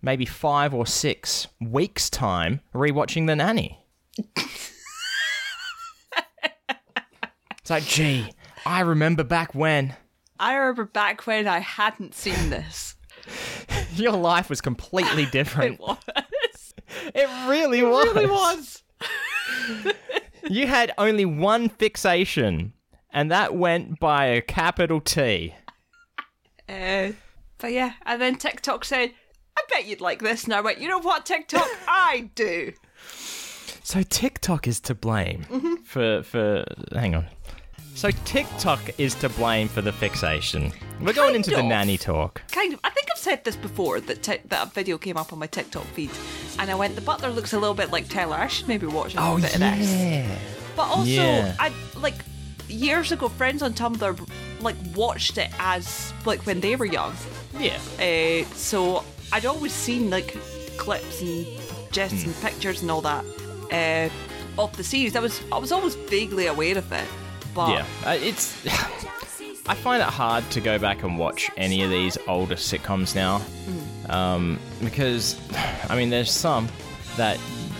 maybe 0.01 0.25
five 0.25 0.73
or 0.73 0.85
six 0.85 1.47
weeks' 1.61 2.09
time 2.09 2.59
rewatching 2.75 3.25
The 3.25 3.35
Nanny. 3.37 3.79
It's 4.17 4.81
like, 7.69 7.83
gee, 7.83 8.31
I 8.65 8.81
remember 8.81 9.23
back 9.23 9.55
when 9.55 9.95
I 10.39 10.55
remember 10.55 10.85
back 10.85 11.25
when 11.25 11.47
I 11.47 11.59
hadn't 11.59 12.15
seen 12.15 12.49
this. 12.49 12.95
your 13.95 14.11
life 14.11 14.49
was 14.49 14.61
completely 14.61 15.25
different. 15.31 15.79
It 15.89 15.89
was. 16.05 16.73
It 17.15 17.49
really 17.49 17.81
was. 17.81 18.05
It 18.07 18.15
really 18.15 18.29
was. 18.29 18.83
you 20.49 20.67
had 20.67 20.91
only 20.97 21.25
one 21.25 21.69
fixation, 21.69 22.73
and 23.09 23.31
that 23.31 23.55
went 23.55 23.99
by 23.99 24.25
a 24.25 24.41
capital 24.41 25.01
T. 25.01 25.55
Uh, 26.69 27.13
but 27.57 27.71
yeah, 27.71 27.93
and 28.05 28.21
then 28.21 28.35
TikTok 28.35 28.85
said, 28.85 29.11
I 29.57 29.61
bet 29.69 29.87
you'd 29.87 30.01
like 30.01 30.21
this. 30.21 30.43
And 30.43 30.53
I 30.53 30.61
went, 30.61 30.79
you 30.79 30.87
know 30.87 30.99
what, 30.99 31.25
TikTok? 31.25 31.67
I 31.87 32.29
do. 32.35 32.73
So 33.83 34.01
TikTok 34.03 34.67
is 34.67 34.79
to 34.81 34.95
blame 34.95 35.43
for 35.83 36.23
for 36.23 36.63
hang 36.93 37.15
on. 37.15 37.25
So 37.95 38.09
TikTok 38.25 38.79
is 38.97 39.13
to 39.15 39.29
blame 39.29 39.67
for 39.67 39.81
the 39.81 39.91
fixation. 39.91 40.71
We're 40.99 41.13
going 41.13 41.33
Kind 41.33 41.35
into 41.35 41.51
the 41.51 41.61
nanny 41.63 41.97
talk. 41.97 42.41
Kind 42.51 42.73
of. 42.73 42.79
I 42.83 42.89
think 42.89 43.07
I've 43.11 43.19
said 43.19 43.43
this 43.43 43.55
before 43.55 43.99
that 43.99 44.23
ti- 44.23 44.39
that 44.47 44.67
a 44.67 44.69
video 44.71 44.97
came 44.97 45.17
up 45.17 45.31
on 45.33 45.37
my 45.39 45.47
TikTok 45.47 45.83
feed, 45.93 46.09
and 46.59 46.71
I 46.71 46.75
went, 46.75 46.95
the 46.95 47.01
butler 47.01 47.29
looks 47.29 47.53
a 47.53 47.59
little 47.59 47.75
bit 47.75 47.91
like 47.91 48.07
Taylor. 48.09 48.35
I 48.37 48.47
should 48.47 48.67
maybe 48.67 48.87
watch 48.87 49.15
a 49.15 49.21
little 49.21 49.35
bit 49.37 49.53
of 49.53 49.59
this. 49.59 50.39
But 50.75 50.87
also, 50.87 51.03
Yeah. 51.05 51.55
I 51.59 51.71
like 51.99 52.15
years 52.67 53.11
ago, 53.11 53.29
friends 53.29 53.61
on 53.61 53.73
Tumblr 53.73 54.29
like 54.61 54.75
watched 54.95 55.37
it 55.37 55.49
as 55.59 56.13
like 56.25 56.45
when 56.47 56.61
they 56.61 56.75
were 56.75 56.85
young. 56.85 57.13
yeah. 57.59 57.77
Uh, 57.99 58.45
so 58.55 59.03
I'd 59.31 59.45
always 59.45 59.73
seen 59.73 60.09
like 60.09 60.35
clips 60.77 61.21
and 61.21 61.45
gifs 61.91 62.23
Hmm. 62.23 62.29
and 62.29 62.41
pictures 62.41 62.81
and 62.81 62.89
all 62.89 63.01
that 63.01 63.23
uh, 63.73 64.09
of 64.57 64.75
the 64.77 64.83
series. 64.83 65.15
I 65.15 65.19
was 65.19 65.41
I 65.51 65.57
was 65.57 65.71
always 65.71 65.95
vaguely 65.95 66.47
aware 66.47 66.77
of 66.77 66.91
it, 66.91 67.07
but 67.53 67.69
Yeah, 67.69 67.85
uh, 68.05 68.17
it's. 68.19 68.65
I 69.65 69.75
find 69.75 70.01
it 70.01 70.09
hard 70.09 70.49
to 70.51 70.59
go 70.59 70.77
back 70.77 71.03
and 71.03 71.17
watch 71.17 71.49
any 71.55 71.83
of 71.83 71.89
these 71.89 72.17
older 72.27 72.55
sitcoms 72.55 73.15
now, 73.15 73.41
um, 74.09 74.59
because, 74.83 75.39
I 75.89 75.95
mean, 75.95 76.09
there's 76.09 76.29
some 76.31 76.67
that 77.15 77.39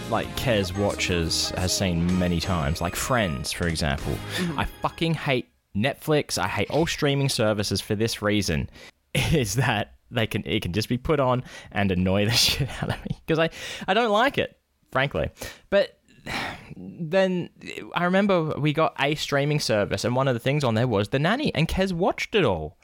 like 0.10 0.27
Kez 0.38 0.77
watches 0.77 1.49
has 1.58 1.75
seen 1.75 2.17
many 2.17 2.39
times, 2.39 2.79
like 2.79 2.95
Friends, 2.95 3.51
for 3.51 3.67
example. 3.67 4.15
I 4.56 4.63
fucking 4.63 5.13
hate 5.13 5.49
Netflix. 5.75 6.38
I 6.38 6.47
hate 6.47 6.69
all 6.69 6.88
streaming 6.88 7.27
services 7.27 7.82
for 7.82 7.95
this 7.95 8.21
reason: 8.21 8.69
is 9.13 9.56
that 9.56 9.95
they 10.10 10.27
can 10.27 10.43
it 10.45 10.62
can 10.62 10.71
just 10.71 10.88
be 10.88 10.97
put 10.97 11.19
on 11.19 11.43
and 11.71 11.91
annoy 11.91 12.25
the 12.25 12.32
shit 12.45 12.69
out 12.82 12.89
of 12.89 13.06
me 13.06 13.17
because 13.25 13.39
I 13.39 13.49
I 13.89 13.93
don't 13.93 14.12
like 14.12 14.38
it, 14.38 14.58
frankly, 14.93 15.29
but 15.69 15.99
then 16.77 17.49
I 17.93 18.06
remember 18.06 18.58
we 18.58 18.71
got 18.71 18.95
a 18.99 19.15
streaming 19.15 19.60
service, 19.60 20.06
and 20.06 20.15
one 20.15 20.29
of 20.29 20.34
the 20.36 20.39
things 20.39 20.63
on 20.63 20.75
there 20.75 20.88
was 20.88 21.10
The 21.10 21.19
Nanny, 21.19 21.53
and 21.53 21.67
Kez 21.67 21.91
watched 21.91 22.34
it 22.36 22.45
all. 22.45 22.77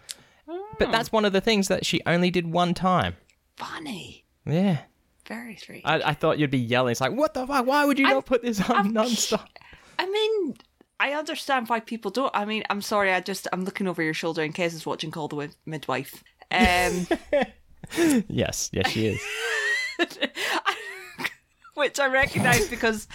But 0.78 0.92
that's 0.92 1.12
one 1.12 1.24
of 1.26 1.32
the 1.34 1.42
things 1.42 1.68
that 1.70 1.86
she 1.86 2.02
only 2.06 2.32
did 2.32 2.48
one 2.52 2.74
time. 2.74 3.16
funny, 3.56 4.26
Yeah. 4.46 4.80
very 5.28 5.56
strange. 5.58 5.84
I, 5.86 6.02
I 6.10 6.14
thought 6.14 6.40
you'd 6.40 6.52
be 6.52 6.58
yelling. 6.58 6.92
It's 6.92 7.02
like, 7.02 7.12
what 7.14 7.34
the 7.34 7.46
fuck? 7.48 7.66
Why 7.66 7.86
would 7.86 8.00
you 8.00 8.06
not 8.08 8.26
put 8.26 8.42
this 8.42 8.60
on 8.70 8.76
I'm- 8.76 8.94
nonstop? 8.94 9.46
I 9.98 10.06
mean, 10.10 10.56
I 11.00 11.14
understand 11.14 11.68
why 11.70 11.80
people 11.82 12.12
don't. 12.12 12.32
I 12.34 12.46
mean, 12.46 12.64
I'm 12.70 12.82
sorry. 12.82 13.12
I 13.14 13.20
just 13.20 13.48
I'm 13.54 13.64
looking 13.66 13.88
over 13.88 14.02
your 14.02 14.14
shoulder, 14.14 14.42
and 14.44 14.54
Kez 14.56 14.74
is 14.74 14.86
watching 14.86 15.12
Call 15.12 15.28
the 15.28 15.50
Midwife. 15.66 16.24
Um, 16.52 17.08
Yes, 18.28 18.70
yes, 18.72 18.90
she 18.92 19.08
is. 19.08 19.22
which 21.80 22.00
I 22.00 22.08
recognise 22.08 22.68
because 22.70 23.08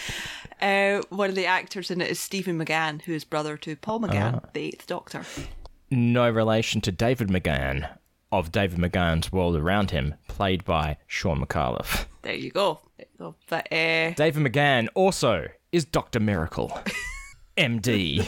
uh, 0.60 1.02
one 1.10 1.28
of 1.28 1.36
the 1.36 1.46
actors 1.46 1.90
in 1.90 2.00
it 2.00 2.10
is 2.10 2.18
Stephen 2.18 2.58
McGann, 2.58 3.02
who 3.02 3.12
is 3.12 3.24
brother 3.24 3.56
to 3.58 3.76
Paul 3.76 4.00
McGann, 4.00 4.40
Ah. 4.44 4.48
the 4.52 4.62
Eighth 4.68 4.86
Doctor. 4.86 5.24
no 5.90 6.28
relation 6.28 6.80
to 6.80 6.90
David 6.90 7.28
McGann 7.28 7.88
of 8.32 8.50
David 8.50 8.78
McGann's 8.80 9.30
World 9.30 9.54
Around 9.56 9.92
Him, 9.92 10.14
played 10.26 10.64
by 10.64 10.96
Sean 11.06 11.44
McAuliffe. 11.44 12.06
There 12.22 12.34
you 12.34 12.50
go. 12.50 12.80
There 12.96 13.06
you 13.12 13.18
go. 13.18 13.34
But 13.48 13.66
uh, 13.72 14.10
David 14.14 14.42
McGann 14.52 14.88
also 14.94 15.46
is 15.70 15.84
Dr. 15.84 16.18
Miracle, 16.18 16.76
MD, 17.56 18.26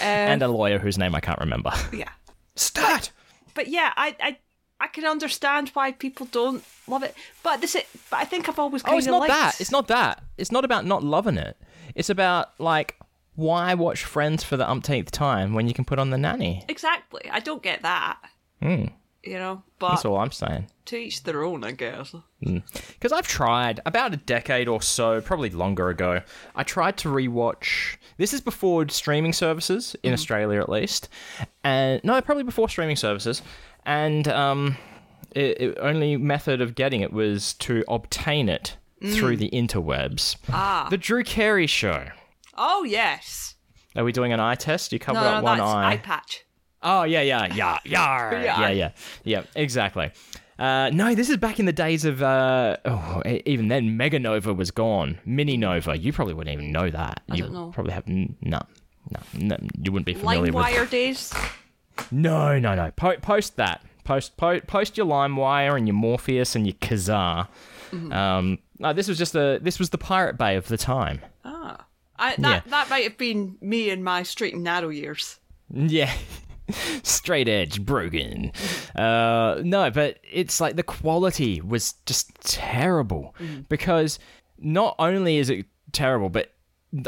and 0.00 0.42
a 0.42 0.48
lawyer 0.48 0.78
whose 0.78 0.98
name 0.98 1.14
I 1.14 1.20
can't 1.20 1.38
remember. 1.38 1.70
yeah, 1.92 2.08
Start! 2.56 3.12
but 3.54 3.68
yeah, 3.68 3.92
I, 3.96 4.16
I 4.20 4.36
I 4.84 4.88
can 4.88 5.04
understand 5.06 5.70
why 5.70 5.92
people 5.92 6.26
don't 6.30 6.62
love 6.86 7.02
it. 7.02 7.14
But 7.42 7.60
this, 7.60 7.74
is, 7.74 7.82
but 8.10 8.18
I 8.20 8.24
think 8.24 8.48
I've 8.48 8.58
always 8.58 8.82
kind 8.82 8.94
Oh, 8.94 8.98
it's 8.98 9.06
not 9.06 9.20
liked. 9.20 9.32
that. 9.32 9.60
It's 9.60 9.70
not 9.72 9.88
that. 9.88 10.22
It's 10.36 10.52
not 10.52 10.64
about 10.64 10.84
not 10.84 11.02
loving 11.02 11.38
it. 11.38 11.56
It's 11.94 12.10
about, 12.10 12.48
like, 12.60 12.96
why 13.34 13.74
watch 13.74 14.04
Friends 14.04 14.44
for 14.44 14.56
the 14.56 14.68
umpteenth 14.68 15.10
time 15.10 15.54
when 15.54 15.66
you 15.68 15.74
can 15.74 15.84
put 15.84 15.98
on 15.98 16.10
the 16.10 16.18
nanny? 16.18 16.64
exactly. 16.68 17.22
I 17.30 17.40
don't 17.40 17.62
get 17.62 17.82
that. 17.82 18.18
Hmm. 18.62 18.84
You 19.22 19.38
know, 19.38 19.62
but 19.78 19.88
That's 19.90 20.04
all 20.04 20.18
I'm 20.18 20.32
saying. 20.32 20.66
to 20.84 20.96
each 20.98 21.22
their 21.22 21.44
own, 21.44 21.64
I 21.64 21.70
guess. 21.72 22.14
Because 22.42 23.10
I've 23.10 23.26
tried 23.26 23.80
about 23.86 24.12
a 24.12 24.18
decade 24.18 24.68
or 24.68 24.82
so, 24.82 25.22
probably 25.22 25.48
longer 25.48 25.88
ago. 25.88 26.20
I 26.54 26.62
tried 26.62 26.98
to 26.98 27.08
rewatch. 27.08 27.96
This 28.18 28.34
is 28.34 28.42
before 28.42 28.86
streaming 28.90 29.32
services 29.32 29.96
in 30.02 30.12
Australia, 30.12 30.60
at 30.60 30.68
least, 30.68 31.08
and 31.64 32.04
no, 32.04 32.20
probably 32.20 32.44
before 32.44 32.68
streaming 32.68 32.96
services. 32.96 33.40
And 33.86 34.26
um, 34.28 34.76
it, 35.32 35.60
it 35.60 35.78
only 35.80 36.16
method 36.16 36.60
of 36.60 36.74
getting 36.74 37.00
it 37.00 37.12
was 37.12 37.54
to 37.54 37.84
obtain 37.88 38.48
it 38.48 38.76
through 39.12 39.36
the 39.36 39.50
interwebs. 39.50 40.36
Ah. 40.50 40.86
The 40.88 40.96
Drew 40.96 41.22
Carey 41.22 41.66
Show. 41.66 42.06
Oh 42.56 42.84
yes. 42.84 43.54
Are 43.96 44.04
we 44.04 44.12
doing 44.12 44.32
an 44.32 44.40
eye 44.40 44.54
test? 44.54 44.92
You 44.92 44.98
covered 44.98 45.20
No, 45.20 45.24
no, 45.30 45.36
up 45.36 45.44
one 45.44 45.58
that's 45.58 45.70
eye. 45.70 45.92
eye 45.92 45.96
patch. 45.98 46.44
Oh 46.82 47.02
yeah, 47.04 47.20
yeah, 47.20 47.46
yeah, 47.54 47.78
yeah, 47.84 48.42
yeah, 48.42 48.70
yeah, 48.70 48.90
yeah, 49.24 49.42
exactly. 49.54 50.10
Uh, 50.58 50.88
no, 50.92 51.14
this 51.14 51.28
is 51.30 51.36
back 51.36 51.58
in 51.58 51.66
the 51.66 51.72
days 51.72 52.04
of. 52.04 52.22
Uh, 52.22 52.76
oh, 52.84 53.22
even 53.44 53.68
then, 53.68 53.96
Mega 53.96 54.18
Nova 54.18 54.54
was 54.54 54.70
gone. 54.70 55.18
Mininova, 55.26 56.00
you 56.00 56.12
probably 56.12 56.34
wouldn't 56.34 56.54
even 56.54 56.70
know 56.72 56.88
that. 56.90 57.22
I 57.28 57.34
you 57.34 57.42
don't 57.42 57.52
know. 57.52 57.70
Probably 57.74 57.92
have 57.92 58.04
n- 58.08 58.36
no, 58.40 58.60
no, 59.10 59.20
no, 59.34 59.56
you 59.82 59.90
wouldn't 59.92 60.06
be 60.06 60.14
familiar 60.14 60.42
with. 60.52 60.54
LimeWire 60.54 60.88
days. 60.88 61.34
No, 62.10 62.58
no, 62.58 62.74
no. 62.74 62.90
Po- 62.96 63.16
post 63.18 63.56
that. 63.56 63.82
Post, 64.04 64.36
po- 64.36 64.60
post 64.60 64.96
your 64.98 65.06
LimeWire 65.06 65.76
and 65.76 65.86
your 65.88 65.94
Morpheus 65.94 66.54
and 66.56 66.66
your 66.66 66.74
Kazaa. 66.74 67.48
Mm-hmm. 67.90 68.12
Um, 68.12 68.58
no, 68.78 68.92
this 68.92 69.08
was 69.08 69.16
just 69.18 69.34
a. 69.34 69.58
This 69.62 69.78
was 69.78 69.90
the 69.90 69.98
Pirate 69.98 70.36
Bay 70.36 70.56
of 70.56 70.68
the 70.68 70.76
time. 70.76 71.20
Ah. 71.44 71.86
I, 72.16 72.36
that 72.36 72.64
Yeah. 72.66 72.70
that 72.70 72.90
might 72.90 73.04
have 73.04 73.16
been 73.18 73.56
me 73.60 73.90
in 73.90 74.04
my 74.04 74.22
straight 74.22 74.54
and 74.54 74.62
narrow 74.62 74.88
years. 74.90 75.38
Yeah. 75.72 76.12
Straight 77.02 77.48
edge, 77.48 77.84
broken. 77.84 78.52
Uh, 78.94 79.60
no, 79.64 79.90
but 79.90 80.18
it's 80.30 80.60
like 80.60 80.76
the 80.76 80.82
quality 80.84 81.60
was 81.60 81.94
just 82.06 82.32
terrible 82.42 83.34
because 83.68 84.20
not 84.56 84.94
only 85.00 85.38
is 85.38 85.50
it 85.50 85.66
terrible, 85.90 86.28
but 86.28 86.52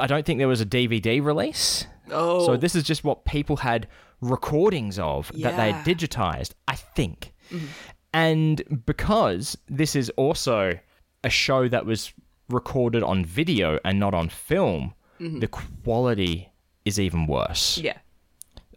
I 0.01 0.09
don't 0.09 0.27
think 0.27 0.38
there 0.38 0.49
was 0.49 0.61
a 0.61 0.66
DVD 0.66 1.25
release. 1.25 1.87
Oh. 2.11 2.44
So 2.44 2.57
this 2.57 2.75
is 2.75 2.83
just 2.83 3.05
what 3.05 3.25
people 3.25 3.59
had 3.59 3.87
recordings 4.20 4.98
of 4.98 5.31
that 5.42 5.57
they 5.57 5.72
had 5.72 5.85
digitized, 5.85 6.52
I 6.68 6.76
think. 6.76 7.33
Mm-hmm. 7.50 7.66
And 8.12 8.83
because 8.87 9.59
this 9.68 9.94
is 9.94 10.11
also 10.11 10.79
a 11.22 11.31
show 11.31 11.68
that 11.68 11.85
was 11.87 12.12
recorded 12.48 13.02
on 13.02 13.24
video 13.24 13.79
and 13.85 13.98
not 14.00 14.14
on 14.14 14.29
film, 14.29 14.94
mm-hmm. 15.20 15.40
the 15.40 15.48
quality 15.48 16.50
is 16.85 16.98
even 17.00 17.26
worse 17.26 17.79
Yeah. 17.79 17.98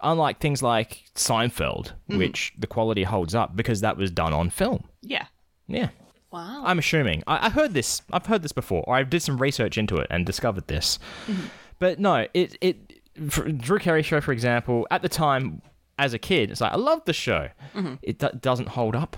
unlike 0.02 0.39
things 0.39 0.62
like 0.63 1.04
Seinfeld, 1.15 1.91
mm-hmm. 2.10 2.17
which 2.17 2.54
the 2.58 2.67
quality 2.67 3.04
holds 3.04 3.36
up 3.36 3.56
because 3.56 3.82
that 3.82 3.97
was 3.97 4.12
done 4.12 4.34
on 4.34 4.49
film. 4.49 4.84
Yeah. 5.02 5.28
Yeah. 5.67 5.89
Wow. 6.32 6.63
I'm 6.65 6.80
assuming. 6.80 7.23
I, 7.28 7.47
I 7.47 7.49
heard 7.49 7.73
this. 7.73 8.02
I've 8.12 8.25
heard 8.25 8.41
this 8.43 8.52
before, 8.52 8.84
or 8.88 8.95
I 8.95 9.04
did 9.04 9.21
some 9.21 9.38
research 9.38 9.78
into 9.78 9.97
it 9.97 10.08
and 10.10 10.25
discovered 10.25 10.67
this. 10.67 10.99
But 11.80 11.99
no, 11.99 12.28
it 12.34 12.58
it 12.62 12.88
Drew 13.27 13.79
Carey 13.79 14.03
show, 14.03 14.21
for 14.21 14.32
example, 14.32 14.88
at 14.91 15.01
the 15.01 15.10
time 15.10 15.62
as 15.97 16.13
a 16.13 16.19
kid, 16.19 16.49
it's 16.51 16.62
like 16.62 16.71
I 16.71 16.77
loved 16.77 17.05
the 17.05 17.13
show. 17.13 17.49
Mm-hmm. 17.75 17.95
It 18.01 18.19
do- 18.19 18.29
doesn't 18.39 18.69
hold 18.69 18.95
up. 18.95 19.17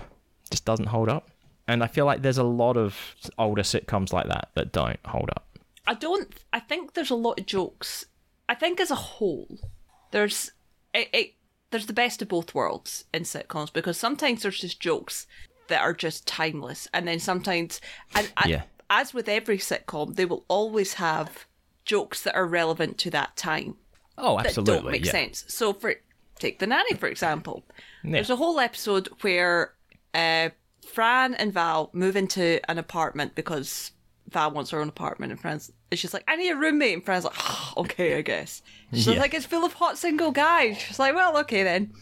Just 0.50 0.64
doesn't 0.64 0.86
hold 0.86 1.08
up. 1.08 1.30
And 1.68 1.82
I 1.82 1.86
feel 1.86 2.04
like 2.04 2.22
there's 2.22 2.38
a 2.38 2.44
lot 2.44 2.76
of 2.76 3.14
older 3.38 3.62
sitcoms 3.62 4.12
like 4.12 4.26
that 4.26 4.48
that 4.54 4.72
don't 4.72 4.98
hold 5.06 5.30
up. 5.30 5.46
I 5.86 5.94
don't. 5.94 6.28
I 6.52 6.60
think 6.60 6.94
there's 6.94 7.10
a 7.10 7.14
lot 7.14 7.38
of 7.38 7.46
jokes. 7.46 8.04
I 8.48 8.54
think 8.54 8.80
as 8.80 8.90
a 8.90 8.96
whole, 8.96 9.58
there's 10.10 10.50
it, 10.92 11.08
it. 11.12 11.34
There's 11.70 11.86
the 11.86 11.92
best 11.92 12.20
of 12.20 12.28
both 12.28 12.54
worlds 12.54 13.04
in 13.14 13.22
sitcoms 13.22 13.72
because 13.72 13.96
sometimes 13.96 14.42
there's 14.42 14.60
just 14.60 14.78
jokes 14.80 15.26
that 15.68 15.80
are 15.80 15.94
just 15.94 16.26
timeless, 16.26 16.86
and 16.92 17.08
then 17.08 17.18
sometimes, 17.18 17.80
and, 18.14 18.30
Yeah. 18.44 18.62
as 18.90 19.14
with 19.14 19.28
every 19.28 19.56
sitcom, 19.58 20.16
they 20.16 20.24
will 20.26 20.44
always 20.48 20.94
have 20.94 21.46
jokes 21.84 22.22
that 22.24 22.34
are 22.34 22.46
relevant 22.46 22.98
to 22.98 23.10
that 23.10 23.36
time 23.36 23.76
Oh, 24.22 24.38
absolutely. 24.38 24.74
that 24.74 24.82
don't 24.82 24.90
make 24.92 25.04
yeah. 25.04 25.10
sense. 25.10 25.44
So, 25.48 25.72
for 25.72 25.94
take 26.38 26.58
the 26.58 26.66
nanny 26.66 26.94
for 26.94 27.06
example, 27.08 27.64
Yeah. 28.02 28.12
there's 28.12 28.30
a 28.30 28.36
whole 28.36 28.58
episode 28.60 29.08
where 29.20 29.74
uh, 30.14 30.48
Fran 30.92 31.34
and 31.34 31.52
Val 31.52 31.90
move 31.92 32.16
into 32.16 32.60
an 32.70 32.78
apartment 32.78 33.34
because 33.34 33.92
Val 34.30 34.50
wants 34.50 34.70
her 34.70 34.80
own 34.80 34.88
apartment, 34.88 35.32
and 35.32 35.40
Fran's 35.40 35.70
she's 35.92 36.14
like, 36.14 36.24
"I 36.28 36.36
need 36.36 36.50
a 36.50 36.56
roommate," 36.56 36.94
and 36.94 37.04
Fran's 37.04 37.24
like, 37.24 37.34
"Oh, 37.38 37.72
"Okay, 37.78 38.16
I 38.16 38.22
guess." 38.22 38.62
She's 38.92 39.06
Yeah. 39.06 39.20
like, 39.20 39.34
"It's 39.34 39.44
full 39.46 39.64
of 39.64 39.74
hot 39.74 39.98
single 39.98 40.30
guys." 40.30 40.78
She's 40.78 40.98
like, 40.98 41.14
"Well, 41.14 41.36
okay 41.38 41.62
then." 41.62 41.92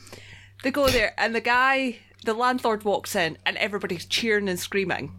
They 0.62 0.70
go 0.70 0.88
there, 0.88 1.14
and 1.18 1.34
the 1.34 1.40
guy, 1.40 1.98
the 2.24 2.34
landlord, 2.34 2.84
walks 2.84 3.16
in, 3.16 3.38
and 3.46 3.56
everybody's 3.56 4.04
cheering 4.06 4.48
and 4.48 4.60
screaming. 4.60 5.14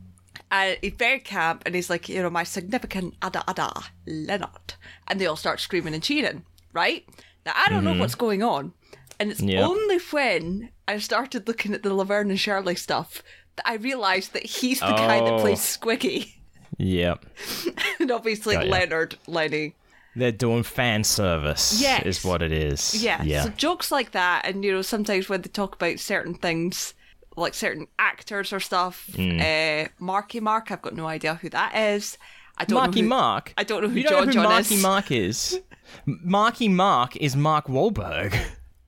And 0.52 0.78
he's 0.82 0.94
very 0.94 1.20
camp, 1.20 1.64
and 1.66 1.74
he's 1.76 1.90
like, 1.90 2.08
you 2.10 2.22
know, 2.22 2.30
my 2.30 2.44
significant 2.44 3.16
ada 3.24 3.44
ada, 3.48 3.72
Leonard. 4.06 4.76
And 5.08 5.20
they 5.20 5.26
all 5.26 5.36
start 5.38 5.60
screaming 5.62 5.94
and 5.94 6.04
cheering, 6.04 6.46
right? 6.74 7.06
Now, 7.46 7.54
I 7.56 7.70
don't 7.70 7.84
know 7.84 7.94
what's 7.96 8.16
going 8.16 8.44
on. 8.44 8.74
And 9.20 9.32
it's 9.32 9.42
Yeah. 9.42 9.62
only 9.68 9.98
when 10.12 10.70
I 10.88 10.98
started 10.98 11.48
looking 11.48 11.74
at 11.74 11.84
the 11.84 11.94
Laverne 11.94 12.30
and 12.32 12.40
Shirley 12.40 12.76
stuff 12.76 13.22
that 13.56 13.68
I 13.68 13.76
realised 13.76 14.34
that 14.34 14.46
he's 14.46 14.80
the 14.80 14.88
guy 14.88 15.20
that 15.20 15.34
Oh. 15.34 15.40
plays 15.40 15.60
Squiggy. 15.60 16.34
Yep. 16.78 17.26
and 18.00 18.12
obviously 18.12 18.56
Got. 18.56 18.68
Leonard, 18.68 19.18
Lenny. 19.28 19.76
They're 20.16 20.32
doing 20.32 20.64
fan 20.64 21.04
service. 21.04 21.80
Yes. 21.82 22.04
Is 22.06 22.24
what 22.26 22.42
it 22.42 22.52
is. 22.52 23.02
Yeah. 23.04 23.22
Yeah. 23.24 23.44
So 23.44 23.50
jokes 23.50 23.92
like 23.92 24.12
that, 24.12 24.46
and 24.46 24.64
you 24.66 24.72
know, 24.74 24.82
sometimes 24.82 25.30
when 25.30 25.42
they 25.42 25.50
talk 25.50 25.76
about 25.76 26.00
certain 26.00 26.34
things, 26.34 26.94
like 27.38 27.54
certain 27.54 27.88
actors 28.00 28.52
or 28.52 28.60
stuff, 28.60 29.08
Hmm. 29.16 29.40
uh, 29.40 29.86
Marky 30.00 30.40
Mark, 30.40 30.72
I've 30.72 30.82
got 30.82 30.96
no 30.96 31.08
idea 31.08 31.36
who 31.36 31.50
that 31.50 31.76
is. 31.76 32.18
I 32.58 32.66
don't 32.66 32.78
Marky 32.80 33.02
know 33.02 33.06
who, 33.06 33.10
Mark. 33.10 33.54
I 33.58 33.64
don't 33.64 33.84
know 33.84 33.90
who 33.90 33.98
you 33.98 34.04
don't 34.04 34.12
John 34.12 34.20
know 34.22 34.26
who 34.28 34.34
John 34.34 34.44
Marky 34.44 34.76
is. 34.76 34.82
Mark 34.84 35.12
is. 35.12 35.60
Marky 36.06 36.68
Mark 36.68 37.16
is 37.18 37.36
Mark 37.36 37.68
Wahlberg. 37.68 38.36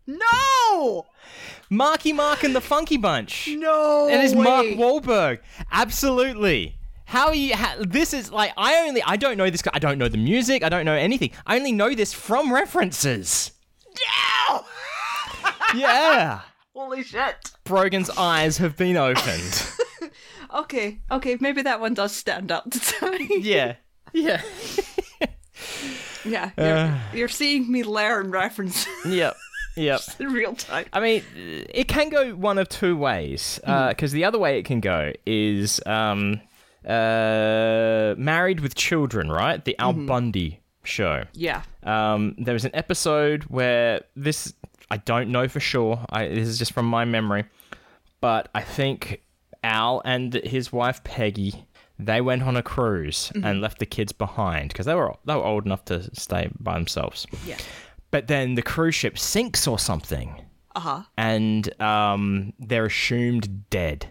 No, 0.05 1.05
Marky 1.69 2.11
Mark 2.13 2.43
and 2.43 2.53
the 2.55 2.61
Funky 2.61 2.97
Bunch. 2.97 3.47
no, 3.53 4.07
It 4.09 4.19
is 4.19 4.35
Mark 4.35 4.65
way. 4.65 4.75
Wahlberg. 4.75 5.39
Absolutely. 5.71 6.77
How 7.05 7.27
are 7.27 7.35
you? 7.35 7.55
Ha- 7.55 7.77
this 7.79 8.13
is 8.13 8.31
like 8.31 8.51
I 8.57 8.85
only 8.87 9.01
I 9.03 9.15
don't 9.17 9.37
know 9.37 9.49
this. 9.49 9.61
guy. 9.61 9.71
I 9.73 9.79
don't 9.79 9.97
know 9.97 10.09
the 10.09 10.17
music. 10.17 10.63
I 10.63 10.69
don't 10.69 10.83
know 10.85 10.93
anything. 10.95 11.31
I 11.45 11.55
only 11.57 11.71
know 11.71 11.93
this 11.93 12.11
from 12.13 12.51
references. 12.53 13.51
No! 14.49 14.63
Yeah. 15.75 16.41
Holy 16.75 17.01
shit. 17.03 17.49
Brogan's 17.63 18.09
eyes 18.11 18.57
have 18.57 18.75
been 18.77 18.97
opened. 18.97 19.69
Okay, 20.53 20.99
okay, 21.09 21.35
maybe 21.39 21.63
that 21.63 21.79
one 21.81 21.95
does 21.95 22.15
stand 22.15 22.51
up 22.51 22.69
to 22.69 22.79
time. 22.79 23.27
yeah. 23.39 23.75
Yeah. 24.13 24.41
Yeah, 26.25 26.51
Uh. 26.57 26.63
you're, 27.11 27.19
you're 27.19 27.27
seeing 27.27 27.71
me 27.71 27.83
learn 27.83 28.31
references 28.31 28.87
Yep. 29.05 29.35
Yep. 29.75 30.01
in 30.19 30.31
real 30.33 30.53
time. 30.55 30.85
I 30.93 30.99
mean, 30.99 31.23
it 31.35 31.87
can 31.87 32.09
go 32.09 32.31
one 32.35 32.57
of 32.59 32.69
two 32.69 32.95
ways. 32.95 33.59
Because 33.65 34.11
the 34.11 34.23
other 34.25 34.37
way 34.37 34.59
it 34.59 34.65
can 34.65 34.79
go 34.81 35.11
is 35.25 35.81
um, 35.87 36.39
uh, 36.85 38.13
Married 38.17 38.59
with 38.59 38.75
Children, 38.75 39.31
right? 39.31 39.63
The 39.63 39.75
Al 39.79 39.93
Bundy 39.93 40.59
show. 40.83 41.23
Yeah. 41.33 41.63
Um, 41.83 42.35
there 42.37 42.53
was 42.53 42.65
an 42.65 42.71
episode 42.75 43.43
where 43.45 44.01
this, 44.15 44.53
I 44.91 44.97
don't 44.97 45.29
know 45.29 45.47
for 45.47 45.59
sure. 45.59 46.05
I, 46.09 46.27
this 46.27 46.47
is 46.47 46.59
just 46.59 46.73
from 46.73 46.85
my 46.85 47.05
memory, 47.05 47.45
but 48.21 48.49
I 48.53 48.61
think 48.61 49.21
Al 49.63 50.01
and 50.05 50.33
his 50.35 50.71
wife 50.71 51.03
Peggy, 51.03 51.65
they 51.99 52.21
went 52.21 52.43
on 52.43 52.55
a 52.57 52.63
cruise 52.63 53.31
and 53.43 53.61
left 53.61 53.79
the 53.79 53.85
kids 53.85 54.11
behind 54.11 54.69
because 54.69 54.85
they 54.85 54.95
were 54.95 55.13
they 55.25 55.35
were 55.35 55.43
old 55.45 55.65
enough 55.65 55.85
to 55.85 56.13
stay 56.15 56.49
by 56.59 56.73
themselves. 56.73 57.27
Yeah. 57.45 57.57
But 58.11 58.27
then 58.27 58.55
the 58.55 58.61
cruise 58.61 58.95
ship 58.95 59.17
sinks 59.17 59.67
or 59.67 59.79
something, 59.79 60.41
Uh 60.75 60.79
huh. 60.79 61.01
and 61.17 61.81
um, 61.81 62.53
they're 62.59 62.85
assumed 62.85 63.69
dead. 63.69 64.07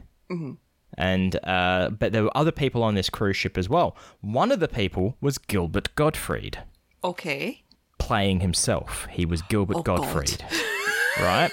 And 0.98 1.36
uh, 1.44 1.90
but 1.98 2.12
there 2.12 2.22
were 2.24 2.36
other 2.36 2.52
people 2.52 2.82
on 2.82 2.94
this 2.94 3.08
cruise 3.10 3.36
ship 3.36 3.56
as 3.58 3.68
well. 3.68 3.96
One 4.20 4.52
of 4.52 4.60
the 4.60 4.68
people 4.68 5.16
was 5.20 5.38
Gilbert 5.38 5.94
Gottfried 5.94 6.58
Okay. 7.04 7.62
playing 7.98 8.40
himself. 8.40 9.06
He 9.10 9.24
was 9.26 9.42
Gilbert 9.42 9.76
Oh, 9.78 9.82
God. 9.82 9.98
Gottfried, 10.02 10.44
right? 11.20 11.50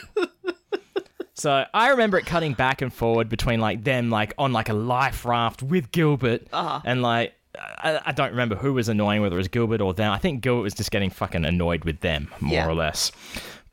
So 1.40 1.66
I 1.74 1.90
remember 1.90 2.18
it 2.18 2.26
cutting 2.26 2.54
back 2.54 2.82
and 2.82 2.94
forward 2.94 3.30
between 3.30 3.60
like 3.60 3.84
them, 3.84 4.10
like 4.10 4.34
on 4.38 4.54
like 4.54 4.70
a 4.70 4.74
life 4.74 5.26
raft 5.26 5.64
with 5.64 5.92
Gilbert, 5.92 6.48
Uh-huh. 6.54 6.82
and 6.86 7.02
like 7.02 7.34
I, 7.58 8.00
I 8.06 8.12
don't 8.12 8.30
remember 8.32 8.56
who 8.56 8.74
was 8.74 8.90
annoying, 8.90 9.22
whether 9.22 9.36
it 9.36 9.40
was 9.40 9.48
Gilbert 9.48 9.82
or 9.82 9.94
them. 9.94 10.12
I 10.12 10.18
think 10.20 10.42
Gilbert 10.42 10.62
was 10.64 10.74
just 10.74 10.92
getting 10.92 11.10
fucking 11.10 11.46
annoyed 11.46 11.84
with 11.84 12.02
them, 12.02 12.30
more 12.40 12.54
Yeah. 12.54 12.68
or 12.68 12.74
less. 12.76 13.12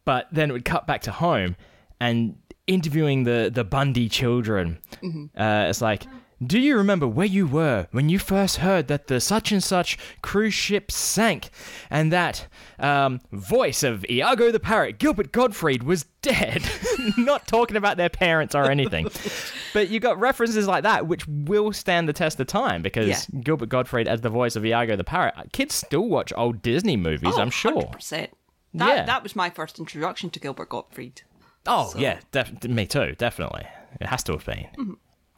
But 0.05 0.29
then 0.33 0.51
it 0.51 0.53
would 0.53 0.65
cut 0.65 0.87
back 0.87 1.03
to 1.03 1.13
home 1.13 1.57
and 2.01 2.37
interviewing 2.67 3.25
the 3.25 3.51
the 3.53 3.65
Bundy 3.65 4.09
children. 4.09 4.79
Mm-hmm. 5.03 5.41
Uh, 5.41 5.69
it's 5.69 5.81
like, 5.81 6.05
do 6.45 6.59
you 6.59 6.77
remember 6.77 7.07
where 7.09 7.27
you 7.27 7.47
were 7.47 7.87
when 7.93 8.09
you 8.09 8.19
first 8.19 8.59
heard 8.59 8.89
that 8.89 9.07
the 9.07 9.21
such 9.21 9.53
and 9.53 9.63
such 9.63 9.97
cruise 10.23 10.53
ship 10.55 10.91
sank, 10.91 11.49
and 11.91 12.13
that 12.13 12.47
um, 12.79 13.21
voice 13.33 13.83
of 13.83 14.05
Iago 14.11 14.51
the 14.53 14.61
parrot, 14.61 14.99
Gilbert 14.99 15.33
Gottfried, 15.33 15.83
was 15.83 16.05
dead? 16.23 16.63
Not 17.17 17.47
talking 17.47 17.77
about 17.77 17.97
their 17.97 18.11
parents 18.11 18.55
or 18.55 18.71
anything, 18.71 19.09
but 19.73 19.89
you 19.89 19.99
got 20.01 20.19
references 20.21 20.67
like 20.67 20.83
that 20.83 21.07
which 21.07 21.27
will 21.29 21.73
stand 21.73 22.09
the 22.09 22.13
test 22.13 22.39
of 22.41 22.47
time 22.49 22.83
because 22.83 23.07
Yeah. 23.09 23.41
Gilbert 23.41 23.69
Gottfried 23.71 24.09
as 24.09 24.21
the 24.21 24.29
voice 24.31 24.57
of 24.57 24.65
Iago 24.67 24.97
the 24.97 25.05
parrot. 25.05 25.35
Kids 25.53 25.75
still 25.75 26.09
watch 26.09 26.33
old 26.37 26.61
Disney 26.63 26.97
movies, 26.97 27.35
Oh, 27.37 27.41
I'm 27.41 27.51
sure. 27.51 27.73
100%. 27.83 28.11
That, 28.11 28.31
Yeah. 28.75 29.05
that 29.07 29.23
was 29.23 29.35
my 29.35 29.49
first 29.49 29.79
introduction 29.79 30.29
to 30.31 30.41
Gilbert 30.41 30.69
Gottfried. 30.69 31.23
Oh 31.67 31.93
yeah, 31.97 32.21
def- 32.31 32.63
me 32.65 32.87
too. 32.87 33.15
Definitely, 33.19 33.67
it 34.01 34.07
has 34.07 34.23
to 34.25 34.33
have 34.33 34.45
been. 34.45 34.67
Mm-hmm. 34.79 34.93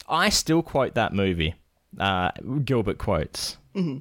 I 0.09 0.29
still 0.31 0.63
quote 0.63 0.95
that 0.95 1.13
movie. 1.13 1.55
Uh, 1.99 2.31
Gilbert 2.65 2.99
quotes 2.99 3.57
Mm-hmm. 3.75 3.99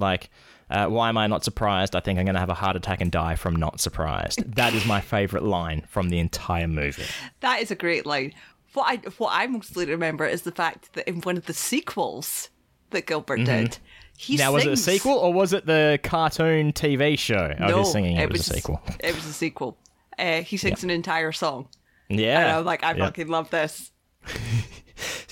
like, 0.00 0.28
uh, 0.70 0.86
"Why 0.86 1.08
am 1.08 1.16
I 1.16 1.26
not 1.26 1.44
surprised? 1.44 1.94
I 1.96 2.00
think 2.00 2.18
I'm 2.18 2.24
going 2.24 2.34
to 2.34 2.40
have 2.40 2.50
a 2.50 2.54
heart 2.54 2.76
attack 2.76 3.00
and 3.00 3.10
die 3.10 3.36
from 3.36 3.56
not 3.56 3.80
surprised." 3.80 4.54
that 4.56 4.74
is 4.74 4.84
my 4.86 5.00
favorite 5.00 5.42
line 5.44 5.84
from 5.88 6.08
the 6.10 6.18
entire 6.18 6.68
movie. 6.68 7.04
That 7.40 7.60
is 7.60 7.70
a 7.70 7.74
great 7.76 8.06
line. 8.06 8.32
What 8.74 8.86
I 8.88 8.96
what 9.18 9.30
I 9.32 9.46
mostly 9.46 9.86
remember 9.86 10.26
is 10.26 10.42
the 10.42 10.52
fact 10.52 10.92
that 10.94 11.08
in 11.08 11.20
one 11.20 11.36
of 11.36 11.46
the 11.46 11.54
sequels 11.54 12.50
that 12.90 13.06
Gilbert 13.06 13.44
did, 13.44 13.78
he 14.16 14.34
Mm-hmm. 14.34 14.42
now, 14.42 14.52
was 14.52 14.66
it 14.66 14.72
a 14.72 14.76
sequel 14.76 15.12
or 15.12 15.32
was 15.32 15.52
it 15.52 15.66
the 15.66 15.98
cartoon 16.02 16.72
TV 16.72 17.18
show? 17.18 17.54
Oh, 17.60 17.66
No, 17.66 17.78
he's 17.78 17.92
singing. 17.92 18.16
It, 18.16 18.30
was, 18.30 18.40
a 18.48 18.54
sequel. 18.54 18.82
It 19.00 19.14
was 19.14 19.24
a 19.26 19.32
sequel. 19.32 19.76
Uh, 20.18 20.42
he 20.42 20.56
sings 20.56 20.82
an 20.84 20.90
entire 20.90 21.32
song, 21.32 21.68
Yeah, 22.08 22.38
and 22.40 22.50
I'm 22.52 22.64
like, 22.64 22.82
I 22.84 22.92
yeah. 22.94 23.04
fucking 23.06 23.28
love 23.28 23.50
this. 23.50 23.90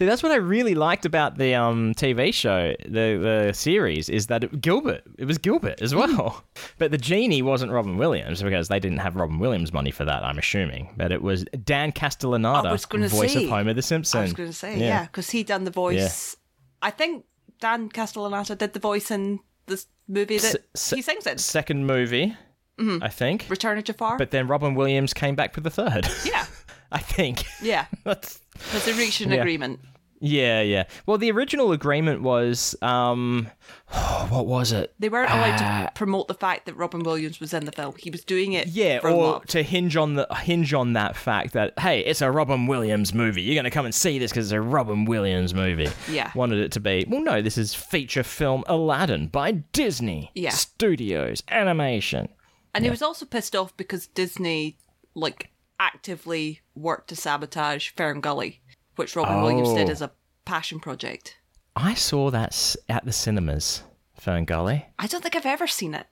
See, 0.02 0.06
that's 0.06 0.20
what 0.24 0.32
I 0.32 0.36
really 0.36 0.74
liked 0.74 1.06
about 1.06 1.38
the 1.38 1.54
um, 1.54 1.94
TV 1.94 2.34
show, 2.34 2.74
the 2.84 3.46
the 3.46 3.52
series, 3.54 4.08
is 4.08 4.26
that 4.26 4.42
it, 4.42 4.60
Gilbert, 4.60 5.04
it 5.16 5.26
was 5.26 5.38
Gilbert 5.38 5.80
as 5.80 5.94
well. 5.94 6.42
but 6.78 6.90
the 6.90 6.98
genie 6.98 7.40
wasn't 7.40 7.70
Robin 7.70 7.96
Williams 7.98 8.42
because 8.42 8.66
they 8.66 8.80
didn't 8.80 8.98
have 8.98 9.14
Robin 9.14 9.38
Williams 9.38 9.72
money 9.72 9.92
for 9.92 10.04
that, 10.04 10.24
I'm 10.24 10.38
assuming. 10.38 10.92
But 10.96 11.12
it 11.12 11.22
was 11.22 11.44
Dan 11.64 11.92
Castellaneta, 11.92 12.66
I 12.66 12.72
was 12.72 12.84
gonna 12.84 13.06
voice 13.06 13.36
of 13.36 13.48
Homer 13.48 13.74
the 13.74 13.82
Simpson. 13.82 14.18
I 14.18 14.22
was 14.24 14.32
going 14.32 14.48
to 14.48 14.52
say, 14.52 14.76
yeah, 14.76 15.02
because 15.04 15.30
he 15.30 15.44
done 15.44 15.62
the 15.62 15.70
voice. 15.70 16.36
I 16.82 16.90
think 16.90 17.24
Dan 17.60 17.88
Castellaneta 17.88 18.58
did 18.58 18.72
the 18.72 18.80
voice 18.80 19.12
in 19.12 19.38
this 19.66 19.86
movie 20.08 20.38
that 20.38 20.64
S- 20.74 20.90
he 20.90 21.00
sings 21.00 21.28
in, 21.28 21.38
Second 21.38 21.86
movie, 21.86 22.36
I 22.76 23.08
think. 23.08 23.46
Return 23.48 23.78
of 23.78 23.84
Jafar. 23.84 24.18
But 24.18 24.32
then 24.32 24.48
Robin 24.48 24.74
Williams 24.74 25.14
came 25.14 25.36
back 25.36 25.54
for 25.54 25.60
the 25.60 25.70
third. 25.70 26.08
yeah, 26.24 26.44
I 26.90 26.98
think. 26.98 27.44
yeah, 27.62 27.86
That's 28.04 28.40
because 28.54 28.84
they 28.84 28.92
reached 28.94 29.20
an 29.20 29.30
Yeah. 29.30 29.36
agreement. 29.42 29.78
Yeah, 30.22 30.60
yeah. 30.62 30.84
Well, 31.04 31.18
the 31.18 31.30
original 31.32 31.72
agreement 31.72 32.22
was, 32.22 32.74
um, 32.80 33.48
what 34.28 34.46
was 34.46 34.72
it? 34.72 34.94
They 34.98 35.08
weren't 35.08 35.30
allowed 35.30 35.60
Ah. 35.60 35.86
to 35.86 35.92
promote 35.94 36.28
the 36.28 36.34
fact 36.34 36.66
that 36.66 36.76
Robin 36.76 37.02
Williams 37.02 37.40
was 37.40 37.52
in 37.52 37.64
the 37.64 37.72
film. 37.72 37.94
He 37.98 38.10
was 38.10 38.24
doing 38.24 38.52
it 38.52 38.68
Yeah, 38.68 39.00
for 39.00 39.10
or 39.10 39.32
love. 39.32 39.46
to 39.48 39.62
hinge 39.62 39.96
on 39.96 40.14
the 40.14 40.26
hinge 40.34 40.72
on 40.72 40.92
that 40.94 41.16
fact 41.16 41.52
that 41.54 41.78
hey, 41.78 42.00
it's 42.00 42.22
a 42.22 42.30
Robin 42.30 42.66
Williams 42.66 43.12
movie. 43.12 43.42
You're 43.42 43.56
going 43.56 43.64
to 43.64 43.70
come 43.70 43.84
and 43.84 43.94
see 43.94 44.18
this 44.18 44.30
because 44.30 44.46
it's 44.46 44.52
a 44.52 44.60
Robin 44.60 45.04
Williams 45.04 45.52
movie. 45.54 45.88
Yeah. 46.10 46.30
wanted 46.34 46.60
it 46.60 46.72
to 46.72 46.80
be. 46.80 47.04
Well, 47.08 47.20
no, 47.22 47.42
this 47.42 47.58
is 47.58 47.74
feature 47.74 48.22
film 48.22 48.64
Aladdin 48.68 49.26
by 49.26 49.50
Disney 49.50 50.30
Yeah. 50.34 50.50
Studios 50.50 51.42
Animation. 51.50 52.28
And 52.74 52.84
he 52.84 52.90
was 52.90 53.02
also 53.02 53.26
pissed 53.26 53.54
off 53.54 53.76
because 53.76 54.06
Disney, 54.06 54.78
like, 55.14 55.50
actively 55.78 56.60
worked 56.74 57.08
to 57.08 57.16
sabotage 57.16 57.90
Fern 57.90 58.20
Gully, 58.20 58.61
which 58.96 59.16
Robin 59.16 59.42
Williams 59.42 59.72
did 59.74 59.88
Oh. 59.88 59.92
as 59.92 60.02
a 60.02 60.10
passion 60.44 60.80
project. 60.80 61.36
I 61.76 61.94
saw 61.94 62.30
that 62.30 62.76
at 62.88 63.04
the 63.04 63.12
cinemas, 63.12 63.82
Fern 64.18 64.44
Gully. 64.44 64.86
I 64.98 65.06
don't 65.06 65.22
think 65.22 65.36
I've 65.36 65.46
ever 65.46 65.66
seen 65.66 65.94
it. 65.94 66.06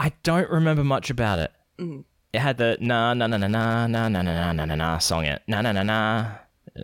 I 0.00 0.12
don't 0.22 0.50
remember 0.50 0.82
much 0.84 1.10
about 1.10 1.38
it. 1.38 1.52
Mm. 1.78 2.04
It 2.32 2.40
had 2.40 2.58
the 2.58 2.76
na 2.80 3.14
na 3.14 3.26
na 3.28 3.36
na 3.36 3.46
na 3.46 3.86
na 3.86 4.08
na 4.08 4.22
na 4.22 4.52
na 4.52 4.64
na 4.64 4.74
na 4.74 4.98
song. 4.98 5.24
It 5.24 5.42
na 5.46 5.60
na 5.60 5.70
na 5.72 5.82
na. 5.84 6.26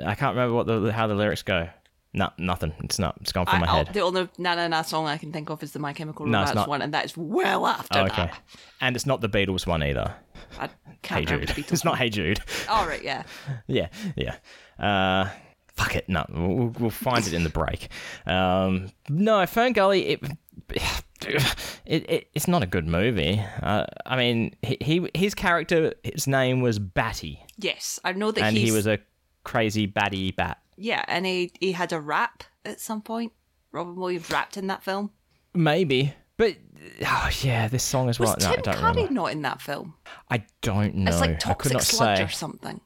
I 0.06 0.14
can't 0.14 0.36
remember 0.36 0.54
what 0.54 0.66
the 0.68 0.92
how 0.92 1.08
the 1.08 1.14
lyrics 1.16 1.42
go. 1.42 1.68
No, 2.12 2.30
nothing. 2.38 2.72
It's 2.84 2.98
not. 2.98 3.16
It's 3.20 3.32
gone 3.32 3.46
from 3.46 3.56
I, 3.56 3.58
my 3.60 3.66
I'll- 3.66 3.84
head. 3.84 3.94
the 3.94 4.00
only 4.00 4.28
na 4.38 4.54
na 4.54 4.68
na 4.68 4.82
song 4.82 5.06
I 5.06 5.16
can 5.18 5.32
think 5.32 5.50
of 5.50 5.62
is 5.64 5.72
the 5.72 5.78
My 5.80 5.92
Chemical 5.92 6.26
Romance 6.26 6.54
not. 6.54 6.68
one, 6.68 6.82
and 6.82 6.94
that 6.94 7.04
is 7.04 7.16
well 7.16 7.66
after 7.66 7.98
Oh, 8.00 8.04
okay. 8.04 8.26
that. 8.26 8.38
And 8.80 8.94
it's 8.96 9.06
not 9.06 9.20
the 9.20 9.28
Beatles 9.28 9.66
one 9.66 9.82
either. 9.82 10.14
I 10.60 10.66
Hey 10.66 10.70
can't 11.02 11.24
remember 11.30 11.46
Jude. 11.46 11.56
the 11.56 11.62
Beatles 11.62 11.72
It's 11.72 11.84
not. 11.84 11.98
Hey 11.98 12.10
Jude. 12.10 12.40
All 12.68 12.86
right, 12.86 13.02
yeah. 13.02 13.22
yeah, 13.66 13.88
yeah. 14.16 14.36
Uh, 14.80 15.28
fuck 15.74 15.96
it. 15.96 16.08
No, 16.08 16.24
we'll, 16.30 16.74
we'll 16.78 16.90
find 16.90 17.26
it 17.26 17.32
in 17.32 17.44
the 17.44 17.50
break. 17.50 17.88
Um, 18.26 18.90
no, 19.08 19.44
Fern 19.46 19.72
Gully. 19.72 20.06
It, 20.06 20.22
it, 20.70 22.08
it 22.08 22.28
it's 22.34 22.48
not 22.48 22.62
a 22.62 22.66
good 22.66 22.86
movie. 22.86 23.42
Uh, 23.62 23.84
I 24.06 24.16
mean, 24.16 24.54
he, 24.62 24.78
he 24.80 25.08
his 25.14 25.34
character, 25.34 25.94
his 26.02 26.26
name 26.26 26.60
was 26.60 26.78
Batty, 26.78 27.44
Yes, 27.62 28.00
I 28.04 28.12
know 28.12 28.30
that 28.30 28.42
and 28.42 28.56
he's 28.56 28.70
he 28.70 28.74
was 28.74 28.86
a 28.86 28.98
crazy 29.44 29.84
batty 29.84 30.30
bat. 30.30 30.58
Yeah, 30.76 31.04
and 31.08 31.26
he 31.26 31.52
he 31.60 31.72
had 31.72 31.92
a 31.92 32.00
rap 32.00 32.44
at 32.64 32.80
some 32.80 33.02
point. 33.02 33.32
Robin 33.70 33.94
Williams 33.96 34.30
rapped 34.30 34.56
in 34.56 34.66
that 34.68 34.82
film. 34.82 35.10
Maybe. 35.54 36.14
But 36.38 36.56
oh 37.04 37.30
yeah, 37.42 37.68
this 37.68 37.84
song 37.84 38.06
well. 38.18 38.34
Was 38.34 38.44
no, 38.44 38.54
Tim 38.54 38.62
Curry 38.62 38.92
remember. 38.92 39.12
not 39.12 39.32
in 39.32 39.42
that 39.42 39.60
film? 39.60 39.94
I 40.30 40.44
don't 40.62 40.94
know. 40.94 41.10
It's 41.10 41.20
like 41.20 41.38
Toxic 41.38 41.82
Sludge 41.82 42.18
say. 42.18 42.24
or 42.24 42.28
something. 42.28 42.80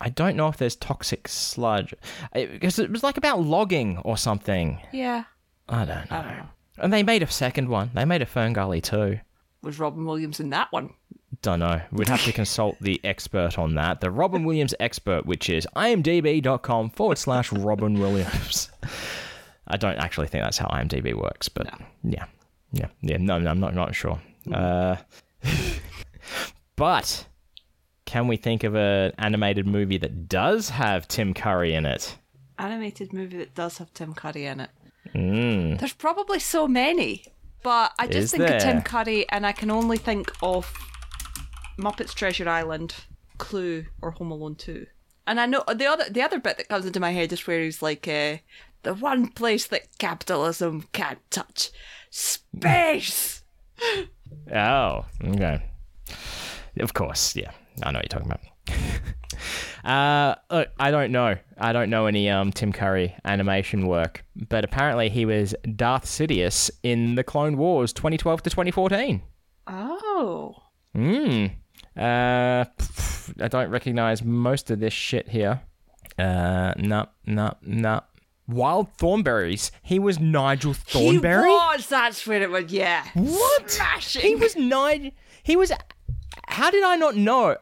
I 0.00 0.08
don't 0.08 0.36
know 0.36 0.48
if 0.48 0.56
there's 0.56 0.76
toxic 0.76 1.28
sludge 1.28 1.94
because 2.32 2.78
it 2.78 2.90
was 2.90 3.02
like 3.02 3.16
about 3.16 3.42
logging 3.42 3.98
or 3.98 4.16
something. 4.16 4.80
Yeah. 4.92 5.24
I 5.68 5.84
don't 5.84 6.10
know. 6.10 6.16
I 6.16 6.22
don't 6.22 6.36
know. 6.36 6.48
And 6.78 6.92
they 6.92 7.02
made 7.02 7.22
a 7.22 7.26
second 7.26 7.68
one. 7.68 7.90
They 7.94 8.04
made 8.04 8.22
a 8.22 8.26
Ferngully 8.26 8.82
too. 8.82 9.20
Was 9.62 9.78
Robin 9.78 10.04
Williams 10.06 10.40
in 10.40 10.50
that 10.50 10.72
one? 10.72 10.94
Don't 11.42 11.60
know. 11.60 11.80
We'd 11.92 12.08
have 12.08 12.24
to 12.24 12.32
consult 12.32 12.76
the 12.80 13.00
expert 13.04 13.58
on 13.58 13.74
that. 13.74 14.00
The 14.00 14.10
Robin 14.10 14.44
Williams 14.44 14.74
expert, 14.80 15.26
which 15.26 15.48
is 15.50 15.66
imdb.com 15.76 16.90
forward 16.90 17.18
slash 17.18 17.52
Robin 17.52 17.98
Williams. 17.98 18.70
I 19.66 19.76
don't 19.76 19.98
actually 19.98 20.26
think 20.26 20.42
that's 20.44 20.58
how 20.58 20.66
IMDb 20.68 21.14
works, 21.14 21.48
but 21.48 21.66
yeah. 22.02 22.24
Yeah. 22.72 22.88
Yeah. 23.00 23.18
No, 23.18 23.38
no, 23.38 23.50
I'm 23.50 23.60
not, 23.60 23.74
not 23.74 23.94
sure. 23.94 24.20
Uh, 24.52 24.96
but 26.76 27.26
can 28.10 28.26
we 28.26 28.36
think 28.36 28.64
of 28.64 28.74
an 28.74 29.12
animated 29.18 29.68
movie 29.68 29.96
that 29.96 30.28
does 30.28 30.70
have 30.70 31.06
Tim 31.06 31.32
Curry 31.32 31.74
in 31.74 31.86
it? 31.86 32.16
Animated 32.58 33.12
movie 33.12 33.36
that 33.38 33.54
does 33.54 33.78
have 33.78 33.94
Tim 33.94 34.14
Curry 34.14 34.46
in 34.46 34.58
it. 34.58 34.70
Mm. 35.14 35.78
There's 35.78 35.92
probably 35.92 36.40
so 36.40 36.66
many, 36.66 37.24
but 37.62 37.92
I 38.00 38.08
just 38.08 38.16
Is 38.16 38.30
think 38.32 38.50
of 38.50 38.60
Tim? 38.60 38.82
Curry 38.82 39.28
and 39.30 39.46
I 39.46 39.52
can 39.52 39.70
only 39.70 39.96
think 39.96 40.32
of 40.42 40.68
Muppets 41.78 42.12
Treasure 42.12 42.48
Island, 42.48 42.96
Clue, 43.38 43.86
or 44.02 44.10
Home 44.10 44.32
Alone 44.32 44.56
2. 44.56 44.86
And 45.28 45.38
I 45.38 45.46
know 45.46 45.62
the 45.72 45.86
other 45.86 46.10
the 46.10 46.22
other 46.22 46.40
bit 46.40 46.56
that 46.56 46.68
comes 46.68 46.86
into 46.86 46.98
my 46.98 47.12
head 47.12 47.32
is 47.32 47.46
where 47.46 47.62
he's 47.62 47.80
like, 47.80 48.08
uh, 48.08 48.38
the 48.82 48.92
one 48.92 49.28
place 49.28 49.68
that 49.68 49.98
capitalism 49.98 50.88
can't 50.92 51.20
touch, 51.30 51.70
space. 52.10 53.42
Oh, 54.52 55.06
okay. 55.24 55.62
Of 56.78 56.94
course, 56.94 57.34
yeah. 57.34 57.50
I 57.82 57.90
know 57.90 57.98
what 57.98 58.12
you're 58.12 58.20
talking 58.20 58.32
about. 58.32 58.40
uh, 59.84 60.34
look, 60.54 60.68
I 60.78 60.90
don't 60.90 61.12
know. 61.12 61.36
I 61.58 61.72
don't 61.72 61.90
know 61.90 62.06
any 62.06 62.28
um, 62.30 62.52
Tim 62.52 62.72
Curry 62.72 63.14
animation 63.24 63.86
work, 63.86 64.24
but 64.48 64.64
apparently 64.64 65.08
he 65.08 65.24
was 65.26 65.54
Darth 65.76 66.04
Sidious 66.04 66.70
in 66.82 67.14
the 67.14 67.24
Clone 67.24 67.56
Wars 67.56 67.92
2012 67.92 68.42
to 68.42 68.50
2014. 68.50 69.22
Oh, 69.66 70.56
Hmm. 70.94 71.46
Uh, 71.96 72.64
I 73.40 73.48
don't 73.48 73.70
recognize 73.70 74.22
most 74.24 74.70
of 74.70 74.80
this 74.80 74.92
shit 74.92 75.28
here. 75.28 75.60
Uh, 76.18 76.72
no, 76.78 77.06
no, 77.26 77.54
no. 77.62 78.00
Wild 78.48 78.88
Thornberrys. 78.96 79.70
He 79.82 79.98
was 79.98 80.18
Nigel 80.18 80.74
Thornberry. 80.74 81.44
he 81.48 81.54
was. 81.54 81.86
That's 81.86 82.26
it 82.26 82.50
was. 82.50 82.72
Yeah. 82.72 83.06
What? 83.14 83.70
Smashing. 83.70 84.22
He 84.22 84.34
was 84.34 84.56
nine. 84.56 85.12
He 85.42 85.54
was. 85.56 85.72
How 86.48 86.70
did 86.70 86.82
I 86.82 86.96
not 86.96 87.16
know? 87.16 87.56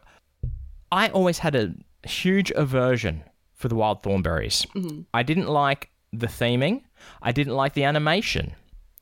I 0.91 1.09
always 1.09 1.39
had 1.39 1.55
a 1.55 1.75
huge 2.07 2.51
aversion 2.53 3.25
for 3.55 3.69
the 3.69 3.75
Wild 3.75 4.03
Thornberrys. 4.03 4.67
I 5.13 5.23
didn't 5.23 5.49
like 5.49 5.91
the 6.13 6.27
theming. 6.27 6.83
I 7.23 7.33
didn't 7.33 7.55
like 7.55 7.75
the 7.75 7.85
animation. 7.85 8.55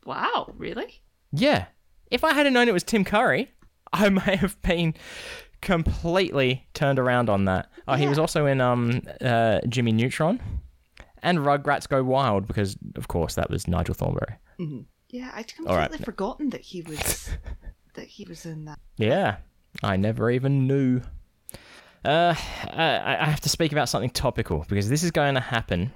Wow. 0.04 0.52
Really? 0.56 1.00
Yeah. 1.32 1.66
If 2.10 2.24
I 2.24 2.32
had 2.32 2.50
known 2.52 2.68
it 2.68 2.72
was 2.72 2.84
Tim 2.84 3.04
Curry, 3.04 3.50
I 3.92 4.08
may 4.08 4.36
have 4.36 4.60
been 4.62 4.94
completely 5.60 6.66
turned 6.74 6.98
around 6.98 7.28
on 7.28 7.44
that. 7.46 7.70
Oh, 7.88 7.94
he 7.94 8.06
was 8.06 8.18
also 8.18 8.46
in 8.46 8.60
um 8.60 9.02
uh, 9.20 9.60
Jimmy 9.68 9.92
Neutron 9.92 10.40
and 11.22 11.38
Rugrats 11.38 11.88
Go 11.88 12.02
Wild 12.02 12.46
because, 12.46 12.76
of 12.96 13.08
course, 13.08 13.34
that 13.34 13.50
was 13.50 13.66
Nigel 13.66 13.94
Thornberry. 13.94 14.36
Yeah. 15.08 15.30
I'd 15.34 15.54
completely 15.54 15.76
right. 15.76 16.04
forgotten 16.04 16.50
that 16.50 16.60
he 16.60 16.82
was 16.82 17.30
that 17.94 18.06
he 18.06 18.24
was 18.24 18.46
in 18.46 18.64
that. 18.66 18.78
Yeah, 18.96 19.36
I 19.82 19.96
never 19.96 20.30
even 20.30 20.66
knew. 20.66 21.02
Uh, 22.06 22.34
I, 22.72 23.16
I 23.20 23.24
have 23.24 23.40
to 23.40 23.48
speak 23.48 23.72
about 23.72 23.88
something 23.88 24.10
topical 24.10 24.64
because 24.68 24.88
this 24.88 25.02
is 25.02 25.10
going 25.10 25.34
to 25.34 25.40
happen 25.40 25.92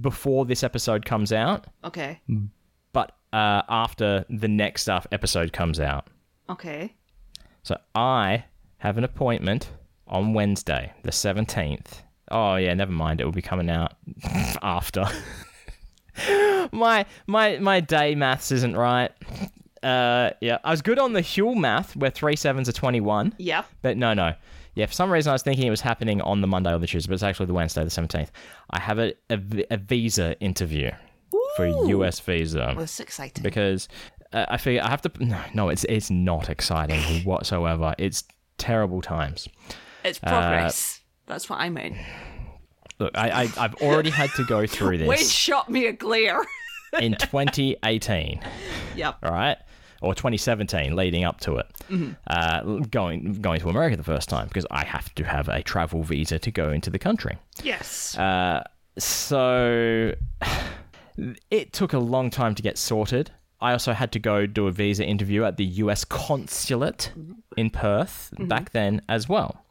before 0.00 0.44
this 0.46 0.62
episode 0.64 1.04
comes 1.04 1.32
out, 1.32 1.66
Okay. 1.84 2.20
but 2.92 3.12
uh, 3.32 3.62
after 3.68 4.24
the 4.28 4.48
next 4.48 4.82
stuff 4.82 5.06
episode 5.12 5.52
comes 5.52 5.78
out. 5.78 6.08
Okay. 6.48 6.94
So 7.62 7.76
I 7.94 8.44
have 8.78 8.98
an 8.98 9.04
appointment 9.04 9.70
on 10.06 10.32
Wednesday, 10.34 10.92
the 11.04 11.12
seventeenth. 11.12 12.02
Oh 12.30 12.56
yeah, 12.56 12.74
never 12.74 12.92
mind. 12.92 13.20
It 13.20 13.24
will 13.24 13.32
be 13.32 13.42
coming 13.42 13.70
out 13.70 13.92
after. 14.62 15.04
my 16.72 17.04
my 17.26 17.58
my 17.58 17.80
day 17.80 18.14
maths 18.14 18.50
isn't 18.50 18.76
right. 18.76 19.12
Uh, 19.82 20.30
yeah, 20.40 20.58
I 20.64 20.70
was 20.70 20.82
good 20.82 20.98
on 20.98 21.12
the 21.14 21.20
Huel 21.22 21.56
math, 21.56 21.96
where 21.96 22.10
three 22.10 22.36
sevens 22.36 22.68
are 22.68 22.72
twenty-one. 22.72 23.34
Yeah. 23.38 23.64
But 23.82 23.96
no, 23.96 24.12
no. 24.14 24.34
Yeah, 24.74 24.86
for 24.86 24.92
some 24.92 25.10
reason 25.10 25.30
I 25.30 25.34
was 25.34 25.42
thinking 25.42 25.66
it 25.66 25.70
was 25.70 25.80
happening 25.80 26.20
on 26.22 26.40
the 26.42 26.46
Monday 26.46 26.72
or 26.72 26.78
the 26.78 26.86
Tuesday, 26.86 27.08
but 27.08 27.14
it's 27.14 27.22
actually 27.22 27.46
the 27.46 27.54
Wednesday, 27.54 27.82
the 27.82 27.90
17th. 27.90 28.28
I 28.70 28.78
have 28.78 29.00
a, 29.00 29.14
a, 29.28 29.40
a 29.72 29.76
visa 29.76 30.38
interview 30.40 30.92
for 31.56 31.64
a 31.66 31.86
US 31.88 32.20
visa 32.20 32.72
Well, 32.76 32.84
it's 32.84 33.00
exciting. 33.00 33.42
because 33.42 33.88
uh, 34.32 34.46
I 34.48 34.58
figure 34.58 34.80
I 34.82 34.88
have 34.88 35.02
to. 35.02 35.10
No, 35.18 35.40
no, 35.54 35.68
it's 35.70 35.84
it's 35.84 36.08
not 36.10 36.48
exciting 36.48 37.00
whatsoever. 37.24 37.94
It's 37.98 38.22
terrible 38.58 39.02
times. 39.02 39.48
It's 40.04 40.18
progress. 40.20 41.00
That's 41.26 41.50
what 41.50 41.58
I 41.60 41.68
mean. 41.68 41.98
Look, 43.00 43.16
I, 43.16 43.42
I 43.44 43.64
I've 43.64 43.74
already 43.76 44.10
had 44.10 44.30
to 44.36 44.44
go 44.44 44.66
through 44.66 45.04
Wade 45.06 45.08
this 45.18 45.32
shot 45.32 45.68
me 45.68 45.86
a 45.86 45.92
glare. 45.92 46.42
in 47.00 47.14
2018. 47.18 48.40
yep. 48.94 49.16
all 49.22 49.32
right, 49.32 49.56
or 50.00 50.14
2017, 50.14 50.96
leading 50.96 51.24
up 51.24 51.40
to 51.40 51.56
it, 51.56 51.66
uh, 52.26 52.62
going 52.90 53.34
going 53.34 53.60
to 53.60 53.68
America 53.68 53.96
the 53.96 54.02
first 54.02 54.28
time 54.28 54.48
because 54.48 54.66
I 54.70 54.84
have 54.84 55.14
to 55.16 55.24
have 55.24 55.48
a 55.48 55.62
travel 55.62 56.02
visa 56.02 56.38
to 56.38 56.50
go 56.50 56.70
into 56.70 56.90
the 56.90 56.98
country. 56.98 57.38
Yes. 57.62 58.16
Uh, 58.16 58.62
so 58.98 60.14
it 61.50 61.72
took 61.72 61.92
a 61.92 61.98
long 61.98 62.30
time 62.30 62.54
to 62.54 62.62
get 62.62 62.78
sorted. 62.78 63.30
I 63.60 63.72
also 63.72 63.92
had 63.92 64.10
to 64.12 64.18
go 64.18 64.46
do 64.46 64.66
a 64.68 64.72
visa 64.72 65.04
interview 65.04 65.44
at 65.44 65.58
the 65.58 65.64
US 65.64 66.04
consulate 66.04 67.12
in 67.58 67.68
Perth 67.68 68.32
back 68.38 68.70
then 68.70 69.02
as 69.08 69.28
well. 69.28 69.64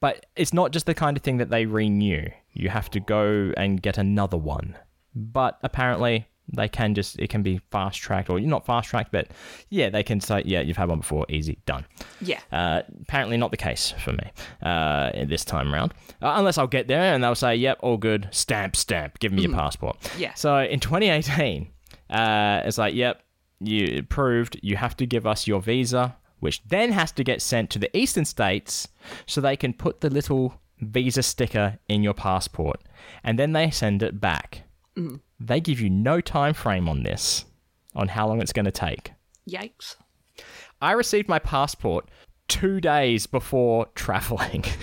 But 0.00 0.26
it's 0.36 0.52
not 0.52 0.72
just 0.72 0.86
the 0.86 0.94
kind 0.94 1.16
of 1.16 1.22
thing 1.22 1.38
that 1.38 1.50
they 1.50 1.66
renew. 1.66 2.26
You 2.52 2.68
have 2.68 2.90
to 2.90 3.00
go 3.00 3.52
and 3.56 3.80
get 3.80 3.98
another 3.98 4.36
one. 4.36 4.76
But 5.14 5.58
apparently 5.62 6.28
they 6.52 6.68
can 6.68 6.94
just 6.94 7.18
it 7.18 7.30
can 7.30 7.42
be 7.42 7.60
fast 7.70 8.00
tracked 8.00 8.30
or 8.30 8.40
not 8.40 8.66
fast 8.66 8.88
tracked, 8.88 9.12
but 9.12 9.28
yeah, 9.68 9.88
they 9.90 10.02
can 10.02 10.20
say 10.20 10.42
yeah 10.44 10.60
you've 10.60 10.76
had 10.76 10.88
one 10.88 10.98
before, 10.98 11.26
easy, 11.28 11.58
done. 11.66 11.84
yeah. 12.20 12.40
Uh, 12.52 12.82
apparently 13.02 13.36
not 13.36 13.50
the 13.50 13.56
case 13.56 13.94
for 14.02 14.12
me 14.12 14.30
uh, 14.62 15.10
this 15.26 15.44
time 15.44 15.72
around. 15.72 15.92
Uh, 16.22 16.34
unless 16.36 16.58
I'll 16.58 16.66
get 16.66 16.88
there 16.88 17.14
and 17.14 17.22
they'll 17.22 17.34
say, 17.34 17.54
yep, 17.56 17.78
all 17.80 17.96
good, 17.96 18.28
stamp, 18.30 18.76
stamp, 18.76 19.18
give 19.18 19.32
me 19.32 19.42
your 19.42 19.52
passport. 19.54 19.96
Yeah. 20.18 20.34
So 20.34 20.58
in 20.58 20.80
2018, 20.80 21.68
uh, 22.10 22.62
it's 22.64 22.78
like, 22.78 22.94
yep, 22.94 23.22
you 23.60 24.02
proved 24.04 24.58
you 24.62 24.76
have 24.76 24.96
to 24.96 25.06
give 25.06 25.26
us 25.26 25.46
your 25.46 25.60
visa, 25.60 26.16
which 26.40 26.62
then 26.64 26.92
has 26.92 27.12
to 27.12 27.24
get 27.24 27.42
sent 27.42 27.70
to 27.70 27.78
the 27.78 27.94
eastern 27.96 28.24
states 28.24 28.88
so 29.26 29.40
they 29.40 29.56
can 29.56 29.72
put 29.72 30.00
the 30.00 30.10
little 30.10 30.54
visa 30.80 31.22
sticker 31.22 31.78
in 31.88 32.02
your 32.02 32.14
passport. 32.14 32.80
And 33.22 33.38
then 33.38 33.52
they 33.52 33.70
send 33.70 34.02
it 34.02 34.20
back. 34.20 34.62
They 35.40 35.60
give 35.60 35.80
you 35.80 35.88
no 35.90 36.20
time 36.20 36.54
frame 36.54 36.88
on 36.88 37.02
this, 37.02 37.46
on 37.94 38.08
how 38.08 38.28
long 38.28 38.40
it's 38.42 38.52
going 38.52 38.66
to 38.66 38.70
take. 38.70 39.12
Yikes. 39.48 39.96
I 40.82 40.92
received 40.92 41.28
my 41.28 41.38
passport 41.38 42.08
two 42.48 42.80
days 42.80 43.26
before 43.26 43.86
traveling. 43.94 44.64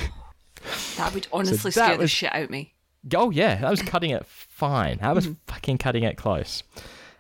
That 0.98 1.14
would 1.14 1.28
honestly 1.32 1.72
that 1.72 1.86
scare 1.86 1.96
the 1.96 2.02
was- 2.02 2.12
shit 2.12 2.34
out 2.34 2.42
of 2.42 2.50
me. 2.50 2.74
oh 3.16 3.30
yeah, 3.30 3.62
I 3.64 3.70
was 3.70 3.82
cutting 3.82 4.10
it 4.10 4.26
fine. 4.26 5.00
I 5.02 5.14
was 5.14 5.30
fucking 5.48 5.78
cutting 5.78 6.04
it 6.04 6.18
close. 6.18 6.62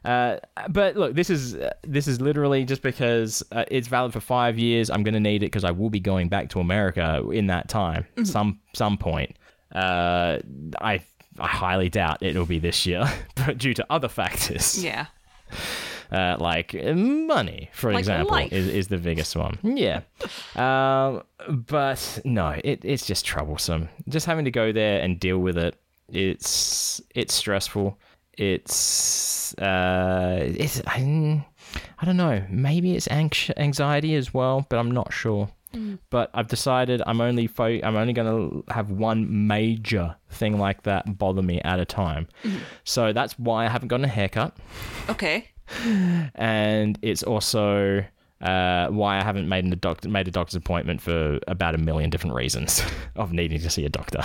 Uh, 0.03 0.37
but 0.69 0.97
look, 0.97 1.13
this 1.13 1.29
is 1.29 1.55
uh, 1.55 1.71
this 1.83 2.07
is 2.09 2.19
literally 2.19 2.65
just 2.65 2.81
because 2.81 3.43
uh, 3.53 3.63
it's 3.69 3.87
valid 3.87 4.11
for 4.11 4.19
five 4.19 4.57
years. 4.59 4.89
I'm 4.89 5.03
going 5.03 5.13
to 5.13 5.19
need 5.21 5.43
it 5.43 5.47
because 5.47 5.63
I 5.63 5.71
will 5.71 5.89
be 5.89 5.99
going 6.01 6.27
back 6.27 6.49
to 6.49 6.59
America 6.59 7.23
in 7.31 7.47
that 7.47 7.69
time, 7.69 8.05
some 8.23 8.59
some 8.73 8.97
point. 8.97 9.37
Uh, 9.73 10.39
I 10.81 10.99
I 11.39 11.47
highly 11.47 11.89
doubt 11.89 12.17
it'll 12.21 12.45
be 12.45 12.59
this 12.59 12.85
year, 12.85 13.03
but 13.35 13.57
due 13.57 13.73
to 13.75 13.85
other 13.89 14.07
factors. 14.07 14.83
Yeah. 14.83 15.05
uh, 16.11 16.37
like 16.39 16.73
uh, 16.75 16.93
money, 16.93 17.69
for 17.73 17.91
Like 17.91 17.99
example, 17.99 18.35
life. 18.35 18.51
is, 18.51 18.67
is 18.67 18.87
the 18.87 18.97
biggest 18.97 19.35
one. 19.35 19.57
Yeah, 19.63 20.01
um, 20.55 21.23
but 21.47 22.19
no, 22.25 22.55
it, 22.63 22.79
it's 22.83 23.05
just 23.05 23.25
troublesome. 23.25 23.89
Just 24.09 24.25
having 24.25 24.45
to 24.45 24.51
go 24.51 24.71
there 24.71 25.01
and 25.01 25.19
deal 25.19 25.39
with 25.39 25.57
it. 25.57 25.75
It's 26.09 27.01
it's 27.15 27.33
stressful. 27.33 27.97
It's 28.33 29.53
uh, 29.57 30.37
it's 30.41 30.81
I, 30.85 31.43
I 31.99 32.05
don't 32.05 32.17
know. 32.17 32.43
Maybe 32.49 32.95
it's 32.95 33.07
anx- 33.07 33.51
anxiety 33.57 34.15
as 34.15 34.33
well, 34.33 34.65
but 34.69 34.79
I'm 34.79 34.91
not 34.91 35.11
sure. 35.11 35.49
But 36.09 36.29
I've 36.33 36.47
decided 36.47 37.01
I'm 37.05 37.21
only 37.21 37.45
fo- 37.47 37.79
I'm 37.83 37.95
only 37.95 38.13
going 38.13 38.27
to 38.65 38.73
have 38.73 38.89
one 38.91 39.47
major 39.47 40.15
thing 40.29 40.57
like 40.59 40.83
that 40.83 41.17
bother 41.17 41.41
me 41.41 41.61
at 41.61 41.79
a 41.79 41.85
time. 41.85 42.27
So 42.83 43.13
that's 43.13 43.37
why 43.37 43.65
I 43.65 43.69
haven't 43.69 43.89
gotten 43.89 44.05
a 44.05 44.09
haircut, 44.09 44.55
Okay. 45.09 45.49
and 46.35 46.97
it's 47.01 47.23
also 47.23 48.03
uh, 48.41 48.87
why 48.87 49.17
I 49.19 49.23
haven't 49.23 49.49
made 49.49 49.65
a 49.71 49.75
doctor 49.75 50.09
made 50.09 50.27
a 50.27 50.31
doctor's 50.31 50.55
appointment 50.55 51.01
for 51.01 51.39
about 51.47 51.75
a 51.75 51.77
million 51.77 52.09
different 52.09 52.35
reasons 52.35 52.81
of 53.15 53.33
needing 53.33 53.59
to 53.59 53.69
see 53.69 53.85
a 53.85 53.89
doctor. 53.89 54.21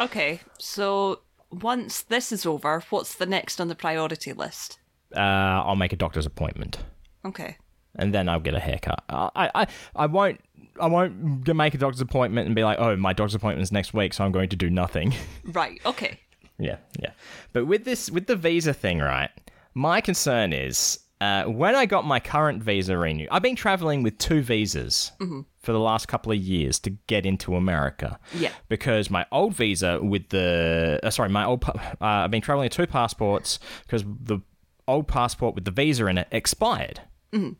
Okay. 0.00 0.40
So 0.58 1.20
once 1.50 2.02
this 2.02 2.32
is 2.32 2.46
over, 2.46 2.82
what's 2.90 3.14
the 3.14 3.26
next 3.26 3.60
on 3.60 3.68
the 3.68 3.74
priority 3.74 4.32
list? 4.32 4.78
Uh, 5.14 5.20
I'll 5.20 5.76
make 5.76 5.92
a 5.92 5.96
doctor's 5.96 6.26
appointment. 6.26 6.78
Okay. 7.24 7.56
and 7.96 8.12
then 8.14 8.28
I'll 8.28 8.40
get 8.40 8.54
a 8.54 8.58
haircut. 8.58 9.04
I, 9.10 9.50
I, 9.54 9.66
I 9.94 10.06
won't. 10.06 10.40
I 10.80 10.86
won't 10.86 11.46
make 11.54 11.74
a 11.74 11.78
doctor's 11.78 12.00
appointment 12.00 12.46
and 12.46 12.54
be 12.54 12.64
like, 12.64 12.78
"Oh, 12.78 12.96
my 12.96 13.12
doctor's 13.12 13.34
appointment 13.34 13.62
is 13.62 13.72
next 13.72 13.94
week, 13.94 14.12
so 14.14 14.24
I'm 14.24 14.32
going 14.32 14.48
to 14.50 14.56
do 14.56 14.70
nothing." 14.70 15.14
Right. 15.44 15.80
Okay. 15.84 16.18
yeah, 16.58 16.76
yeah. 17.00 17.10
But 17.52 17.66
with 17.66 17.84
this, 17.84 18.10
with 18.10 18.26
the 18.26 18.36
visa 18.36 18.72
thing, 18.72 18.98
right? 19.00 19.30
My 19.74 20.00
concern 20.00 20.52
is 20.52 20.98
uh, 21.20 21.44
when 21.44 21.74
I 21.76 21.86
got 21.86 22.04
my 22.04 22.18
current 22.20 22.62
visa 22.62 22.96
renewed. 22.98 23.28
I've 23.30 23.42
been 23.42 23.54
traveling 23.56 24.02
with 24.02 24.18
two 24.18 24.42
visas 24.42 25.12
for 25.60 25.72
the 25.72 25.78
last 25.78 26.08
couple 26.08 26.32
of 26.32 26.38
years 26.38 26.80
to 26.80 26.90
get 27.06 27.24
into 27.26 27.54
America. 27.54 28.18
Yeah. 28.34 28.50
Because 28.68 29.08
my 29.08 29.24
old 29.30 29.54
visa 29.54 30.00
with 30.02 30.28
the 30.30 30.98
uh, 31.02 31.10
sorry, 31.10 31.28
my 31.28 31.44
old 31.44 31.64
uh, 31.64 31.78
I've 32.00 32.30
been 32.32 32.42
traveling 32.42 32.66
with 32.66 32.72
two 32.72 32.88
passports 32.88 33.60
because 33.86 34.02
the 34.04 34.40
old 34.88 35.06
passport 35.06 35.54
with 35.54 35.64
the 35.64 35.70
visa 35.70 36.06
in 36.06 36.18
it 36.18 36.26
expired. 36.32 37.00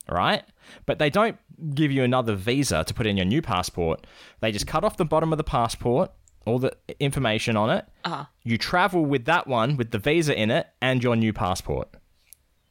Right? 0.09 0.43
But 0.85 0.99
they 0.99 1.09
don't 1.09 1.39
give 1.75 1.91
you 1.93 2.03
another 2.05 2.35
visa 2.35 2.85
to 2.85 2.95
put 2.95 3.07
in 3.07 3.17
your 3.17 3.27
new 3.27 3.43
passport. 3.43 4.07
They 4.41 4.53
just 4.53 4.67
cut 4.67 4.85
off 4.85 4.97
the 4.97 5.05
bottom 5.05 5.33
of 5.33 5.39
the 5.39 5.45
passport, 5.45 6.11
all 6.47 6.59
the 6.59 6.77
information 7.01 7.57
on 7.57 7.71
it. 7.71 7.85
Uh-huh. 8.05 8.25
You 8.43 8.59
travel 8.59 9.05
with 9.05 9.25
that 9.27 9.47
one 9.47 9.77
with 9.77 9.91
the 9.91 9.99
visa 9.99 10.39
in 10.39 10.51
it 10.51 10.67
and 10.81 11.03
your 11.03 11.17
new 11.17 11.33
passport. 11.33 11.89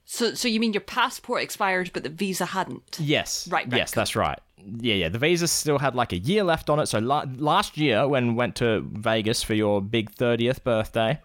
So, 0.05 0.33
so 0.33 0.47
you 0.49 0.59
mean 0.59 0.73
your 0.73 0.81
passport 0.81 1.41
expired, 1.41 1.91
but 1.93 2.03
the 2.03 2.09
visa 2.09 2.45
hadn't? 2.45 2.97
Yes. 2.99 3.47
Right, 3.49 3.65
right, 3.71 3.77
Yes, 3.77 3.93
cool. 3.93 4.01
that's 4.01 4.15
right. 4.15 4.39
Yeah, 4.57 4.95
yeah. 4.95 5.09
The 5.09 5.19
visa 5.19 5.47
still 5.47 5.79
had 5.79 5.95
like 5.95 6.11
a 6.11 6.17
year 6.17 6.43
left 6.43 6.69
on 6.69 6.79
it. 6.79 6.87
So 6.87 6.99
la- 6.99 7.25
last 7.37 7.77
year, 7.77 8.07
when 8.07 8.35
went 8.35 8.55
to 8.57 8.81
Vegas 8.91 9.41
for 9.41 9.53
your 9.53 9.81
big 9.81 10.11
thirtieth 10.11 10.63
birthday, 10.63 11.19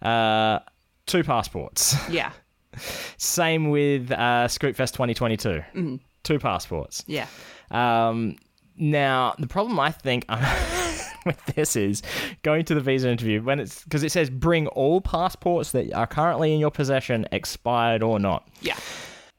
uh, 0.00 0.60
two 1.06 1.22
passports. 1.22 1.94
Yeah. 2.08 2.32
Same 3.18 3.70
with 3.70 4.10
uh, 4.10 4.48
Scootfest 4.48 4.92
2022. 4.94 5.48
Mm-hmm. 5.48 5.96
Two 6.22 6.38
passports. 6.38 7.04
Yeah. 7.06 7.26
Um, 7.70 8.36
now 8.76 9.34
the 9.38 9.46
problem 9.46 9.78
I 9.80 9.90
think 9.90 10.24
with 11.26 11.44
this 11.54 11.76
is 11.76 12.02
going 12.42 12.64
to 12.66 12.74
the 12.74 12.80
visa 12.80 13.10
interview 13.10 13.42
when 13.42 13.60
it's 13.60 13.82
because 13.84 14.02
it 14.02 14.12
says 14.12 14.30
bring 14.30 14.66
all 14.68 15.00
passports 15.00 15.72
that 15.72 15.92
are 15.94 16.06
currently 16.06 16.52
in 16.54 16.60
your 16.60 16.70
possession, 16.70 17.26
expired 17.32 18.02
or 18.02 18.18
not 18.18 18.48
Yeah. 18.60 18.76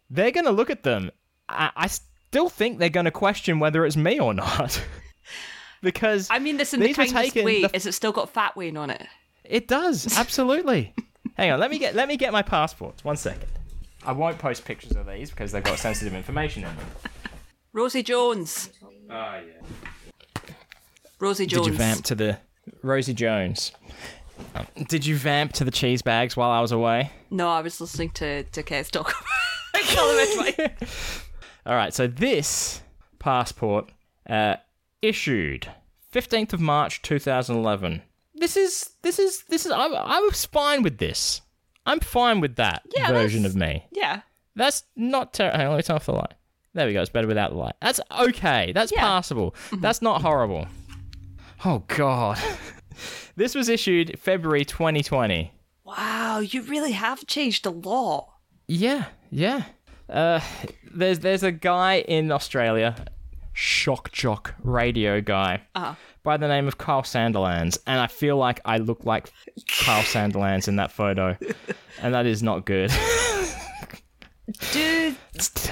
they're 0.10 0.32
going 0.32 0.46
to 0.46 0.52
look 0.52 0.70
at 0.70 0.84
them. 0.84 1.10
I, 1.50 1.72
I 1.76 1.88
still 1.88 2.50
think 2.50 2.80
they're 2.80 2.90
going 2.90 3.06
to 3.06 3.12
question 3.12 3.60
whether 3.60 3.86
it's 3.86 3.98
me 3.98 4.20
or 4.20 4.34
not. 4.34 4.84
because 5.82 6.28
I 6.32 6.40
mean 6.40 6.58
this 6.58 6.74
in 6.74 6.80
the 6.80 6.94
kindest 6.94 7.36
way. 7.36 7.62
the- 7.64 7.76
Is 7.76 7.86
it 7.86 7.94
still 7.94 8.12
got 8.12 8.30
fat 8.30 8.56
Wayne 8.56 8.78
on 8.78 8.90
it? 8.90 9.06
it 9.44 9.68
does 9.68 10.18
absolutely. 10.18 10.94
Hang 11.38 11.52
on, 11.52 11.60
let 11.60 11.72
me 11.72 11.80
get 11.80 11.96
let 11.96 12.08
me 12.08 12.18
get 12.18 12.32
my 12.32 12.42
passports. 12.44 13.04
One 13.04 13.18
second. 13.18 13.48
I 14.06 14.12
won't 14.12 14.38
post 14.38 14.66
pictures 14.66 14.96
of 14.96 15.08
these 15.08 15.30
because 15.30 15.52
they've 15.52 15.64
got 15.64 15.80
sensitive 15.80 16.14
information 16.14 16.64
in 16.64 16.76
them. 16.76 16.86
Rosie 17.72 18.04
Jones. 18.04 18.70
Oh 19.10 19.14
yeah. 19.14 19.42
Rosie 21.20 21.46
Jones. 21.46 21.66
Did 21.66 21.74
you 21.74 21.78
vamp 21.78 22.04
to 22.06 22.16
the 22.16 22.38
Rosie 22.82 23.14
Jones? 23.14 23.72
Did 24.88 25.06
you 25.06 25.16
vamp 25.16 25.54
to 25.54 25.64
the 25.64 25.72
cheese 25.72 26.02
bags 26.02 26.36
while 26.36 26.52
I 26.52 26.60
was 26.60 26.72
away? 26.72 27.12
No, 27.30 27.50
I 27.50 27.62
was 27.62 27.80
listening 27.80 28.10
to 28.12 28.44
to 28.44 28.64
Kez 28.64 28.92
talk 28.92 29.14
All 31.66 31.76
right, 31.76 31.94
so 31.94 32.08
this 32.08 32.82
passport 33.20 33.92
uh, 34.30 34.58
issued 35.02 35.68
15th 36.14 36.54
of 36.54 36.60
March 36.60 37.02
2011. 37.02 38.02
This 38.36 38.58
is 38.58 38.92
this 39.02 39.20
is 39.20 39.44
this 39.50 39.66
is 39.66 39.72
I, 39.72 39.86
I 39.86 40.20
was 40.20 40.46
fine 40.46 40.84
with 40.84 40.98
this. 40.98 41.42
I'm 41.86 42.00
fine 42.00 42.40
with 42.40 42.56
that 42.58 42.84
Yeah, 42.96 43.10
version 43.12 43.46
of 43.46 43.56
me. 43.56 43.86
Yeah. 43.92 44.22
That's 44.56 44.84
not 44.96 45.34
terrible. 45.34 45.58
Hang 45.58 45.68
on, 45.68 45.74
let 45.74 45.78
me 45.78 45.84
turn 45.84 45.96
off 45.98 46.06
the 46.06 46.14
light. 46.14 46.34
There 46.74 46.88
we 46.88 46.94
go. 46.94 47.02
It's 47.02 47.10
better 47.10 47.28
without 47.28 47.52
the 47.52 47.58
light. 47.58 47.76
That's 47.82 48.00
okay. 48.20 48.72
That's 48.74 48.92
Yeah. 48.92 49.20
Mm-hmm. 49.20 49.80
That's 49.82 50.02
not 50.02 50.22
horrible. 50.22 50.68
Oh 51.66 51.84
god. 51.88 52.40
this 53.36 53.56
was 53.56 53.70
issued 53.70 54.18
February 54.20 54.66
2020. 54.66 55.52
Wow, 55.86 56.40
you 56.40 56.62
really 56.64 56.94
have 56.94 57.26
changed 57.28 57.66
a 57.66 57.70
lot. 57.70 58.30
Yeah, 58.68 59.06
yeah. 59.30 59.64
Uh, 60.10 60.40
there's 60.94 61.20
there's 61.20 61.44
a 61.44 61.52
guy 61.52 62.00
in 62.00 62.32
Australia, 62.32 63.06
shock 63.54 64.12
jock 64.12 64.56
radio 64.64 65.22
guy, 65.22 65.62
Uh-huh. 65.76 65.96
By 66.24 66.38
the 66.38 66.48
name 66.48 66.68
of 66.68 66.78
Carl 66.78 67.02
Sandilands, 67.04 67.78
and 67.86 68.00
I 68.00 68.08
feel 68.08 68.38
like 68.38 68.62
I 68.64 68.78
look 68.78 69.04
like 69.04 69.32
Carl 69.84 70.04
Sandilands 70.04 70.68
in 70.70 70.78
that 70.78 70.92
photo, 70.92 71.38
and 72.02 72.14
that 72.14 72.26
is 72.26 72.42
not 72.42 72.66
good. 72.66 72.92
Do 74.72 75.16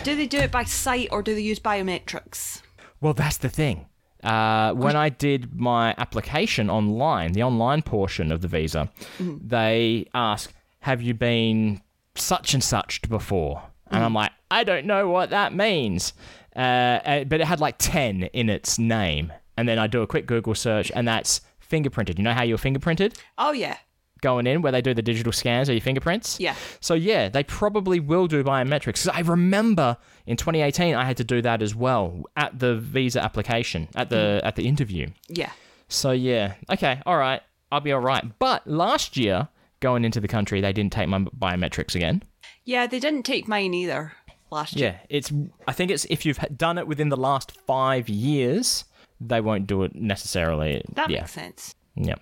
do 0.04 0.16
they 0.16 0.28
do 0.28 0.38
it 0.40 0.52
by 0.52 0.64
sight 0.64 1.10
or 1.12 1.22
do 1.22 1.36
they 1.36 1.42
use 1.42 1.60
biometrics? 1.60 2.62
well, 3.02 3.14
that's 3.14 3.38
the 3.38 3.50
thing. 3.50 3.86
Uh, 4.24 4.74
when 4.74 4.96
I 4.96 5.10
did 5.10 5.60
my 5.60 5.96
application 5.98 6.70
online, 6.70 7.32
the 7.34 7.42
online 7.44 7.82
portion 7.82 8.32
of 8.32 8.42
the 8.42 8.48
visa, 8.48 8.90
they 9.20 10.06
ask, 10.14 10.54
"Have 10.82 11.02
you 11.02 11.14
been 11.14 11.82
such 12.16 12.54
and 12.54 12.64
such 12.64 13.02
before?" 13.10 13.64
And 13.90 14.04
I'm 14.04 14.14
like, 14.14 14.32
"I 14.52 14.64
don't 14.64 14.86
know 14.86 15.10
what 15.10 15.32
that 15.32 15.54
means," 15.54 16.14
uh, 16.56 16.60
uh, 16.60 17.24
but 17.24 17.42
it 17.42 17.48
had 17.48 17.60
like 17.60 17.76
ten 17.80 18.24
in 18.24 18.50
its 18.50 18.78
name, 18.78 19.34
and 19.58 19.68
then 19.68 19.80
I 19.80 19.88
do 19.88 20.02
a 20.02 20.08
quick 20.08 20.26
Google 20.26 20.56
search, 20.56 20.92
and 20.96 21.08
that's 21.08 21.42
fingerprinted. 21.68 22.18
You 22.18 22.24
know 22.24 22.34
how 22.34 22.44
you're 22.44 22.58
fingerprinted 22.58 23.18
Oh 23.38 23.52
yeah. 23.54 23.78
going 24.22 24.46
in, 24.46 24.62
where 24.62 24.72
they 24.72 24.82
do 24.82 24.94
the 24.94 25.02
digital 25.02 25.32
scans 25.32 25.70
of 25.70 25.76
your 25.76 25.82
fingerprints. 25.82 26.40
Yeah. 26.40 26.56
So 26.80 26.94
yeah, 26.94 27.30
they 27.30 27.44
probably 27.44 28.00
will 28.00 28.28
do 28.28 28.44
biometrics. 28.44 29.10
I 29.12 29.22
remember 29.22 29.98
in 30.26 30.38
2018 30.38 30.96
I 30.96 31.06
had 31.06 31.18
to 31.18 31.24
do 31.24 31.42
that 31.42 31.62
as 31.62 31.74
well 31.74 32.24
at 32.36 32.60
the 32.60 32.76
visa 32.76 33.24
application 33.24 33.88
at 33.96 34.10
the 34.10 34.42
mm. 34.44 34.48
at 34.48 34.56
the 34.56 34.68
interview. 34.68 35.08
Yeah. 35.28 35.52
So 35.88 36.12
yeah, 36.12 36.54
okay, 36.72 37.02
all 37.06 37.18
right, 37.18 37.42
I'll 37.72 37.82
be 37.82 37.92
all 37.92 38.00
right. 38.00 38.24
But 38.40 38.66
last 38.66 39.18
year, 39.18 39.50
going 39.82 40.06
into 40.06 40.22
the 40.22 40.28
country, 40.28 40.62
they 40.62 40.72
didn't 40.72 40.94
take 40.94 41.10
my 41.10 41.20
biometrics 41.20 41.96
again. 41.96 42.24
Yeah, 42.64 42.88
they 42.88 43.00
didn't 43.00 43.24
take 43.24 43.48
mine 43.48 43.74
either 43.74 44.14
last 44.52 44.76
year. 44.76 45.00
Yeah, 45.02 45.06
it's. 45.10 45.32
I 45.68 45.74
think 45.74 45.92
it's 45.92 46.06
if 46.10 46.26
you've 46.26 46.40
done 46.56 46.78
it 46.78 46.88
within 46.88 47.10
the 47.10 47.18
last 47.18 47.60
five 47.68 48.08
years, 48.08 48.86
they 49.22 49.40
won't 49.42 49.68
do 49.68 49.84
it 49.84 49.96
necessarily. 49.96 50.84
That 50.96 51.10
yeah, 51.10 51.20
makes 51.22 51.32
sense. 51.32 51.76
yeah. 51.96 52.16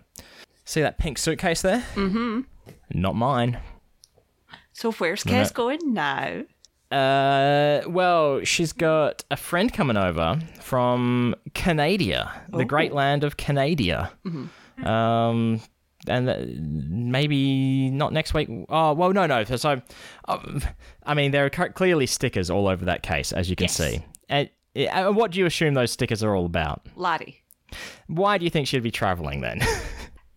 See 0.66 0.82
that 0.82 0.98
pink 1.00 1.18
suitcase 1.18 1.62
there? 1.64 1.84
Mm-hmm. 1.96 2.42
Not 2.94 3.16
mine. 3.16 3.58
So 4.74 4.92
where's 4.92 5.26
No. 5.26 5.44
Going 5.54 5.94
now? 5.94 6.44
Uh, 6.92 7.82
well, 7.88 8.44
she's 8.44 8.74
got 8.74 9.24
a 9.32 9.38
friend 9.38 9.72
coming 9.74 9.98
over 9.98 10.40
from 10.60 11.36
Canada, 11.54 12.32
the 12.52 12.66
great 12.66 12.94
land 12.94 13.24
of 13.24 13.38
Canada. 13.38 14.12
Um, 14.84 15.62
and 16.08 16.90
maybe 17.12 17.90
not 17.92 18.14
next 18.14 18.34
week. 18.34 18.50
Oh, 18.70 18.94
well, 18.94 19.12
no, 19.14 19.28
no. 19.28 19.44
So, 19.44 19.82
uh, 20.28 20.60
I 21.04 21.14
mean, 21.14 21.32
there 21.32 21.46
are 21.46 21.50
clearly 21.50 22.06
stickers 22.08 22.50
all 22.50 22.68
over 22.68 22.86
that 22.86 23.04
case, 23.04 23.32
as 23.34 23.50
you 23.50 23.56
can 23.56 23.66
Yes. 23.66 23.76
see. 23.76 24.06
And 24.30 24.50
uh, 24.76 25.12
what 25.12 25.32
do 25.32 25.40
you 25.40 25.46
assume 25.46 25.74
those 25.74 25.92
stickers 25.92 26.24
are 26.24 26.36
all 26.36 26.46
about? 26.46 26.86
Laddie. 26.96 27.42
Why 28.08 28.38
do 28.38 28.46
you 28.46 28.50
think 28.50 28.68
she'd 28.68 28.84
be 28.84 28.92
traveling 28.92 29.42
then? 29.42 29.62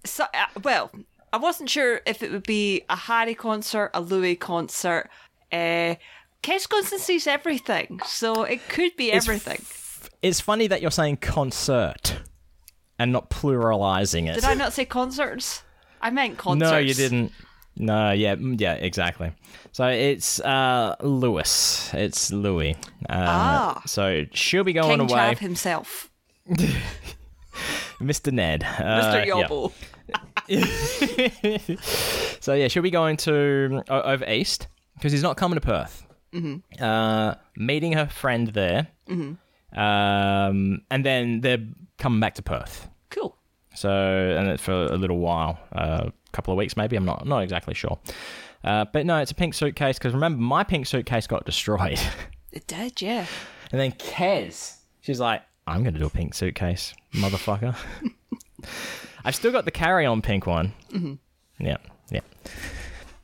So, 0.04 0.24
uh, 0.34 0.46
well, 0.64 0.90
I 1.32 1.36
wasn't 1.36 1.70
sure 1.70 2.00
if 2.06 2.24
it 2.24 2.32
would 2.32 2.42
be 2.42 2.82
a 2.90 2.96
Harry 2.96 3.36
concert, 3.36 3.92
a 3.94 4.00
Louis 4.00 4.34
concert. 4.34 5.08
Uh, 5.52 5.94
goes 6.42 6.88
sees 7.02 7.28
everything, 7.28 8.00
so 8.04 8.42
it 8.42 8.68
could 8.68 8.96
be 8.96 9.12
It's 9.12 9.28
everything. 9.28 9.64
it's 10.20 10.40
funny 10.40 10.66
that 10.66 10.82
you're 10.82 10.90
saying 10.90 11.18
concert 11.18 12.20
and 12.98 13.12
not 13.12 13.30
pluralizing 13.30 14.28
it. 14.28 14.34
Did 14.34 14.44
I 14.44 14.54
not 14.54 14.72
say 14.72 14.84
concerts? 14.84 15.62
I 16.00 16.10
meant 16.10 16.36
concerts. 16.36 16.70
No, 16.72 16.78
you 16.78 16.94
didn't. 16.94 17.30
No, 17.76 18.12
yeah, 18.12 18.34
mm, 18.36 18.60
yeah, 18.60 18.74
exactly. 18.74 19.32
So 19.72 19.86
it's 19.88 20.40
uh 20.40 20.94
Lewis. 21.00 21.90
It's 21.94 22.30
Louis. 22.32 22.74
Uh, 23.08 23.12
Ah. 23.16 23.82
So 23.86 24.24
she'll 24.32 24.64
be 24.64 24.72
going 24.74 24.98
King 24.98 25.10
away. 25.10 25.34
Chav 25.34 25.38
himself, 25.38 26.10
Mr. 28.00 28.32
Ned. 28.32 28.60
Mr. 28.62 29.22
Uh, 29.22 29.24
yeah. 29.24 29.46
Yobble. 29.48 29.72
So 32.40 32.54
yeah, 32.54 32.66
she'll 32.68 32.82
be 32.82 32.90
going 32.90 33.16
to 33.18 33.82
o- 33.88 34.00
over 34.02 34.24
east 34.28 34.66
because 34.96 35.12
he's 35.12 35.22
not 35.22 35.36
coming 35.36 35.54
to 35.54 35.60
Perth. 35.60 36.04
Mm-hmm. 36.32 36.82
Uh, 36.82 37.34
meeting 37.56 37.92
her 37.92 38.06
friend 38.08 38.48
there, 38.48 38.88
Um, 39.08 40.82
and 40.90 41.04
then 41.06 41.40
they're 41.40 41.64
coming 41.98 42.20
back 42.20 42.34
to 42.34 42.42
Perth. 42.42 42.88
Cool. 43.10 43.36
So, 43.74 43.90
and 43.90 44.48
it's 44.48 44.62
for 44.62 44.72
a 44.72 44.96
little 44.96 45.18
while, 45.18 45.58
a 45.72 46.10
couple 46.32 46.52
of 46.52 46.58
weeks 46.58 46.76
maybe. 46.76 46.96
I'm 46.96 47.04
not 47.04 47.26
not 47.26 47.40
exactly 47.42 47.74
sure. 47.74 47.98
Uh, 48.64 48.84
but 48.92 49.04
no, 49.06 49.18
it's 49.18 49.30
a 49.30 49.34
pink 49.34 49.54
suitcase 49.54 49.98
because 49.98 50.14
remember 50.14 50.40
my 50.40 50.62
pink 50.64 50.86
suitcase 50.86 51.26
got 51.26 51.44
destroyed, 51.44 52.00
It 52.52 52.66
did, 52.66 53.02
yeah. 53.02 53.26
and 53.72 53.80
then 53.80 53.92
Kez, 53.92 54.76
she's 55.00 55.18
like, 55.20 55.42
"I'm 55.66 55.82
going 55.82 55.94
to 55.94 56.00
do 56.00 56.06
a 56.06 56.10
pink 56.10 56.34
suitcase, 56.34 56.94
motherfucker." 57.14 57.74
I've 59.24 59.34
still 59.34 59.52
got 59.52 59.64
the 59.64 59.70
carry-on 59.70 60.22
pink 60.22 60.46
one. 60.46 60.74
Mm-hmm. 60.92 61.14
Yeah, 61.64 61.76
yeah. 62.10 62.20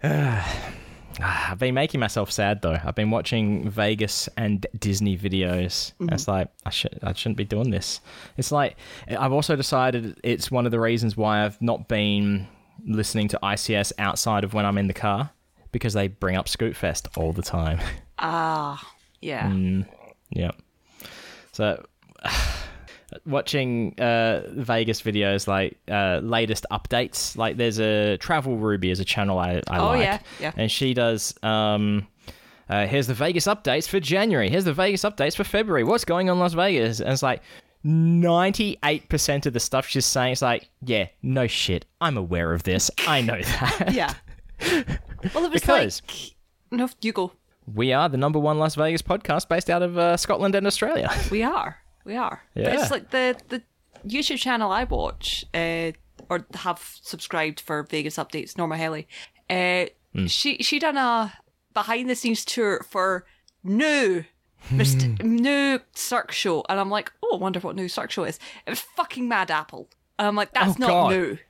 I've 1.20 1.58
been 1.58 1.74
making 1.74 1.98
myself 2.00 2.30
sad 2.30 2.62
though. 2.62 2.78
I've 2.84 2.94
been 2.94 3.10
watching 3.10 3.68
Vegas 3.68 4.28
and 4.36 4.64
Disney 4.78 5.18
videos. 5.18 5.92
Mm-hmm. 5.94 6.14
It's 6.14 6.28
like 6.28 6.48
I 6.64 6.70
should 6.70 6.98
I 7.02 7.12
shouldn't 7.12 7.36
be 7.38 7.44
doing 7.44 7.70
this. 7.70 8.00
It's 8.36 8.52
like 8.52 8.76
I've 9.08 9.32
also 9.32 9.56
decided 9.56 10.20
it's 10.22 10.50
one 10.50 10.64
of 10.66 10.70
the 10.72 10.78
reasons 10.80 11.16
why 11.16 11.44
I've 11.44 11.60
not 11.60 11.88
been 11.88 12.46
listening 12.86 13.28
to 13.28 13.38
ICS 13.42 13.92
outside 13.98 14.44
of 14.44 14.54
when 14.54 14.64
I'm 14.66 14.78
in 14.78 14.86
the 14.86 14.94
car 14.94 15.30
because 15.72 15.92
they 15.92 16.08
bring 16.08 16.36
up 16.36 16.48
Scoot 16.48 16.74
Fest 16.76 17.08
all 17.16 17.32
the 17.32 17.42
time. 17.42 17.78
Ah, 18.20 18.84
yeah. 19.20 19.48
Mm. 19.48 19.86
yeah. 20.30 20.50
So 21.52 21.84
watching 23.26 23.94
uh, 23.98 24.42
Vegas 24.50 25.00
videos 25.02 25.46
like 25.46 25.78
uh, 25.90 26.20
latest 26.22 26.66
updates. 26.70 27.36
Like 27.36 27.56
there's 27.56 27.78
a 27.80 28.16
Travel 28.18 28.56
Ruby 28.56 28.90
is 28.90 29.00
a 29.00 29.04
channel 29.04 29.38
I, 29.38 29.62
I 29.68 29.78
Oh, 29.78 29.86
like. 29.86 30.00
yeah, 30.00 30.18
yeah. 30.40 30.52
And 30.56 30.70
she 30.70 30.94
does 30.94 31.34
um 31.42 32.06
uh, 32.68 32.86
here's 32.86 33.06
the 33.06 33.14
Vegas 33.14 33.46
updates 33.46 33.88
for 33.88 33.98
January. 33.98 34.50
Here's 34.50 34.64
the 34.64 34.74
Vegas 34.74 35.02
updates 35.02 35.34
for 35.36 35.44
February. 35.44 35.84
What's 35.84 36.04
going 36.04 36.28
on 36.28 36.36
in 36.36 36.40
Las 36.40 36.52
Vegas? 36.52 37.00
And 37.00 37.10
it's 37.12 37.22
like 37.22 37.40
98% 37.84 39.46
of 39.46 39.52
the 39.52 39.60
stuff 39.60 39.86
she's 39.86 40.06
saying 40.06 40.32
is 40.32 40.42
like, 40.42 40.68
yeah, 40.84 41.06
no 41.22 41.46
shit. 41.46 41.84
I'm 42.00 42.16
aware 42.16 42.52
of 42.52 42.62
this. 42.64 42.90
I 43.06 43.20
know 43.20 43.40
that. 43.42 43.92
Yeah. 43.92 44.14
Well, 45.34 45.44
it 45.46 45.50
was 45.50 45.60
Because- 45.62 46.00
like. 46.08 46.34
No, 46.70 46.88
you 47.00 47.12
go. 47.12 47.32
we 47.74 47.92
are 47.92 48.08
the 48.08 48.16
number 48.16 48.38
one 48.38 48.58
Las 48.60 48.76
Vegas 48.76 49.02
podcast 49.02 49.48
based 49.48 49.68
out 49.68 49.82
of 49.82 49.98
uh, 49.98 50.16
Scotland 50.16 50.54
and 50.54 50.64
Australia. 50.66 51.10
We 51.30 51.42
are. 51.42 51.78
We 52.04 52.14
are. 52.16 52.40
But 52.54 52.62
Yeah. 52.62 52.80
it's 52.80 52.90
like 52.92 53.10
the 53.10 53.36
the 53.48 53.62
YouTube 54.06 54.38
channel 54.38 54.70
I 54.70 54.84
watch 54.84 55.44
uh, 55.54 55.90
or 56.30 56.46
have 56.54 56.80
subscribed 57.02 57.58
for 57.60 57.82
Vegas 57.84 58.16
updates. 58.16 58.56
Norma 58.56 58.76
Helly. 58.76 59.08
Uh, 59.50 59.86
Hmm. 60.14 60.26
She 60.26 60.58
she 60.62 60.78
done 60.78 60.96
a 60.96 61.32
behind 61.74 62.08
the 62.08 62.14
scenes 62.14 62.44
tour 62.44 62.82
for 62.88 63.26
new. 63.64 64.24
Mist- 64.70 65.02
hmm. 65.02 65.36
new 65.36 65.80
Cirque 65.94 66.32
show, 66.32 66.64
and 66.68 66.78
I'm 66.80 66.90
like, 66.90 67.12
oh, 67.22 67.36
I 67.36 67.38
wonder 67.38 67.60
what 67.60 67.76
new 67.76 67.88
Cirque 67.88 68.10
show 68.10 68.24
is. 68.24 68.38
It 68.66 68.70
was 68.70 68.80
fucking 68.80 69.28
Mad 69.28 69.50
Apple, 69.50 69.88
and 70.18 70.28
I'm 70.28 70.36
like, 70.36 70.52
that's 70.52 70.76
Oh, 70.76 70.80
not 70.80 70.88
God. 70.88 71.10
new. 71.12 71.38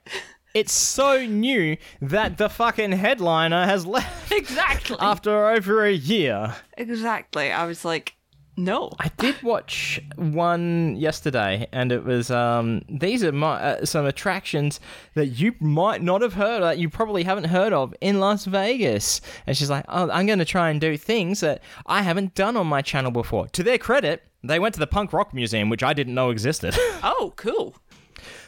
It's 0.54 0.72
so 0.72 1.24
new 1.26 1.76
that 2.00 2.38
the 2.38 2.48
fucking 2.48 2.92
headliner 2.92 3.66
has 3.66 3.84
left 3.86 4.32
exactly, 4.32 4.96
after 4.98 5.48
over 5.50 5.84
a 5.84 5.92
year. 5.92 6.56
exactly. 6.76 7.52
I 7.52 7.66
was 7.66 7.84
like, 7.84 8.16
no, 8.58 8.90
I 8.98 9.08
did 9.18 9.40
watch 9.42 10.00
one 10.16 10.96
yesterday, 10.96 11.68
and 11.72 11.92
it 11.92 12.04
was 12.04 12.28
um, 12.30 12.82
these 12.88 13.22
are 13.22 13.30
my, 13.30 13.54
uh, 13.54 13.84
some 13.86 14.04
attractions 14.04 14.80
that 15.14 15.26
you 15.26 15.54
might 15.60 16.02
not 16.02 16.22
have 16.22 16.34
heard, 16.34 16.62
that 16.64 16.76
you 16.76 16.90
probably 16.90 17.22
haven't 17.22 17.44
heard 17.44 17.72
of 17.72 17.94
in 18.00 18.18
Las 18.18 18.46
Vegas. 18.46 19.20
And 19.46 19.56
she's 19.56 19.70
like, 19.70 19.84
"Oh, 19.88 20.10
I'm 20.10 20.26
going 20.26 20.40
to 20.40 20.44
try 20.44 20.70
and 20.70 20.80
do 20.80 20.96
things 20.96 21.38
that 21.40 21.62
I 21.86 22.02
haven't 22.02 22.34
done 22.34 22.56
on 22.56 22.66
my 22.66 22.82
channel 22.82 23.12
before." 23.12 23.46
To 23.46 23.62
their 23.62 23.78
credit, 23.78 24.24
they 24.42 24.58
went 24.58 24.74
to 24.74 24.80
the 24.80 24.88
punk 24.88 25.12
rock 25.12 25.32
museum, 25.32 25.70
which 25.70 25.84
I 25.84 25.92
didn't 25.92 26.14
know 26.14 26.30
existed. 26.30 26.74
oh, 27.04 27.32
cool. 27.36 27.76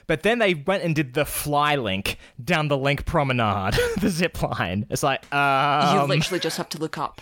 But 0.09 0.25
then 0.25 0.41
they 0.41 0.55
went 0.55 0.83
and 0.83 0.93
did 0.93 1.15
the 1.15 1.25
fly 1.25 1.77
LINQ 1.77 2.17
down 2.45 2.67
the 2.67 2.77
LINQ 2.77 3.05
promenade, 3.07 3.79
the 4.01 4.09
zip 4.11 4.43
line. 4.43 4.87
It's 4.91 5.05
like, 5.05 5.25
You 5.31 5.39
um, 5.39 6.09
literally 6.09 6.41
just 6.41 6.57
have 6.57 6.69
to 6.71 6.79
look 6.79 6.99
up. 6.99 7.21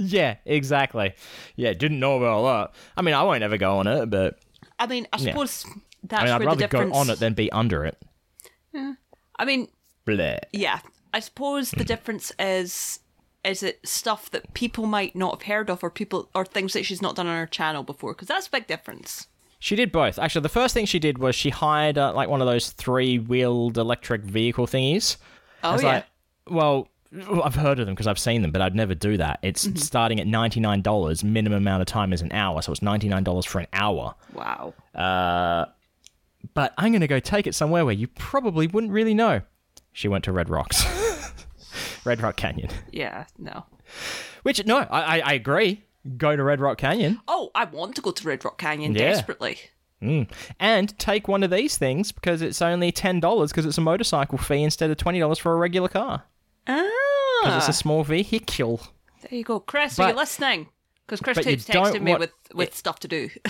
Yeah, 0.00 0.36
exactly. 0.46 1.14
Yeah, 1.56 1.74
didn't 1.74 2.00
know 2.00 2.16
about 2.16 2.42
that. 2.72 2.80
I 2.96 3.02
mean, 3.02 3.14
I 3.14 3.22
won't 3.22 3.42
ever 3.42 3.58
go 3.58 3.78
on 3.78 3.86
it, 3.86 4.06
but 4.08 4.38
I 4.78 4.86
mean, 4.86 5.06
I 5.12 5.18
suppose 5.18 5.66
that's 6.02 6.22
I 6.22 6.24
mean, 6.24 6.32
I'd 6.32 6.38
where 6.38 6.46
rather 6.48 6.66
the 6.66 6.68
go 6.68 6.92
on 6.92 7.10
it 7.10 7.18
than 7.18 7.34
be 7.34 7.52
under 7.52 7.84
it. 7.84 8.00
Yeah. 8.72 8.94
I 9.38 9.44
mean, 9.44 9.68
Bleh. 10.06 10.38
yeah, 10.52 10.80
I 11.12 11.20
suppose 11.20 11.70
the 11.70 11.84
difference 11.84 12.32
is 12.38 13.00
is 13.44 13.62
it 13.62 13.86
stuff 13.86 14.30
that 14.30 14.52
people 14.54 14.86
might 14.86 15.16
not 15.16 15.42
have 15.42 15.42
heard 15.42 15.70
of, 15.70 15.82
or 15.82 15.90
people 15.90 16.30
or 16.34 16.44
things 16.44 16.72
that 16.72 16.84
she's 16.84 17.02
not 17.02 17.16
done 17.16 17.26
on 17.26 17.36
her 17.36 17.46
channel 17.46 17.82
before? 17.82 18.12
Because 18.12 18.28
that's 18.28 18.46
a 18.46 18.50
big 18.50 18.66
difference. 18.66 19.26
She 19.58 19.76
did 19.76 19.92
both. 19.92 20.18
Actually, 20.18 20.42
the 20.42 20.48
first 20.48 20.72
thing 20.72 20.86
she 20.86 20.98
did 20.98 21.18
was 21.18 21.34
she 21.34 21.50
hired 21.50 21.98
uh, 21.98 22.14
like 22.14 22.30
one 22.30 22.40
of 22.40 22.46
those 22.46 22.70
three-wheeled 22.70 23.76
electric 23.76 24.22
vehicle 24.22 24.66
thingies. 24.66 25.18
Oh 25.62 25.78
yeah, 25.78 25.86
like, 25.86 26.06
well, 26.48 26.88
I've 27.12 27.56
heard 27.56 27.80
of 27.80 27.86
them 27.86 27.94
because 27.94 28.06
I've 28.06 28.18
seen 28.18 28.42
them, 28.42 28.52
but 28.52 28.62
I'd 28.62 28.74
never 28.74 28.94
do 28.94 29.16
that. 29.16 29.40
It's 29.42 29.66
Mm-hmm. 29.66 29.76
starting 29.76 30.20
at 30.20 30.26
ninety-nine 30.28 30.82
dollars. 30.82 31.24
Minimum 31.24 31.58
amount 31.58 31.80
of 31.82 31.86
time 31.86 32.12
is 32.12 32.22
an 32.22 32.30
hour, 32.32 32.62
so 32.62 32.70
it's 32.72 32.82
ninety-nine 32.82 33.24
dollars 33.24 33.44
for 33.46 33.58
an 33.58 33.66
hour. 33.72 34.14
wow. 34.32 34.74
Uh, 34.94 35.64
but 36.54 36.72
I'm 36.78 36.92
going 36.92 37.00
to 37.02 37.06
go 37.08 37.20
take 37.20 37.46
it 37.46 37.54
somewhere 37.54 37.84
where 37.84 37.94
you 37.94 38.06
probably 38.06 38.66
wouldn't 38.66 38.92
really 38.92 39.14
know. 39.14 39.42
She 39.92 40.08
went 40.08 40.24
to 40.24 40.32
Red 40.32 40.48
Rocks, 40.48 40.84
Red 42.04 42.20
Rock 42.22 42.36
Canyon. 42.36 42.70
Yeah, 42.92 43.26
no. 43.38 43.64
Which 44.42 44.64
no, 44.64 44.78
I, 44.78 45.20
I, 45.20 45.32
agree. 45.34 45.82
Go 46.16 46.34
to 46.36 46.42
Red 46.42 46.60
Rock 46.60 46.78
Canyon 46.78 47.20
Oh, 47.28 47.50
I 47.54 47.64
want 47.66 47.94
to 47.96 48.00
go 48.02 48.10
to 48.12 48.26
Red 48.26 48.42
Rock 48.44 48.56
Canyon 48.56 48.94
Yeah. 48.94 49.10
desperately. 49.10 49.58
and 50.58 50.98
take 50.98 51.28
one 51.28 51.42
of 51.42 51.50
these 51.50 51.76
things 51.76 52.10
because 52.12 52.40
it's 52.40 52.62
only 52.62 52.90
ten 52.92 53.20
dollars 53.20 53.50
because 53.50 53.66
it's 53.66 53.76
a 53.76 53.82
motorcycle 53.82 54.38
fee 54.38 54.62
instead 54.62 54.90
of 54.90 54.96
twenty 54.96 55.18
dollars 55.18 55.38
for 55.38 55.52
a 55.52 55.56
regular 55.56 55.88
car. 55.88 56.22
Ah, 56.70 57.56
It's 57.58 57.68
a 57.68 57.72
small 57.72 58.04
vehicle. 58.04 58.80
there 59.22 59.38
you 59.38 59.44
go, 59.44 59.60
Chris. 59.60 59.98
are 59.98 60.10
you 60.10 60.16
listening? 60.16 60.68
Because 61.06 61.20
Chris 61.20 61.36
but 61.36 61.44
keeps 61.44 61.64
texting 61.66 62.02
me 62.02 62.12
want- 62.12 62.20
with 62.20 62.32
with 62.54 62.74
stuff 62.76 62.98
to 63.00 63.08
do. 63.08 63.28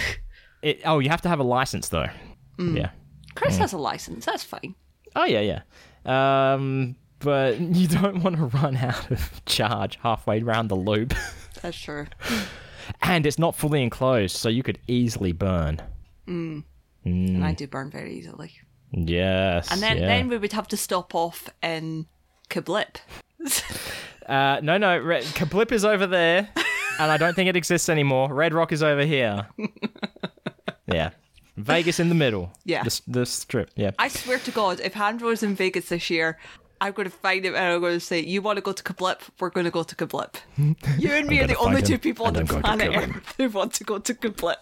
It, 0.62 0.82
oh, 0.84 0.98
you 0.98 1.08
have 1.08 1.22
to 1.22 1.28
have 1.30 1.40
a 1.40 1.42
license 1.42 1.88
though. 1.88 2.10
Yeah. 2.58 2.90
Chris 3.34 3.56
has 3.56 3.72
a 3.72 3.78
license. 3.78 4.26
That's 4.26 4.44
fine. 4.44 4.74
Oh 5.16 5.24
yeah, 5.24 5.40
yeah. 5.40 6.52
Um, 6.54 6.96
but 7.20 7.58
you 7.78 7.88
don't 7.88 8.22
want 8.22 8.36
to 8.36 8.44
run 8.44 8.76
out 8.76 9.10
of 9.10 9.42
charge 9.46 9.96
halfway 10.02 10.42
around 10.42 10.68
the 10.68 10.76
loop. 10.76 11.14
That's 11.62 11.78
true. 11.78 12.06
and 13.00 13.24
it's 13.24 13.38
not 13.38 13.54
fully 13.56 13.82
enclosed, 13.82 14.36
so 14.36 14.50
you 14.50 14.62
could 14.62 14.78
easily 14.86 15.32
burn. 15.32 15.80
And 16.26 16.64
Mm. 17.06 17.42
I 17.42 17.54
do 17.54 17.66
burn 17.66 17.90
very 17.90 18.14
easily. 18.18 18.52
Yes. 18.92 19.72
And 19.72 19.80
then 19.80 19.96
yeah. 19.96 20.06
then 20.08 20.28
we 20.28 20.36
would 20.36 20.52
have 20.52 20.68
to 20.68 20.76
stop 20.76 21.14
off 21.14 21.48
in 21.62 22.04
Kablip. 22.50 22.96
uh, 24.26 24.60
no, 24.62 24.76
no, 24.76 24.98
Red, 24.98 25.24
Kablip 25.24 25.72
is 25.72 25.84
over 25.84 26.06
there, 26.06 26.48
and 26.98 27.10
I 27.10 27.16
don't 27.16 27.34
think 27.34 27.48
it 27.48 27.56
exists 27.56 27.88
anymore. 27.88 28.32
Red 28.34 28.52
Rock 28.52 28.72
is 28.72 28.82
over 28.82 29.04
here. 29.04 29.46
yeah. 30.86 31.10
Vegas 31.56 32.00
in 32.00 32.08
the 32.08 32.14
middle. 32.14 32.52
Yeah. 32.64 32.82
The, 32.82 33.00
the 33.06 33.26
strip. 33.26 33.70
Yeah. 33.76 33.90
I 33.98 34.08
swear 34.08 34.38
to 34.40 34.50
God, 34.50 34.80
if 34.80 34.94
Handro's 34.94 35.42
in 35.42 35.54
Vegas 35.54 35.88
this 35.88 36.10
year, 36.10 36.38
I'm 36.86 36.92
going 36.92 37.08
to 37.08 37.14
find 37.14 37.44
him 37.46 37.54
and 37.54 37.64
I'm 37.74 37.80
going 37.80 37.94
to 37.94 38.00
say, 38.00 38.20
"You 38.20 38.42
want 38.42 38.56
to 38.56 38.62
go 38.62 38.72
to 38.72 38.82
Kablip? 38.82 39.20
We're 39.38 39.50
going 39.50 39.64
to 39.64 39.70
go 39.70 39.82
to 39.82 39.94
Kablip." 39.94 40.36
You 40.98 41.10
and 41.10 41.26
me 41.28 41.40
are 41.40 41.46
the 41.46 41.56
only 41.58 41.82
two 41.82 41.98
people 41.98 42.26
on 42.26 42.34
the 42.34 42.44
going 42.44 42.62
planet. 42.62 42.96
Earth 42.96 43.34
who 43.36 43.48
want 43.50 43.74
to 43.74 43.84
go 43.84 43.98
to 43.98 44.14
Kablip. 44.14 44.56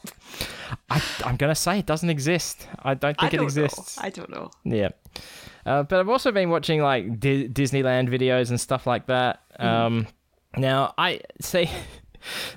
I, 0.90 1.02
I'm 1.24 1.36
gonna 1.36 1.54
say 1.54 1.78
it 1.78 1.86
doesn't 1.86 2.10
exist. 2.10 2.66
I 2.82 2.94
don't 2.94 3.18
think 3.18 3.32
it 3.34 3.36
don't 3.36 3.44
exists. 3.46 3.96
know. 3.96 4.02
I 4.04 4.10
don't 4.10 4.30
know. 4.30 4.50
Yeah. 4.64 4.88
Uh, 5.64 5.82
but 5.82 6.00
I've 6.00 6.08
also 6.08 6.32
been 6.32 6.50
watching 6.50 6.80
like 6.82 7.20
Di- 7.20 7.48
Disneyland 7.48 8.08
videos 8.08 8.50
and 8.50 8.60
stuff 8.60 8.86
like 8.86 9.06
that. 9.06 9.42
Um, 9.58 10.06
now 10.56 10.94
I 10.96 11.20
see 11.40 11.68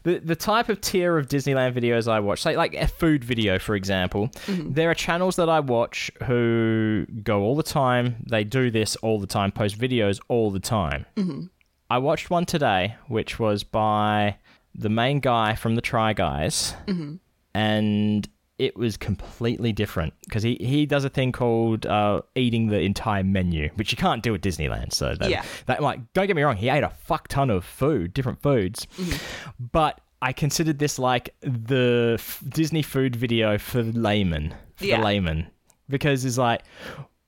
the 0.03 0.19
the 0.19 0.35
type 0.35 0.69
of 0.69 0.81
tier 0.81 1.17
of 1.17 1.27
Disneyland 1.27 1.73
videos 1.73 2.07
I 2.07 2.19
watch, 2.19 2.41
say 2.41 2.55
like 2.55 2.73
a 2.73 2.87
food 2.87 3.23
video, 3.23 3.59
for 3.59 3.75
example. 3.75 4.27
Mm-hmm. 4.47 4.73
There 4.73 4.89
are 4.89 4.95
channels 4.95 5.35
that 5.37 5.49
I 5.49 5.59
watch 5.59 6.11
who 6.23 7.05
go 7.23 7.41
all 7.41 7.55
the 7.55 7.63
time. 7.63 8.23
They 8.27 8.43
do 8.43 8.71
this 8.71 8.95
all 8.97 9.19
the 9.19 9.27
time, 9.27 9.51
post 9.51 9.77
videos 9.77 10.19
all 10.27 10.51
the 10.51 10.59
time. 10.59 11.05
Mm-hmm. 11.15 11.45
I 11.89 11.97
watched 11.97 12.29
one 12.29 12.45
today, 12.45 12.95
which 13.07 13.39
was 13.39 13.63
by 13.63 14.37
the 14.73 14.89
main 14.89 15.19
guy 15.19 15.55
from 15.55 15.75
the 15.75 15.81
Try 15.81 16.13
Guys, 16.13 16.73
mm-hmm. 16.87 17.15
and 17.53 18.29
it 18.61 18.77
was 18.77 18.95
completely 18.95 19.71
different 19.73 20.13
because 20.25 20.43
he, 20.43 20.55
he 20.61 20.85
does 20.85 21.03
a 21.03 21.09
thing 21.09 21.31
called 21.31 21.85
uh, 21.87 22.21
eating 22.35 22.67
the 22.67 22.79
entire 22.79 23.23
menu, 23.23 23.69
which 23.75 23.91
you 23.91 23.97
can't 23.97 24.21
do 24.21 24.35
at 24.35 24.41
Disneyland. 24.41 24.93
So 24.93 25.15
that, 25.15 25.29
Yeah. 25.29 25.43
that 25.65 25.81
like 25.81 25.99
don't 26.13 26.27
get 26.27 26.35
me 26.35 26.43
wrong, 26.43 26.57
he 26.57 26.69
ate 26.69 26.83
a 26.83 26.89
fuck 26.89 27.27
ton 27.27 27.49
of 27.49 27.65
food, 27.65 28.13
different 28.13 28.41
foods, 28.41 28.85
but 29.59 29.99
I 30.21 30.33
considered 30.33 30.77
this 30.77 30.99
like 30.99 31.33
the 31.41 32.17
f- 32.19 32.43
Disney 32.47 32.83
food 32.83 33.15
video 33.15 33.57
for 33.57 33.81
the 33.81 33.97
layman, 33.99 34.53
for 34.75 34.85
Yeah. 34.85 34.97
the 34.99 35.03
layman, 35.05 35.47
because 35.89 36.23
it's 36.23 36.37
like 36.37 36.61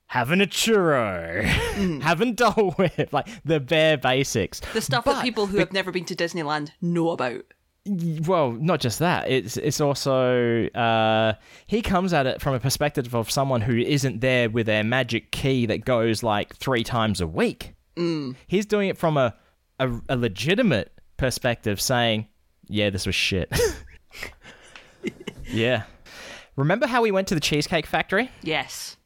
having 0.06 0.40
a 0.40 0.46
churro, 0.46 1.42
having 2.02 2.34
Dole 2.34 2.70
Whip, 2.78 3.12
like 3.12 3.26
the 3.44 3.58
bare 3.58 3.96
basics. 3.98 4.60
The 4.72 4.80
stuff 4.80 5.04
But 5.04 5.14
that 5.14 5.24
people 5.24 5.46
who 5.46 5.58
have 5.58 5.72
never 5.72 5.90
been 5.90 6.04
to 6.04 6.14
Disneyland 6.14 6.70
know 6.80 7.10
about. 7.10 7.42
Well, 7.86 8.52
not 8.52 8.80
just 8.80 8.98
that. 9.00 9.30
It's 9.30 9.56
it's 9.56 9.80
also 9.80 10.66
uh, 10.68 11.34
he 11.66 11.82
comes 11.82 12.12
at 12.12 12.26
it 12.26 12.40
from 12.40 12.54
a 12.54 12.60
perspective 12.60 13.14
of 13.14 13.30
someone 13.30 13.60
who 13.60 13.76
isn't 13.76 14.20
there 14.20 14.48
with 14.48 14.66
their 14.66 14.82
magic 14.84 15.30
key 15.30 15.66
that 15.66 15.84
goes 15.84 16.22
like 16.22 16.54
three 16.56 16.84
times 16.84 17.20
a 17.20 17.26
week. 17.26 17.74
Mm. 17.96 18.36
He's 18.46 18.66
doing 18.66 18.88
it 18.88 18.96
from 18.96 19.16
a, 19.16 19.34
a 19.78 19.90
a 20.08 20.16
legitimate 20.16 20.92
perspective, 21.16 21.80
saying, 21.80 22.26
"Yeah, 22.68 22.90
this 22.90 23.06
was 23.06 23.14
shit." 23.14 23.52
yeah. 25.46 25.82
Remember 26.56 26.86
how 26.86 27.02
we 27.02 27.10
went 27.10 27.28
to 27.28 27.34
the 27.34 27.40
Cheesecake 27.40 27.86
Factory? 27.86 28.30
Yes. 28.42 28.96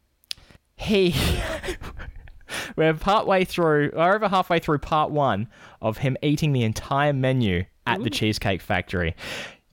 He. 0.77 1.15
We're 2.79 2.95
partway 2.95 3.45
through, 3.45 3.91
or 3.95 4.15
over 4.15 4.29
halfway 4.29 4.61
through 4.61 4.79
part 4.79 5.11
one 5.11 5.49
of 5.83 5.99
him 5.99 6.17
eating 6.23 6.53
the 6.53 6.63
entire 6.63 7.13
menu 7.13 7.65
at 7.89 8.05
the 8.05 8.09
Cheesecake 8.09 8.63
Factory. 8.63 9.17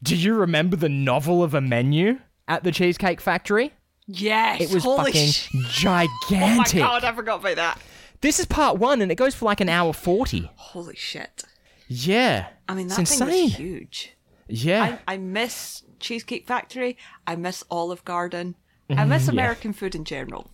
Do 0.02 0.16
you 0.16 0.34
remember 0.34 0.76
the 0.76 0.90
novel 0.90 1.44
of 1.44 1.54
a 1.54 1.62
menu 1.62 2.20
at 2.48 2.64
the 2.64 2.72
Cheesecake 2.72 3.22
Factory? 3.22 3.74
Yes. 4.08 4.60
It 4.60 4.74
was 4.74 4.84
Holy 4.84 5.12
fucking 5.12 5.28
sh- 5.28 5.50
Oh 5.54 5.60
my 5.60 5.68
gigantic. 5.70 6.80
god, 6.80 7.04
I 7.04 7.14
forgot 7.14 7.42
about 7.42 7.58
that. 7.58 7.80
This 8.22 8.40
is 8.40 8.48
part 8.48 8.80
one, 8.80 9.04
and 9.04 9.12
it 9.12 9.16
goes 9.16 9.36
for 9.36 9.46
like 9.46 9.62
an 9.62 9.70
hour 9.70 9.94
forty. 9.94 10.50
Holy 10.56 10.96
shit. 10.96 11.44
Yeah, 11.88 12.48
I 12.68 12.74
mean, 12.74 12.88
that 12.88 12.98
it's 12.98 13.16
thing 13.16 13.28
insane. 13.28 13.44
was 13.44 13.56
huge. 13.56 14.18
Yeah, 14.48 14.98
I, 15.08 15.14
I 15.14 15.18
miss 15.18 15.84
Cheesecake 16.00 16.48
Factory. 16.48 16.98
I 17.28 17.36
miss 17.36 17.64
Olive 17.70 18.04
Garden. 18.04 18.56
I 18.90 18.94
mm-hmm. 18.94 19.10
miss 19.10 19.28
American 19.28 19.74
food 19.74 19.94
in 19.94 20.06
general. 20.06 20.50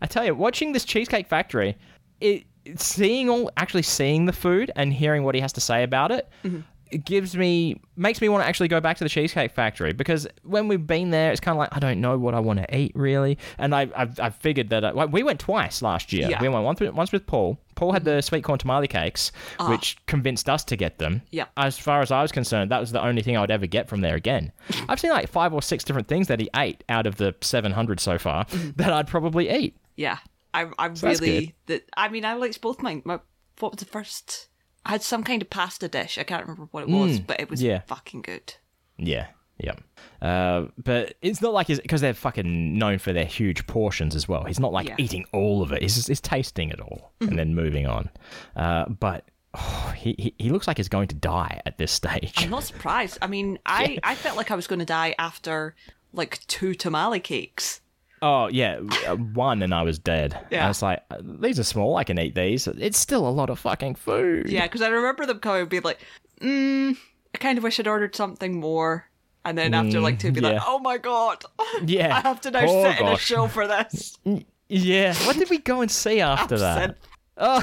I 0.00 0.06
tell 0.06 0.24
you, 0.24 0.34
watching 0.34 0.72
this 0.72 0.84
Cheesecake 0.84 1.26
Factory, 1.26 1.76
it 2.20 2.44
seeing 2.76 3.28
all 3.28 3.50
actually 3.56 3.82
seeing 3.82 4.26
the 4.26 4.32
food 4.32 4.70
and 4.76 4.92
hearing 4.92 5.24
what 5.24 5.34
he 5.34 5.40
has 5.40 5.52
to 5.54 5.60
say 5.60 5.82
about 5.82 6.12
it. 6.12 6.28
Mm-hmm. 6.44 6.60
It 6.92 7.04
gives 7.04 7.36
me 7.36 7.80
makes 7.96 8.20
me 8.20 8.28
want 8.28 8.42
to 8.42 8.48
actually 8.48 8.68
go 8.68 8.80
back 8.80 8.96
to 8.98 9.04
the 9.04 9.10
Cheesecake 9.10 9.52
Factory 9.52 9.92
because 9.92 10.26
when 10.42 10.68
we've 10.68 10.86
been 10.86 11.10
there, 11.10 11.32
it's 11.32 11.40
kind 11.40 11.54
of 11.54 11.58
like 11.58 11.70
I 11.72 11.78
don't 11.78 12.00
know 12.00 12.18
what 12.18 12.34
I 12.34 12.40
want 12.40 12.58
to 12.58 12.76
eat 12.76 12.92
really, 12.94 13.38
and 13.58 13.74
I 13.74 13.88
I've, 13.96 14.18
I've 14.20 14.36
figured 14.36 14.70
that 14.70 14.84
uh, 14.84 14.92
like, 14.94 15.12
we 15.12 15.22
went 15.22 15.40
twice 15.40 15.82
last 15.82 16.12
year. 16.12 16.28
Yeah. 16.28 16.40
We 16.40 16.48
went 16.48 16.64
once 16.64 16.80
with, 16.80 16.92
once 16.94 17.12
with 17.12 17.26
Paul. 17.26 17.58
Paul 17.74 17.92
had 17.92 18.04
the 18.04 18.12
mm-hmm. 18.12 18.20
sweet 18.20 18.44
corn 18.44 18.58
tamale 18.58 18.88
cakes, 18.88 19.32
ah. 19.58 19.70
which 19.70 19.96
convinced 20.06 20.48
us 20.48 20.64
to 20.64 20.76
get 20.76 20.98
them. 20.98 21.22
Yeah. 21.30 21.46
As 21.56 21.78
far 21.78 22.00
as 22.00 22.10
I 22.10 22.22
was 22.22 22.32
concerned, 22.32 22.70
that 22.70 22.80
was 22.80 22.92
the 22.92 23.02
only 23.02 23.22
thing 23.22 23.36
I 23.36 23.40
would 23.40 23.50
ever 23.50 23.66
get 23.66 23.88
from 23.88 24.00
there 24.00 24.14
again. 24.14 24.52
I've 24.88 25.00
seen 25.00 25.10
like 25.10 25.28
five 25.28 25.52
or 25.52 25.62
six 25.62 25.84
different 25.84 26.08
things 26.08 26.28
that 26.28 26.40
he 26.40 26.48
ate 26.54 26.84
out 26.88 27.06
of 27.06 27.16
the 27.16 27.34
700 27.40 28.00
so 28.00 28.18
far 28.18 28.44
mm-hmm. 28.44 28.70
that 28.76 28.92
I'd 28.92 29.08
probably 29.08 29.50
eat. 29.50 29.76
Yeah. 29.96 30.18
I'm, 30.54 30.74
I'm 30.78 30.96
So 30.96 31.08
really. 31.08 31.54
That, 31.66 31.88
I 31.96 32.08
mean, 32.08 32.24
I 32.24 32.34
liked 32.34 32.60
both 32.60 32.82
mine. 32.82 33.02
My, 33.04 33.20
what 33.58 33.72
was 33.72 33.78
the 33.78 33.86
first? 33.86 34.48
I 34.84 34.90
had 34.90 35.02
some 35.02 35.22
kind 35.22 35.40
of 35.42 35.48
pasta 35.50 35.88
dish. 35.88 36.18
I 36.18 36.24
can't 36.24 36.42
remember 36.42 36.68
what 36.72 36.82
it 36.82 36.88
was, 36.88 37.20
but 37.20 37.40
it 37.40 37.48
was 37.50 37.60
Mm, 37.60 37.66
yeah. 37.66 37.80
fucking 37.86 38.22
good. 38.22 38.54
Yeah, 38.98 39.26
yeah. 39.58 39.74
Uh, 40.20 40.66
but 40.82 41.14
it's 41.22 41.40
not 41.40 41.52
like 41.52 41.68
because 41.68 42.00
they're 42.00 42.14
fucking 42.14 42.76
known 42.78 42.98
for 42.98 43.12
their 43.12 43.24
huge 43.24 43.66
portions 43.66 44.14
as 44.16 44.28
well. 44.28 44.44
He's 44.44 44.60
not 44.60 44.72
like 44.72 44.88
Yeah. 44.88 44.96
eating 44.98 45.24
all 45.32 45.62
of 45.62 45.72
it. 45.72 45.82
He's 45.82 45.94
just, 45.94 46.08
he's 46.08 46.20
tasting 46.20 46.70
it 46.70 46.80
all 46.80 47.12
and 47.20 47.38
then 47.38 47.54
moving 47.54 47.86
on. 47.86 48.10
Uh, 48.56 48.88
but 48.88 49.24
oh, 49.54 49.92
he, 49.96 50.14
he 50.18 50.34
he 50.38 50.50
looks 50.50 50.66
like 50.66 50.76
he's 50.78 50.88
going 50.88 51.08
to 51.08 51.14
die 51.14 51.60
at 51.64 51.78
this 51.78 51.92
stage. 51.92 52.34
I'm 52.38 52.50
not 52.50 52.64
surprised. 52.64 53.18
I 53.22 53.26
mean, 53.28 53.58
I, 53.66 53.98
I 54.02 54.14
felt 54.14 54.36
like 54.36 54.50
I 54.50 54.56
was 54.56 54.66
going 54.66 54.80
to 54.80 54.84
die 54.84 55.14
after 55.18 55.74
like 56.12 56.40
two 56.48 56.74
tamale 56.74 57.20
cakes. 57.20 57.80
Oh 58.22 58.46
yeah, 58.46 58.78
uh, 59.08 59.16
one 59.16 59.62
and 59.62 59.74
I 59.74 59.82
was 59.82 59.98
dead. 59.98 60.38
Yeah. 60.50 60.64
I 60.64 60.68
was 60.68 60.80
like, 60.80 61.02
these 61.40 61.58
are 61.58 61.64
small. 61.64 61.96
I 61.96 62.04
can 62.04 62.18
eat 62.20 62.34
these. 62.36 62.68
It's 62.68 62.98
still 62.98 63.26
a 63.28 63.30
lot 63.30 63.50
of 63.50 63.58
fucking 63.58 63.96
food. 63.96 64.48
Yeah, 64.48 64.62
because 64.62 64.80
I 64.80 64.88
remember 64.88 65.26
them 65.26 65.40
coming 65.40 65.62
and 65.62 65.68
being 65.70 65.82
like, 65.82 65.98
mm, 66.40 66.96
I 67.34 67.38
kind 67.38 67.58
of 67.58 67.64
wish 67.64 67.80
I'd 67.80 67.88
ordered 67.88 68.14
something 68.14 68.60
more. 68.60 69.08
And 69.44 69.58
then 69.58 69.74
after 69.74 70.00
like 70.00 70.20
two, 70.20 70.30
be 70.30 70.40
like, 70.40 70.56
Mm, 70.58 70.64
oh 70.66 70.78
my 70.78 70.98
god, 70.98 71.44
Yeah. 71.84 72.16
I 72.16 72.20
have 72.20 72.40
to 72.42 72.52
now 72.52 72.60
Oh, 72.64 72.84
sit 72.92 73.00
in 73.00 73.06
a 73.08 73.18
show 73.18 73.48
for 73.48 73.66
this. 73.66 74.16
Yeah. 74.68 75.14
What 75.26 75.36
did 75.36 75.50
we 75.50 75.58
go 75.58 75.82
and 75.82 75.90
see 75.90 76.20
after 76.20 76.58
that? 76.58 76.96
Oh. 77.36 77.60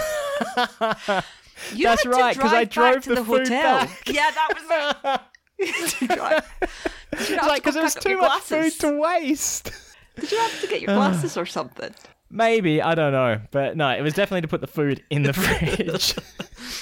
That's 0.75 1.25
right, 1.77 2.03
to 2.03 2.09
right, 2.09 2.37
'cause 2.37 2.53
I 2.53 2.63
drove 2.65 3.03
to 3.03 3.09
the 3.09 3.15
the 3.15 3.23
hotel. 3.23 3.87
Yeah, 4.07 4.31
that 4.31 5.19
was 5.59 7.29
you 7.29 7.35
like 7.37 7.57
because 7.63 7.73
there 7.75 7.83
was 7.83 7.95
too 7.95 8.17
much 8.17 8.41
food 8.41 8.71
to 8.79 8.91
waste. 8.99 9.71
Did 10.19 10.31
you 10.31 10.37
have 10.37 10.61
to 10.61 10.67
get 10.67 10.81
your 10.81 10.91
ah. 10.91 10.95
glasses 10.95 11.37
or 11.37 11.45
something? 11.45 11.93
Maybe 12.31 12.81
I 12.81 12.93
don't 12.93 13.11
know, 13.11 13.41
but 13.51 13.75
no, 13.75 13.89
it 13.89 14.01
was 14.01 14.13
definitely 14.13 14.41
to 14.41 14.47
put 14.47 14.61
the 14.61 14.67
food 14.67 15.03
in 15.09 15.23
the 15.23 15.33
fridge. 15.33 16.15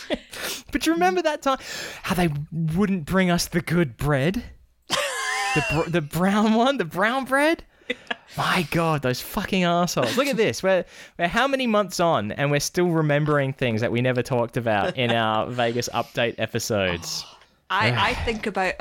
but 0.71 0.85
you 0.85 0.93
remember 0.93 1.21
that 1.21 1.41
time 1.41 1.57
how 2.03 2.15
they 2.15 2.29
wouldn't 2.51 3.05
bring 3.05 3.31
us 3.31 3.47
the 3.47 3.61
good 3.61 3.95
bread, 3.95 4.43
the 4.89 5.65
br- 5.71 5.89
the 5.89 6.01
brown 6.01 6.53
one, 6.53 6.77
the 6.77 6.85
brown 6.85 7.25
bread. 7.25 7.63
My 8.38 8.67
God, 8.71 9.01
those 9.01 9.21
fucking 9.21 9.63
assholes! 9.63 10.17
Look 10.17 10.27
at 10.27 10.35
this. 10.35 10.61
We're 10.61 10.83
we're 11.17 11.29
how 11.29 11.47
many 11.47 11.65
months 11.65 12.01
on, 12.01 12.33
and 12.33 12.51
we're 12.51 12.59
still 12.59 12.89
remembering 12.89 13.53
things 13.53 13.79
that 13.79 13.91
we 13.91 14.01
never 14.01 14.21
talked 14.21 14.57
about 14.57 14.97
in 14.97 15.11
our 15.11 15.49
Vegas 15.49 15.88
update 15.93 16.35
episodes. 16.38 17.25
I, 17.69 18.09
I 18.09 18.13
think 18.25 18.47
about 18.47 18.73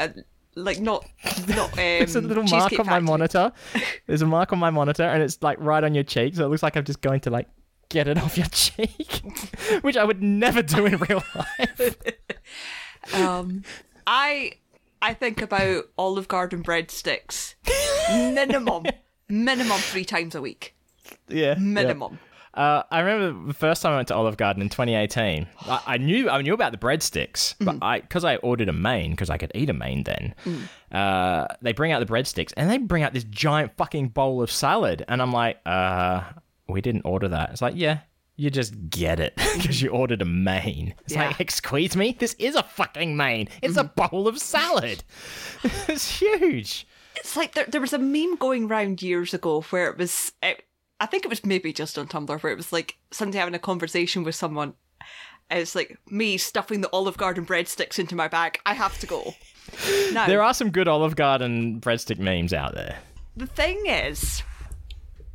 like 0.57 0.81
not 0.81 1.07
not 1.49 1.71
um, 1.73 1.77
There's 1.77 2.17
a 2.17 2.21
little 2.21 2.45
mark 2.45 2.79
on 2.79 2.87
my 2.87 2.99
monitor. 2.99 3.53
There's 4.07 4.23
a 4.23 4.27
mark 4.27 4.53
on 4.53 4.59
my 4.59 4.71
monitor, 4.71 5.05
and 5.05 5.23
it's 5.23 5.43
like 5.43 5.59
right 5.61 5.85
on 5.85 5.95
your 5.95 6.05
cheek, 6.05 6.35
so 6.35 6.45
it 6.45 6.49
looks 6.49 6.63
like 6.63 6.77
I'm 6.77 6.85
just 6.85 7.03
going 7.03 7.21
to 7.21 7.31
like 7.31 7.47
get 7.89 8.09
it 8.09 8.19
off 8.23 8.37
your 8.37 8.47
cheek, 8.47 9.23
which 9.83 9.97
I 9.97 10.05
would 10.05 10.23
never 10.23 10.63
do 10.63 10.87
in 10.87 10.97
real 10.97 11.23
life. 11.35 11.97
Um, 13.15 13.63
I 14.07 14.55
I 15.01 15.15
think 15.15 15.43
about 15.43 15.85
Olive 15.97 16.27
Garden 16.27 16.63
breadsticks 16.63 17.55
minimum 18.09 18.87
minimum 19.29 19.79
three 19.79 20.05
times 20.05 20.35
a 20.35 20.41
week. 20.41 20.75
yeah, 21.29 21.55
Minimum. 21.55 22.19
Uh, 22.57 22.83
I 22.91 23.01
remember 23.01 23.47
the 23.49 23.55
first 23.55 23.83
time 23.83 23.93
I 23.93 23.97
went 23.97 24.09
to 24.09 24.15
Olive 24.15 24.37
Garden 24.39 24.63
in 24.63 24.69
2018. 24.71 25.47
I, 25.67 25.83
I 25.87 25.97
knew 25.99 26.31
I 26.31 26.41
knew 26.41 26.55
about 26.55 26.73
the 26.73 26.79
breadsticks, 26.79 27.55
but 27.61 27.77
I 27.83 28.01
because 28.01 28.25
I 28.25 28.37
ordered 28.37 28.69
a 28.71 28.73
main 28.73 29.11
because 29.11 29.29
I 29.29 29.37
could 29.37 29.53
eat 29.55 29.69
a 29.69 29.75
main 29.75 30.05
then. 30.05 30.35
Uh, 30.91 31.47
they 31.61 31.73
bring 31.73 31.93
out 31.93 32.01
the 32.01 32.13
breadsticks 32.13 32.53
and 32.57 32.71
they 32.71 32.79
bring 32.79 33.03
out 33.03 33.13
this 33.13 33.25
giant 33.25 33.77
fucking 33.77 34.09
bowl 34.09 34.43
of 34.43 34.51
salad, 34.51 35.05
and 35.09 35.21
I'm 35.21 35.33
like, 35.33 35.59
uh, 35.67 36.23
we 36.69 36.81
didn't 36.81 37.03
order 37.05 37.29
that. 37.29 37.51
It's 37.51 37.63
like, 37.63 37.75
yeah. 37.77 37.99
You 38.39 38.51
just 38.51 38.75
get 38.91 39.19
it 39.19 39.35
because 39.57 39.81
you 39.81 39.89
ordered 39.89 40.21
a 40.21 40.27
main. 40.27 40.95
It's 41.05 41.15
Yeah. 41.15 41.29
like, 41.29 41.41
excuse 41.41 41.97
me, 41.97 42.15
this 42.19 42.35
is 42.39 42.55
a 42.55 42.63
fucking 42.63 43.17
main. 43.17 43.49
It's 43.63 43.79
a 43.79 43.85
bowl 43.85 44.29
of 44.29 44.39
salad. 44.39 45.03
it's 45.89 46.19
huge. 46.21 46.87
It's 47.17 47.35
like 47.35 47.55
there, 47.55 47.65
there 47.65 47.81
was 47.81 47.95
a 47.95 47.99
meme 47.99 48.37
going 48.37 48.69
round 48.69 49.01
years 49.01 49.33
ago 49.33 49.63
where 49.71 49.89
it 49.89 49.97
was, 49.97 50.33
it, 50.43 50.66
I 51.01 51.07
think 51.07 51.25
it 51.25 51.29
was 51.29 51.45
maybe 51.45 51.73
just 51.73 51.99
on 51.99 52.09
Tumblr, 52.09 52.43
where 52.43 52.53
it 52.53 52.57
was 52.57 52.73
like 52.73 52.97
somebody 53.11 53.39
having 53.39 53.55
a 53.55 53.59
conversation 53.59 54.25
with 54.25 54.35
someone. 54.35 54.75
and 55.51 55.61
It's 55.61 55.75
like 55.75 55.99
me 56.11 56.39
stuffing 56.39 56.81
the 56.81 56.91
Olive 56.91 57.17
Garden 57.19 57.45
breadsticks 57.45 57.99
into 57.99 58.15
my 58.15 58.29
bag. 58.29 58.59
I 58.65 58.75
have 58.75 58.99
to 59.01 59.07
go. 59.07 59.35
Now, 60.13 60.27
There 60.27 60.43
are 60.43 60.55
some 60.55 60.71
good 60.71 60.89
Olive 60.89 61.17
Garden 61.17 61.81
breadstick 61.81 62.19
memes 62.19 62.53
out 62.53 62.75
there. 62.75 62.97
the 63.37 63.47
thing 63.47 63.85
is, 63.87 64.43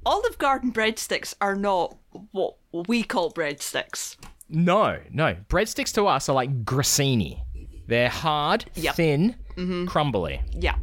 Olive 0.06 0.38
Garden 0.40 0.72
breadsticks 0.72 1.36
are 1.42 1.56
not 1.56 1.96
what 2.32 2.56
we 2.88 3.04
call 3.04 3.32
breadsticks. 3.32 4.16
No, 4.50 5.00
no. 5.12 5.36
Breadsticks 5.50 5.94
to 5.94 6.08
us 6.08 6.28
are 6.28 6.34
like 6.34 6.66
grissini. 6.66 7.42
They're 7.88 8.10
hard, 8.10 8.66
Yep. 8.76 8.96
thin, 8.96 9.36
mm-hmm. 9.56 9.86
crumbly. 9.86 10.42
Yeah. 10.54 10.76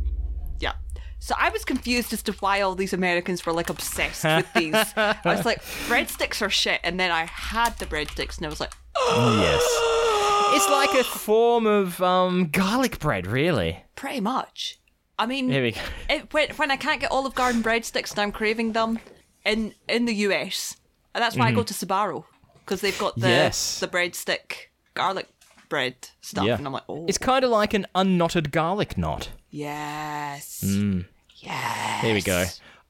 So 1.21 1.35
I 1.39 1.51
was 1.51 1.64
confused 1.64 2.12
as 2.12 2.23
to 2.25 2.33
why 2.33 2.61
all 2.61 2.75
these 2.75 2.93
Americans 2.93 3.45
were 3.45 3.53
like 3.53 3.69
obsessed 3.71 4.25
with 4.25 4.53
these. 4.55 4.75
I 4.75 5.16
was 5.25 5.45
like, 5.45 5.62
breadsticks 5.89 6.41
are 6.43 6.51
shit. 6.51 6.81
And 6.85 6.99
then 6.99 7.11
I 7.11 7.25
had 7.27 7.77
the 7.79 7.87
breadsticks 7.87 8.37
and 8.39 8.47
I 8.47 8.49
was 8.49 8.61
like, 8.61 8.73
Yes. 8.97 9.62
It's 10.51 10.69
like 10.71 10.99
a 10.99 11.05
form 11.05 11.66
of 11.66 12.01
um, 12.03 12.49
garlic 12.51 12.99
bread, 13.01 13.27
really. 13.27 13.85
pretty 13.97 14.21
much. 14.21 14.79
I 15.19 15.27
mean, 15.27 15.51
Here 15.51 15.62
we 15.62 15.73
go. 15.73 15.81
it, 16.09 16.33
when, 16.33 16.49
when 16.53 16.71
I 16.71 16.77
can't 16.77 17.01
get 17.01 17.11
Olive 17.11 17.35
Garden 17.35 17.62
breadsticks 17.62 18.12
and 18.12 18.21
I'm 18.21 18.33
craving 18.33 18.73
them 18.73 18.99
in 19.45 19.75
in 19.89 20.07
the 20.07 20.14
US, 20.27 20.77
and 21.14 21.23
that's 21.23 21.37
why 21.37 21.49
I 21.49 21.53
go 21.53 21.62
to 21.62 21.75
Sbarro 21.75 22.25
because 22.61 22.81
they've 22.81 22.99
got 22.99 23.14
the 23.16 23.23
Mm-hmm. 23.27 23.31
Yes. 23.31 23.81
the 23.81 23.89
breadstick 23.89 24.71
garlic 24.95 25.29
bread 25.69 25.95
stuff, 26.21 26.45
Yeah. 26.47 26.57
and 26.57 26.66
I'm 26.66 26.73
like, 26.73 26.85
oh, 26.89 27.05
It's 27.09 27.19
kind 27.19 27.45
of 27.45 27.51
like 27.51 27.75
an 27.75 27.87
unknotted 27.95 28.51
garlic 28.53 28.97
knot. 28.99 29.31
yes, 29.51 30.62
Mm. 30.66 31.07
yes. 31.37 32.03
Here 32.03 32.14
we 32.14 32.21
go. 32.23 32.45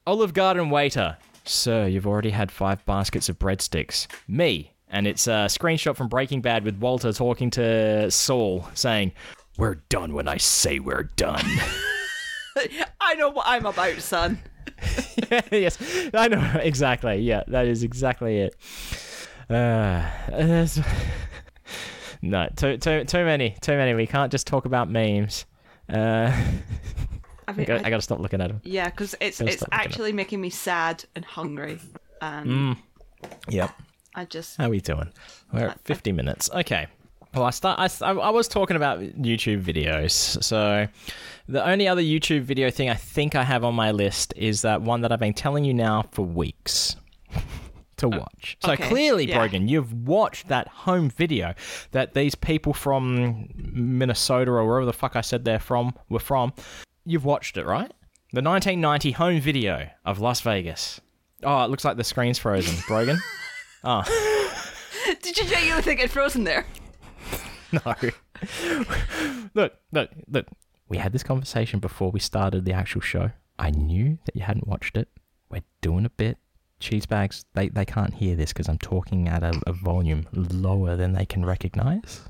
Olive 0.07 0.33
Garden 0.33 0.69
waiter. 0.69 1.17
Sir, 1.45 1.87
you've 1.87 2.07
already 2.07 2.29
had 2.31 2.51
five 2.51 2.85
baskets 2.85 3.29
of 3.29 3.39
breadsticks. 3.39 4.07
Me. 4.27 4.73
And 4.91 5.05
it's 5.05 5.27
a 5.27 5.45
screenshot 5.47 5.95
from 5.95 6.07
Breaking 6.07 6.41
Bad 6.41 6.63
with 6.65 6.77
Walter 6.77 7.13
talking 7.13 7.49
to 7.51 8.09
Saul 8.09 8.67
saying, 8.73 9.11
We're 9.57 9.75
done 9.89 10.13
when 10.13 10.27
I 10.27 10.37
say 10.37 10.79
we're 10.79 11.03
done. 11.15 11.45
I 13.01 13.13
know 13.15 13.29
what 13.29 13.45
I'm 13.47 13.65
about, 13.65 13.99
son. 14.01 14.39
yes, 15.51 15.77
I 16.13 16.27
know 16.27 16.59
exactly. 16.61 17.17
Yeah, 17.17 17.43
that 17.47 17.67
is 17.67 17.83
exactly 17.83 18.39
it. 18.39 18.55
Uh, 19.49 20.09
there's, 20.29 20.79
No, 22.21 22.47
too 22.55 22.77
too 22.77 23.03
too 23.05 23.23
many, 23.25 23.55
too 23.61 23.73
many. 23.77 23.93
We 23.93 24.07
can't 24.07 24.31
just 24.31 24.45
talk 24.47 24.65
about 24.65 24.89
memes. 24.89 25.45
Uh, 25.91 26.31
I 27.47 27.51
I 27.51 27.53
mean, 27.53 27.65
got, 27.65 27.83
I- 27.83 27.87
I 27.87 27.89
got 27.89 27.95
to 27.97 28.01
stop 28.01 28.19
looking 28.19 28.41
at 28.41 28.49
them. 28.49 28.61
yeah, 28.63 28.89
because 28.89 29.15
it's 29.19 29.39
it's 29.41 29.57
stop 29.57 29.69
looking 29.71 29.79
at- 29.79 29.85
actually 29.85 30.13
making 30.13 30.41
me 30.41 30.49
sad 30.49 31.05
and 31.15 31.23
hungry, 31.25 31.79
and 32.21 32.47
Mm. 32.47 32.77
Yep. 33.49 33.71
I 34.15 34.25
just 34.25 34.57
How 34.57 34.65
are 34.65 34.69
we 34.69 34.81
doing? 34.81 35.11
We're 35.53 35.67
at 35.67 35.79
50 35.85 36.11
minutes. 36.11 36.49
Okay. 36.53 36.87
Well, 37.33 37.43
I 37.45 37.51
start. 37.51 37.79
I, 37.79 37.89
I 38.05 38.11
I 38.13 38.29
was 38.31 38.47
talking 38.47 38.75
about 38.75 38.99
YouTube 39.01 39.63
videos. 39.63 40.43
So, 40.43 40.87
the 41.47 41.63
only 41.65 41.87
other 41.87 42.01
YouTube 42.01 42.41
video 42.41 42.69
thing 42.71 42.89
I 42.89 42.95
think 42.95 43.35
I 43.35 43.43
have 43.43 43.63
on 43.63 43.75
my 43.75 43.91
list 43.91 44.33
is 44.35 44.63
that 44.63 44.81
one 44.81 45.01
that 45.01 45.11
I've 45.11 45.19
been 45.19 45.33
telling 45.35 45.63
you 45.63 45.73
now 45.75 46.05
for 46.11 46.23
weeks 46.25 46.95
to 47.99 48.07
uh, 48.07 48.19
watch. 48.19 48.57
So 48.61 48.71
okay, 48.73 48.87
clearly, 48.87 49.27
yeah. 49.27 49.37
Brogan, 49.37 49.67
you've 49.67 49.93
watched 49.93 50.47
that 50.47 50.67
home 50.67 51.09
video 51.09 51.53
that 51.91 52.13
these 52.13 52.35
people 52.35 52.73
from 52.73 53.49
Minnesota 53.55 54.51
or 54.51 54.65
wherever 54.65 54.85
the 54.85 54.93
fuck 54.93 55.15
I 55.15 55.21
said 55.21 55.45
they're 55.45 55.59
from 55.59 55.93
were 56.09 56.19
from. 56.19 56.53
You've 57.05 57.25
watched 57.25 57.57
it, 57.57 57.65
right? 57.65 57.91
The 58.31 58.41
1990 58.41 59.11
home 59.11 59.41
video 59.41 59.89
of 60.05 60.19
Las 60.19 60.41
Vegas. 60.41 61.01
Oh, 61.43 61.63
it 61.63 61.69
looks 61.69 61.85
like 61.85 61.97
the 61.97 62.03
screen's 62.03 62.37
frozen. 62.37 62.75
Brogan. 62.87 63.19
Oh. 63.83 64.03
did 65.21 65.37
you 65.37 65.45
genuinely 65.45 65.81
think 65.81 65.99
it 65.99 66.09
frozen 66.09 66.43
there? 66.43 66.65
No. 67.71 67.93
look, 69.53 69.73
look, 69.91 70.09
look. 70.27 70.47
We 70.87 70.97
had 70.97 71.13
this 71.13 71.21
conversation 71.21 71.79
before 71.79 72.09
we 72.09 72.19
started 72.19 72.65
the 72.65 72.73
actual 72.73 73.01
show. 73.01 73.29
I 73.59 73.69
knew 73.69 74.17
that 74.25 74.35
you 74.35 74.41
hadn't 74.41 74.67
watched 74.67 74.97
it. 74.97 75.07
We're 75.51 75.61
doing 75.81 76.03
a 76.03 76.09
bit. 76.09 76.39
Cheese 76.79 77.05
bags, 77.05 77.45
they, 77.53 77.69
they 77.69 77.85
can't 77.85 78.13
hear 78.13 78.35
this 78.35 78.51
because 78.53 78.69
I'm 78.69 78.77
talking 78.77 79.27
at 79.27 79.43
a, 79.43 79.59
a 79.67 79.73
volume 79.73 80.27
lower 80.33 80.95
than 80.95 81.13
they 81.13 81.25
can 81.25 81.45
recognize. 81.45 82.21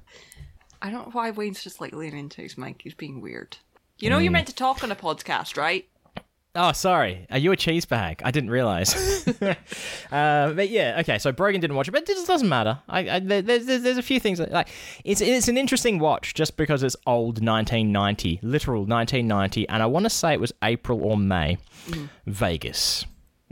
I 0.82 0.90
don't 0.92 1.08
know 1.08 1.12
why 1.12 1.32
Wayne's 1.32 1.64
just 1.64 1.80
like 1.82 1.94
leaning 1.94 2.20
into 2.20 2.42
his 2.42 2.58
mic. 2.58 2.82
He's 2.84 2.94
being 2.94 3.22
weird. 3.22 3.58
You 4.00 4.10
know 4.10 4.18
you're 4.18 4.32
meant 4.32 4.48
to 4.48 4.56
talk 4.56 4.84
on 4.84 4.92
a 4.92 4.96
podcast, 4.96 5.58
right? 5.58 5.86
Oh, 6.56 6.72
sorry. 6.72 7.28
Are 7.30 7.38
you 7.38 7.52
a 7.52 7.56
cheese 7.56 7.86
bag? 7.86 8.22
I 8.26 8.32
didn't 8.32 8.50
realize. 8.50 9.28
uh, 10.12 10.54
but 10.54 10.70
yeah, 10.70 10.98
okay. 11.02 11.20
So 11.20 11.32
Brogan 11.32 11.62
didn't 11.62 11.76
watch 11.76 11.88
it, 11.88 11.92
but 11.92 12.04
it 12.04 12.08
just 12.08 12.26
doesn't 12.28 12.50
matter. 12.50 12.80
I, 12.90 13.00
I 13.10 13.20
there- 13.20 13.42
there's, 13.42 13.66
there's 13.66 13.82
there's 13.84 13.98
a 13.98 14.02
few 14.02 14.20
things 14.20 14.40
that, 14.40 14.52
like 14.52 14.68
it's 15.04 15.22
it's 15.22 15.48
an 15.48 15.58
interesting 15.58 16.00
watch 16.00 16.34
just 16.34 16.58
because 16.58 16.82
it's 16.82 16.96
old 17.06 17.46
1990, 17.46 18.40
literal 18.42 18.82
1990, 18.86 19.70
and 19.70 19.84
I 19.84 19.86
want 19.86 20.06
to 20.06 20.10
say 20.10 20.34
it 20.34 20.40
was 20.40 20.52
April 20.64 21.04
or 21.04 21.18
May, 21.18 21.58
Vegas. 22.26 23.06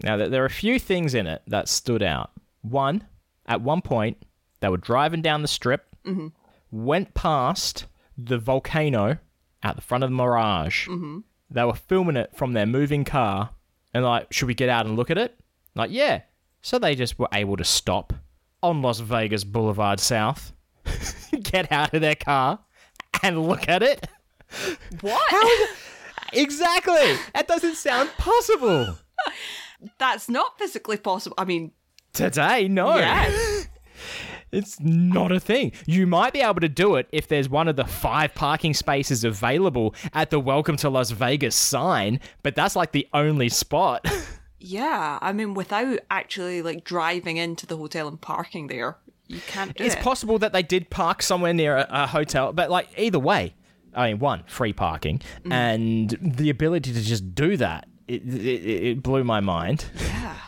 Now 0.03 0.17
there 0.17 0.29
there 0.29 0.43
are 0.43 0.47
a 0.47 0.49
few 0.49 0.79
things 0.79 1.13
in 1.13 1.27
it 1.27 1.41
that 1.47 1.67
stood 1.67 2.03
out. 2.03 2.31
One, 2.61 3.05
at 3.45 3.61
one 3.61 3.81
point, 3.81 4.17
they 4.59 4.69
were 4.69 4.77
driving 4.77 5.21
down 5.21 5.41
the 5.41 5.47
strip, 5.47 5.85
mm-hmm. 6.05 6.27
went 6.71 7.13
past 7.13 7.85
the 8.17 8.37
volcano 8.37 9.17
at 9.63 9.75
the 9.75 9.81
front 9.81 10.03
of 10.03 10.09
the 10.09 10.15
Mirage. 10.15 10.87
Mm-hmm. 10.87 11.19
They 11.49 11.63
were 11.63 11.73
filming 11.73 12.17
it 12.17 12.35
from 12.35 12.53
their 12.53 12.65
moving 12.65 13.05
car, 13.05 13.51
and 13.93 14.03
like, 14.03 14.31
should 14.31 14.47
we 14.47 14.53
get 14.53 14.69
out 14.69 14.85
and 14.85 14.95
look 14.95 15.09
at 15.09 15.17
it? 15.17 15.39
Like, 15.75 15.91
yeah. 15.91 16.21
So 16.61 16.77
they 16.77 16.95
just 16.95 17.17
were 17.17 17.29
able 17.31 17.57
to 17.57 17.63
stop 17.63 18.13
on 18.61 18.81
Las 18.81 18.99
Vegas 18.99 19.43
Boulevard 19.43 19.99
South, 19.99 20.51
get 21.41 21.71
out 21.71 21.93
of 21.93 22.01
their 22.01 22.15
car, 22.15 22.59
and 23.23 23.47
look 23.47 23.69
at 23.69 23.83
it. 23.83 24.07
What? 25.01 25.69
Exactly. 26.33 27.15
That 27.33 27.47
doesn't 27.47 27.75
sound 27.75 28.09
possible 28.17 28.97
That's 29.97 30.29
not 30.29 30.57
physically 30.57 30.97
possible. 30.97 31.35
I 31.37 31.45
mean, 31.45 31.71
today. 32.13 32.67
No. 32.67 32.97
yeah. 32.97 33.63
It's 34.49 34.79
not 34.79 35.33
a 35.33 35.41
thing. 35.41 35.73
You 35.85 36.07
might 36.07 36.31
be 36.31 36.39
able 36.39 36.61
to 36.61 36.69
do 36.69 36.95
it 36.95 37.09
if 37.11 37.27
there's 37.27 37.49
one 37.49 37.67
of 37.67 37.75
the 37.75 37.83
five 37.83 38.33
parking 38.33 38.73
spaces 38.73 39.25
available 39.25 39.93
at 40.13 40.29
the 40.29 40.39
Welcome 40.39 40.77
to 40.77 40.89
Las 40.89 41.11
Vegas 41.11 41.53
sign, 41.53 42.21
but 42.43 42.55
that's 42.55 42.73
like 42.73 42.93
the 42.93 43.07
only 43.13 43.49
spot. 43.49 44.07
Yeah, 44.59 45.19
I 45.21 45.33
mean, 45.33 45.53
without 45.53 45.99
actually 46.09 46.61
like 46.61 46.83
driving 46.83 47.37
into 47.37 47.67
the 47.67 47.77
hotel 47.77 48.07
and 48.07 48.19
parking 48.19 48.67
there, 48.67 48.97
you 49.27 49.39
can't 49.47 49.75
do 49.75 49.83
it's 49.83 49.95
it. 49.95 50.01
possible 50.01 50.39
that 50.39 50.51
they 50.51 50.63
did 50.63 50.89
park 50.89 51.21
somewhere 51.21 51.53
near 51.53 51.77
a, 51.77 51.87
a 51.89 52.07
hotel, 52.07 52.53
but 52.53 52.71
like 52.71 52.89
either 52.97 53.19
way, 53.19 53.53
I 53.93 54.09
mean, 54.09 54.19
one, 54.19 54.43
free 54.47 54.73
parking, 54.73 55.21
mm. 55.43 55.51
and 55.51 56.17
the 56.19 56.49
ability 56.49 56.91
to 56.93 57.01
just 57.01 57.35
do 57.35 57.55
that, 57.57 57.87
it, 58.07 58.23
it, 58.23 58.87
it 58.87 59.03
blew 59.03 59.23
my 59.23 59.39
mind. 59.39 59.85
yeah. 59.99 60.35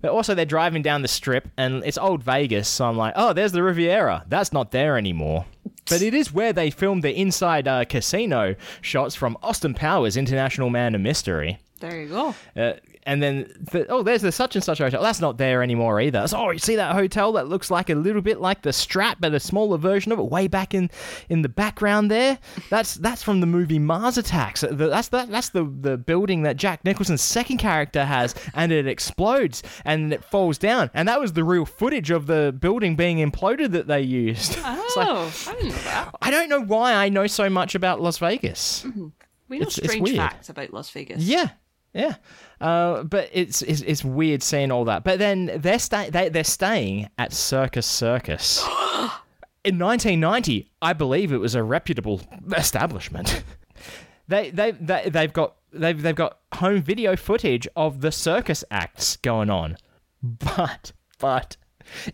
But 0.00 0.12
also, 0.12 0.32
they're 0.36 0.44
driving 0.44 0.82
down 0.82 1.02
the 1.02 1.08
strip, 1.08 1.48
and 1.56 1.82
it's 1.84 1.98
old 1.98 2.22
Vegas, 2.22 2.68
so 2.68 2.84
I'm 2.84 2.96
like, 2.96 3.14
oh, 3.16 3.32
there's 3.32 3.50
the 3.50 3.64
Riviera. 3.64 4.24
That's 4.28 4.52
not 4.52 4.70
there 4.70 4.96
anymore. 4.96 5.44
But 5.90 6.02
it 6.02 6.14
is 6.14 6.32
where 6.32 6.52
they 6.52 6.70
filmed 6.70 7.02
the 7.02 7.12
inside 7.12 7.66
uh, 7.66 7.84
casino 7.84 8.54
shots 8.80 9.16
from 9.16 9.36
Austin 9.42 9.74
Powers 9.74 10.16
International 10.16 10.70
Man 10.70 10.94
of 10.94 11.00
Mystery. 11.00 11.58
There 11.80 12.00
you 12.00 12.08
go. 12.10 12.34
Uh, 12.56 12.74
and 13.08 13.22
then, 13.22 13.52
the, 13.72 13.86
oh, 13.88 14.02
there's 14.02 14.22
the 14.22 14.30
such 14.30 14.54
and 14.54 14.62
such 14.64 14.78
hotel. 14.78 15.02
That's 15.02 15.20
not 15.20 15.38
there 15.38 15.62
anymore 15.62 16.00
either. 16.00 16.28
So, 16.28 16.38
oh, 16.38 16.50
you 16.50 16.58
see 16.58 16.76
that 16.76 16.92
hotel 16.94 17.32
that 17.32 17.48
looks 17.48 17.70
like 17.70 17.90
a 17.90 17.94
little 17.94 18.22
bit 18.22 18.40
like 18.40 18.62
the 18.62 18.70
Strat, 18.70 19.16
but 19.18 19.34
a 19.34 19.40
smaller 19.40 19.78
version 19.78 20.12
of 20.12 20.18
it, 20.18 20.26
way 20.30 20.46
back 20.46 20.74
in 20.74 20.90
in 21.28 21.42
the 21.42 21.48
background 21.48 22.10
there. 22.10 22.38
That's 22.70 22.94
that's 22.94 23.22
from 23.22 23.40
the 23.40 23.46
movie 23.46 23.78
Mars 23.78 24.18
Attacks. 24.18 24.64
That's 24.70 25.08
that, 25.08 25.30
that's 25.30 25.48
the 25.48 25.64
the 25.64 25.96
building 25.96 26.42
that 26.42 26.56
Jack 26.56 26.84
Nicholson's 26.84 27.22
second 27.22 27.58
character 27.58 28.04
has, 28.04 28.34
and 28.54 28.70
it 28.70 28.86
explodes 28.86 29.62
and 29.84 30.12
it 30.12 30.22
falls 30.24 30.58
down. 30.58 30.90
And 30.94 31.08
that 31.08 31.18
was 31.20 31.32
the 31.32 31.44
real 31.44 31.64
footage 31.64 32.10
of 32.10 32.26
the 32.26 32.54
building 32.58 32.94
being 32.94 33.18
imploded 33.18 33.72
that 33.72 33.86
they 33.88 34.02
used. 34.02 34.58
It's 34.88 34.96
like, 34.96 35.08
Oh, 35.08 35.32
I 35.48 35.54
didn't 35.54 35.68
know 35.68 35.74
that. 35.82 36.14
I 36.22 36.30
don't 36.30 36.48
know 36.48 36.60
why 36.62 36.94
I 36.94 37.08
know 37.08 37.26
so 37.26 37.50
much 37.50 37.74
about 37.74 38.00
Las 38.00 38.18
Vegas. 38.18 38.84
Mm-hmm. 38.86 39.08
We 39.48 39.58
know 39.58 39.62
It's- 39.62 39.78
it's 39.78 39.86
strange 39.88 40.02
weird. 40.04 40.16
facts 40.16 40.48
about 40.48 40.72
Las 40.72 40.90
Vegas. 40.90 41.22
Yeah, 41.22 41.48
yeah. 41.94 42.14
Uh, 42.60 43.04
but 43.04 43.30
it's, 43.32 43.62
it's 43.62 43.82
it's 43.82 44.04
weird 44.04 44.42
seeing 44.42 44.72
all 44.72 44.84
that. 44.86 45.04
But 45.04 45.18
then 45.18 45.50
they're 45.56 45.78
stay 45.78 46.10
they 46.10 46.28
they're 46.28 46.44
staying 46.44 47.08
at 47.18 47.32
Circus 47.32 47.86
Circus. 47.86 48.64
In 49.64 49.78
1990, 49.78 50.70
I 50.80 50.92
believe 50.92 51.32
it 51.32 51.38
was 51.38 51.54
a 51.54 51.62
reputable 51.62 52.22
establishment. 52.56 53.42
they 54.28 54.50
they 54.50 54.72
they 54.72 55.08
they've 55.08 55.32
got 55.32 55.56
they've 55.72 56.00
they've 56.00 56.14
got 56.14 56.38
home 56.54 56.82
video 56.82 57.16
footage 57.16 57.68
of 57.76 58.00
the 58.00 58.12
circus 58.12 58.64
acts 58.70 59.16
going 59.16 59.50
on. 59.50 59.76
But 60.22 60.92
but 61.18 61.56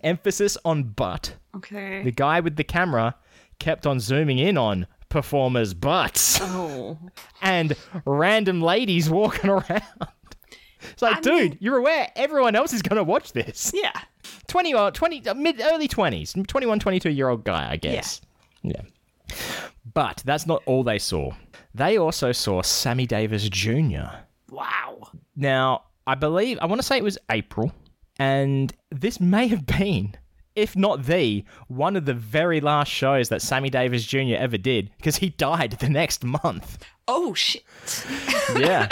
emphasis 0.02 0.56
on 0.64 0.84
but. 0.84 1.36
Okay. 1.56 2.02
The 2.02 2.10
guy 2.10 2.40
with 2.40 2.56
the 2.56 2.64
camera 2.64 3.16
kept 3.58 3.86
on 3.86 4.00
zooming 4.00 4.38
in 4.38 4.58
on 4.58 4.86
performers' 5.08 5.74
butts 5.74 6.40
oh. 6.42 6.98
and 7.42 7.74
random 8.04 8.60
ladies 8.60 9.08
walking 9.08 9.50
around. 9.50 9.82
It's 10.92 11.02
like, 11.02 11.18
I 11.18 11.20
dude, 11.20 11.34
mean- 11.50 11.58
you're 11.60 11.76
aware 11.78 12.10
everyone 12.16 12.54
else 12.54 12.72
is 12.72 12.82
going 12.82 12.96
to 12.96 13.04
watch 13.04 13.32
this. 13.32 13.72
Yeah. 13.84 13.92
20 14.46 14.72
or 14.74 14.90
20 14.90 15.26
uh, 15.28 15.34
mid 15.34 15.60
early 15.60 15.88
20s, 15.88 16.46
21, 16.46 16.78
22 16.78 17.10
year 17.10 17.28
old 17.28 17.44
guy, 17.44 17.70
I 17.70 17.76
guess. 17.76 18.20
Yeah. 18.62 18.80
But 19.92 20.22
that's 20.24 20.46
not 20.46 20.62
all 20.66 20.82
they 20.82 20.98
saw. 20.98 21.32
They 21.74 21.98
also 21.98 22.32
saw 22.32 22.62
Sammy 22.62 23.06
Davis 23.06 23.48
Jr. 23.48 24.06
Wow. 24.50 25.08
Now, 25.36 25.84
I 26.06 26.14
believe 26.14 26.58
I 26.62 26.66
want 26.66 26.80
to 26.80 26.86
say 26.86 26.96
it 26.96 27.04
was 27.04 27.18
April, 27.30 27.72
and 28.18 28.72
this 28.90 29.20
may 29.20 29.48
have 29.48 29.66
been 29.66 30.16
if 30.56 30.76
not 30.76 31.04
the 31.04 31.44
one 31.68 31.96
of 31.96 32.04
the 32.04 32.14
very 32.14 32.60
last 32.60 32.90
shows 32.90 33.28
that 33.28 33.42
Sammy 33.42 33.70
Davis 33.70 34.04
Jr. 34.04 34.36
ever 34.36 34.56
did 34.56 34.90
because 34.96 35.16
he 35.16 35.30
died 35.30 35.72
the 35.80 35.88
next 35.88 36.24
month. 36.24 36.84
Oh 37.08 37.34
shit. 37.34 37.64
yeah. 38.56 38.88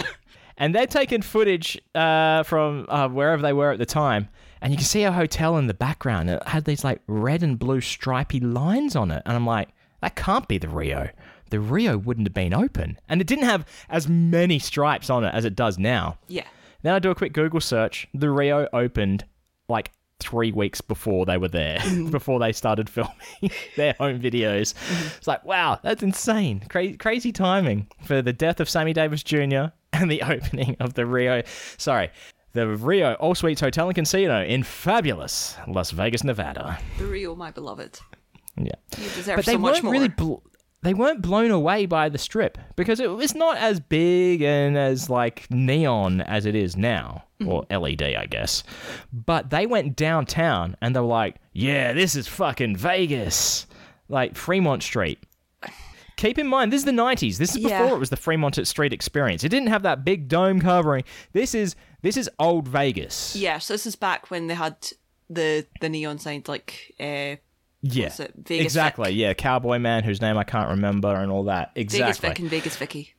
And 0.56 0.74
they're 0.74 0.86
taking 0.86 1.22
footage 1.22 1.80
uh, 1.94 2.42
from 2.42 2.86
uh, 2.88 3.08
wherever 3.08 3.42
they 3.42 3.52
were 3.52 3.72
at 3.72 3.78
the 3.78 3.86
time. 3.86 4.28
And 4.60 4.72
you 4.72 4.76
can 4.76 4.86
see 4.86 5.02
a 5.02 5.12
hotel 5.12 5.56
in 5.56 5.66
the 5.66 5.74
background. 5.74 6.30
It 6.30 6.42
had 6.46 6.64
these 6.64 6.84
like 6.84 7.02
red 7.06 7.42
and 7.42 7.58
blue 7.58 7.80
stripy 7.80 8.40
lines 8.40 8.94
on 8.94 9.10
it. 9.10 9.22
And 9.26 9.34
I'm 9.34 9.46
like, 9.46 9.70
that 10.00 10.14
can't 10.14 10.46
be 10.46 10.58
the 10.58 10.68
Rio. 10.68 11.08
The 11.50 11.60
Rio 11.60 11.98
wouldn't 11.98 12.26
have 12.26 12.34
been 12.34 12.54
open. 12.54 12.98
And 13.08 13.20
it 13.20 13.26
didn't 13.26 13.44
have 13.44 13.66
as 13.88 14.08
many 14.08 14.58
stripes 14.58 15.10
on 15.10 15.24
it 15.24 15.34
as 15.34 15.44
it 15.44 15.56
does 15.56 15.78
now. 15.78 16.18
Yeah. 16.28 16.46
Then 16.82 16.94
I 16.94 16.98
do 16.98 17.10
a 17.10 17.14
quick 17.14 17.32
Google 17.32 17.60
search. 17.60 18.08
The 18.14 18.30
Rio 18.30 18.68
opened 18.72 19.24
like 19.68 19.92
three 20.22 20.52
weeks 20.52 20.80
before 20.80 21.26
they 21.26 21.36
were 21.36 21.48
there, 21.48 21.78
mm-hmm. 21.80 22.10
before 22.10 22.38
they 22.38 22.52
started 22.52 22.88
filming 22.88 23.12
their 23.76 23.94
home 23.98 24.20
videos. 24.20 24.74
Mm-hmm. 24.74 25.06
It's 25.18 25.26
like, 25.26 25.44
wow, 25.44 25.78
that's 25.82 26.02
insane. 26.02 26.60
Cra- 26.68 26.96
crazy 26.96 27.32
timing 27.32 27.88
for 28.04 28.22
the 28.22 28.32
death 28.32 28.60
of 28.60 28.68
Sammy 28.70 28.92
Davis 28.92 29.22
Jr. 29.22 29.66
and 29.92 30.10
the 30.10 30.22
opening 30.22 30.76
of 30.80 30.94
the 30.94 31.04
Rio. 31.06 31.42
Sorry. 31.76 32.10
The 32.54 32.68
Rio 32.68 33.14
All 33.14 33.34
Suites 33.34 33.60
Hotel 33.60 33.88
and 33.88 33.94
Casino 33.94 34.42
in 34.44 34.62
fabulous 34.62 35.56
Las 35.66 35.90
Vegas, 35.90 36.22
Nevada. 36.24 36.78
The 36.98 37.06
Rio, 37.06 37.34
my 37.34 37.50
beloved. 37.50 37.98
Yeah. 38.56 38.72
You 38.98 39.08
deserve 39.14 39.36
But 39.36 39.46
they 39.46 39.52
so 39.52 39.58
much 39.58 39.74
weren't 39.74 39.84
more. 39.84 39.92
really 39.92 40.08
bl- 40.08 40.34
they 40.82 40.94
weren't 40.94 41.22
blown 41.22 41.50
away 41.50 41.86
by 41.86 42.08
the 42.08 42.18
strip 42.18 42.58
because 42.76 43.00
it 43.00 43.10
was 43.10 43.34
not 43.34 43.56
as 43.56 43.80
big 43.80 44.42
and 44.42 44.76
as 44.76 45.08
like 45.08 45.46
neon 45.50 46.20
as 46.22 46.44
it 46.46 46.54
is 46.54 46.76
now 46.76 47.24
or 47.46 47.64
LED 47.70 48.02
I 48.02 48.26
guess. 48.26 48.62
But 49.12 49.50
they 49.50 49.66
went 49.66 49.96
downtown 49.96 50.76
and 50.80 50.94
they 50.94 51.00
were 51.00 51.06
like, 51.06 51.36
"Yeah, 51.52 51.92
this 51.92 52.14
is 52.16 52.26
fucking 52.28 52.76
Vegas." 52.76 53.66
like 54.08 54.34
Fremont 54.36 54.82
Street. 54.82 55.18
Keep 56.16 56.38
in 56.38 56.46
mind, 56.46 56.70
this 56.72 56.80
is 56.80 56.84
the 56.84 56.92
90s. 56.92 57.38
This 57.38 57.56
is 57.56 57.62
before 57.62 57.70
Yeah. 57.70 57.94
it 57.94 57.98
was 57.98 58.10
the 58.10 58.16
Fremont 58.16 58.64
Street 58.66 58.92
experience. 58.92 59.42
It 59.42 59.48
didn't 59.48 59.68
have 59.70 59.82
that 59.84 60.04
big 60.04 60.28
dome 60.28 60.60
covering. 60.60 61.04
This 61.32 61.54
is 61.54 61.74
this 62.02 62.16
is 62.18 62.28
old 62.38 62.68
Vegas. 62.68 63.34
Yeah, 63.34 63.58
so 63.58 63.72
this 63.74 63.86
is 63.86 63.96
back 63.96 64.30
when 64.30 64.48
they 64.48 64.54
had 64.54 64.76
the 65.30 65.66
the 65.80 65.88
neon 65.88 66.18
signs 66.18 66.46
like 66.48 66.94
uh, 67.00 67.36
Yeah. 67.82 68.04
What's 68.04 68.20
it? 68.20 68.32
Vegas 68.36 68.64
exactly. 68.64 69.10
Vic. 69.10 69.16
Yeah, 69.16 69.34
Cowboy 69.34 69.78
Man 69.78 70.04
whose 70.04 70.20
name 70.20 70.38
I 70.38 70.44
can't 70.44 70.70
remember 70.70 71.14
and 71.14 71.30
all 71.32 71.44
that. 71.44 71.72
Exactly. 71.74 72.02
Vegas. 72.04 72.18
Vic 72.18 72.38
and 72.38 72.48
Vegas 72.50 72.76
Vicky. 72.76 73.14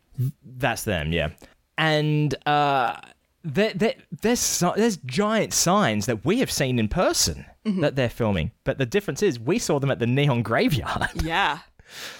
That's 0.45 0.83
them, 0.83 1.11
yeah. 1.11 1.29
And 1.77 2.33
uh, 2.47 2.97
there, 3.43 3.73
there, 3.73 3.95
there's 4.21 4.63
there's 4.75 4.97
giant 4.97 5.53
signs 5.53 6.05
that 6.05 6.23
we 6.23 6.39
have 6.39 6.51
seen 6.51 6.79
in 6.79 6.87
person 6.87 7.45
Mm-hmm. 7.65 7.79
that 7.79 7.95
they're 7.95 8.09
filming, 8.09 8.51
but 8.65 8.77
the 8.77 8.85
difference 8.85 9.23
is 9.23 9.39
we 9.39 9.57
saw 9.57 9.79
them 9.79 9.89
at 9.89 9.97
the 9.99 10.05
Neon 10.05 10.43
Graveyard, 10.43 11.07
Yeah, 11.23 11.59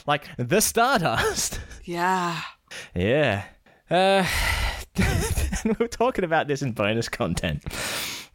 like 0.07 0.23
the 0.37 0.61
Stardust. 0.61 1.59
yeah. 1.83 2.39
yeah. 2.95 3.43
Uh, 3.91 4.25
we 5.65 5.71
were 5.77 5.89
talking 5.89 6.23
about 6.23 6.47
this 6.47 6.61
in 6.61 6.71
bonus 6.71 7.09
content. 7.09 7.61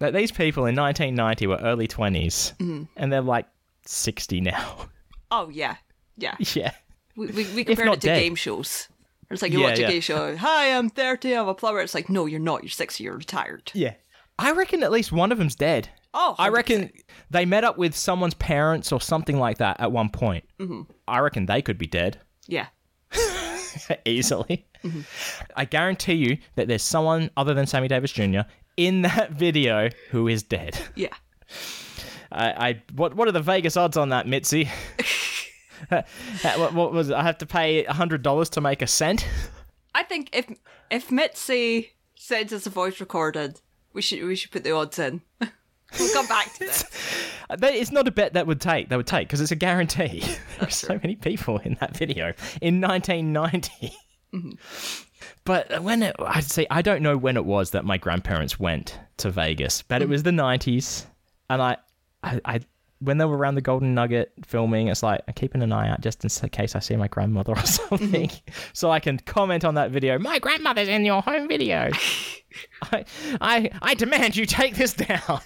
That 0.00 0.12
these 0.12 0.30
people 0.30 0.66
in 0.66 0.76
1990 0.76 1.46
were 1.46 1.56
early 1.56 1.88
20s, 1.88 2.54
Mm-hmm. 2.58 2.82
and 2.98 3.10
they're 3.12 3.22
like 3.22 3.46
60 3.88 4.40
now. 4.42 4.76
Oh 5.30 5.48
yeah, 5.48 5.76
yeah. 6.16 6.36
yeah. 6.54 6.72
We 7.16 7.26
we, 7.28 7.44
we 7.54 7.64
compare 7.64 7.88
it 7.88 8.00
to 8.00 8.06
dead. 8.06 8.20
game 8.20 8.34
shows. 8.34 8.88
It's 9.30 9.42
like 9.42 9.52
you 9.52 9.60
Yeah, 9.60 9.66
watch 9.70 9.78
a 9.78 9.82
yeah. 9.82 9.88
game 9.90 10.00
show. 10.00 10.36
Hi, 10.36 10.72
I'm 10.76 10.88
30. 10.88 11.34
I'm 11.34 11.48
a 11.48 11.54
plumber. 11.54 11.80
It's 11.80 11.94
like 11.94 12.08
no, 12.08 12.26
you're 12.26 12.40
not. 12.40 12.62
You're 12.62 12.70
60. 12.70 13.02
You're 13.04 13.16
retired. 13.16 13.70
Yeah. 13.74 13.94
I 14.38 14.52
reckon 14.52 14.82
at 14.82 14.92
least 14.92 15.10
one 15.10 15.32
of 15.32 15.38
them's 15.38 15.54
dead. 15.56 15.88
Oh, 16.14 16.34
I 16.38 16.48
reckon 16.48 16.90
they 17.30 17.44
met 17.44 17.64
up 17.64 17.76
with 17.76 17.94
someone's 17.96 18.34
parents 18.34 18.92
or 18.92 19.00
something 19.00 19.38
like 19.38 19.58
that 19.58 19.80
at 19.80 19.90
one 19.92 20.08
point. 20.10 20.44
Mm-hmm. 20.60 20.82
I 21.06 21.18
reckon 21.20 21.46
they 21.46 21.60
could 21.60 21.76
be 21.76 21.86
dead 21.86 22.20
Yeah. 22.46 22.66
easily. 24.04 24.66
I 25.56 25.64
guarantee 25.64 26.14
you 26.14 26.38
that 26.54 26.68
there's 26.68 26.82
someone 26.82 27.30
other 27.36 27.52
than 27.52 27.66
Sammy 27.66 27.88
Davis 27.88 28.12
Jr. 28.12 28.40
in 28.76 29.02
that 29.02 29.32
video 29.32 29.90
who 30.10 30.28
is 30.28 30.42
dead. 30.42 30.78
Yeah. 30.94 31.14
I, 32.30 32.68
I 32.68 32.82
what 32.94 33.14
what 33.14 33.28
are 33.28 33.32
the 33.32 33.40
Vegas 33.42 33.76
odds 33.76 33.96
on 33.96 34.10
that, 34.10 34.26
Mitzi? 34.26 34.68
Uh, 35.92 36.02
what, 36.56 36.74
what 36.74 36.92
was 36.92 37.08
it? 37.08 37.14
I 37.14 37.22
have 37.22 37.38
to 37.38 37.46
pay 37.46 37.84
hundred 37.84 38.22
dollars 38.22 38.50
to 38.50 38.60
make 38.60 38.82
a 38.82 38.86
cent. 38.88 39.24
I 39.94 40.02
think 40.02 40.28
if 40.32 40.50
if 40.90 41.12
Mitzi 41.12 41.92
sends 42.16 42.52
us 42.52 42.66
a 42.66 42.70
voice 42.70 42.98
recorded, 42.98 43.60
we 43.92 44.02
should 44.02 44.24
we 44.24 44.34
should 44.34 44.50
put 44.50 44.64
the 44.64 44.72
odds 44.72 44.98
in. 44.98 45.22
we'll 45.40 46.12
come 46.12 46.26
back 46.26 46.52
to 46.54 46.58
this. 46.58 46.84
That- 47.48 47.74
It's 47.76 47.92
not 47.92 48.08
a 48.08 48.10
bet 48.10 48.32
that 48.32 48.48
would 48.48 48.60
take. 48.60 48.88
That 48.88 48.96
would 48.96 49.06
take 49.06 49.28
because 49.28 49.40
it's 49.40 49.52
a 49.52 49.56
guarantee. 49.56 50.24
There's 50.58 50.74
so 50.74 50.98
many 51.00 51.14
people 51.14 51.58
in 51.58 51.76
that 51.80 51.96
video 51.96 52.32
in 52.60 52.80
1990. 52.80 53.92
But 55.44 55.82
when 55.82 56.02
it, 56.02 56.16
I'd 56.18 56.44
say 56.44 56.66
I 56.70 56.82
don't 56.82 57.02
know 57.02 57.16
when 57.16 57.36
it 57.36 57.44
was 57.44 57.70
that 57.70 57.84
my 57.84 57.96
grandparents 57.98 58.58
went 58.58 58.98
to 59.18 59.30
Vegas, 59.30 59.82
but 59.82 60.02
it 60.02 60.08
was 60.08 60.24
the 60.24 60.30
90s, 60.32 61.06
and 61.48 61.62
I, 61.62 61.76
I, 62.22 62.40
I 62.44 62.60
when 63.00 63.18
they 63.18 63.24
were 63.24 63.36
around 63.36 63.54
the 63.54 63.60
Golden 63.60 63.94
Nugget 63.94 64.32
filming, 64.44 64.88
it's 64.88 65.02
like 65.02 65.22
I'm 65.28 65.34
keeping 65.34 65.62
an 65.62 65.72
eye 65.72 65.88
out 65.88 66.00
just 66.00 66.24
in 66.24 66.48
case 66.50 66.74
I 66.74 66.80
see 66.80 66.96
my 66.96 67.08
grandmother 67.08 67.52
or 67.52 67.62
something, 67.66 68.30
so 68.72 68.90
I 68.90 69.00
can 69.00 69.18
comment 69.18 69.64
on 69.64 69.74
that 69.74 69.90
video. 69.90 70.18
My 70.18 70.38
grandmother's 70.38 70.88
in 70.88 71.04
your 71.04 71.22
home 71.22 71.48
video. 71.48 71.90
I, 72.82 73.04
I, 73.40 73.70
I 73.82 73.94
demand 73.94 74.36
you 74.36 74.46
take 74.46 74.74
this 74.74 74.94
down. 74.94 75.40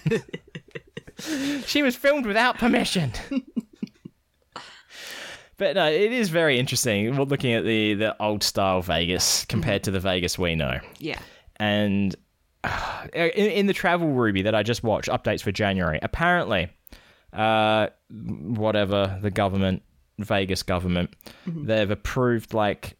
she 1.65 1.83
was 1.83 1.95
filmed 1.95 2.25
without 2.25 2.57
permission. 2.57 3.11
but 5.57 5.75
no, 5.75 5.91
it 5.91 6.11
is 6.11 6.29
very 6.29 6.57
interesting 6.57 7.15
We're 7.15 7.23
looking 7.23 7.53
at 7.53 7.65
the, 7.65 7.93
the 7.93 8.21
old 8.21 8.41
style 8.41 8.81
Vegas 8.81 9.45
compared 9.45 9.81
mm-hmm. 9.81 9.85
to 9.85 9.91
the 9.91 9.99
Vegas 9.99 10.39
we 10.39 10.55
know. 10.55 10.79
Yeah. 10.97 11.19
And 11.57 12.15
in, 13.13 13.29
in 13.29 13.65
the 13.67 13.73
travel 13.73 14.09
Ruby 14.11 14.43
that 14.43 14.55
I 14.55 14.63
just 14.63 14.83
watched, 14.83 15.09
updates 15.09 15.41
for 15.41 15.51
January, 15.51 15.99
apparently, 16.01 16.69
uh, 17.33 17.87
whatever 18.09 19.19
the 19.21 19.31
government, 19.31 19.81
Vegas 20.19 20.63
government, 20.63 21.13
they've 21.45 21.89
approved 21.89 22.53
like 22.53 22.97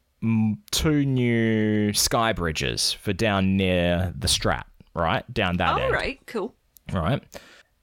two 0.71 1.05
new 1.05 1.93
sky 1.93 2.33
bridges 2.33 2.93
for 2.93 3.13
down 3.13 3.57
near 3.57 4.13
the 4.17 4.27
Strat, 4.27 4.63
right? 4.95 5.31
Down 5.33 5.57
that 5.57 5.73
All 5.73 5.79
end. 5.79 5.93
right. 5.93 6.19
Cool. 6.25 6.53
Right. 6.91 7.21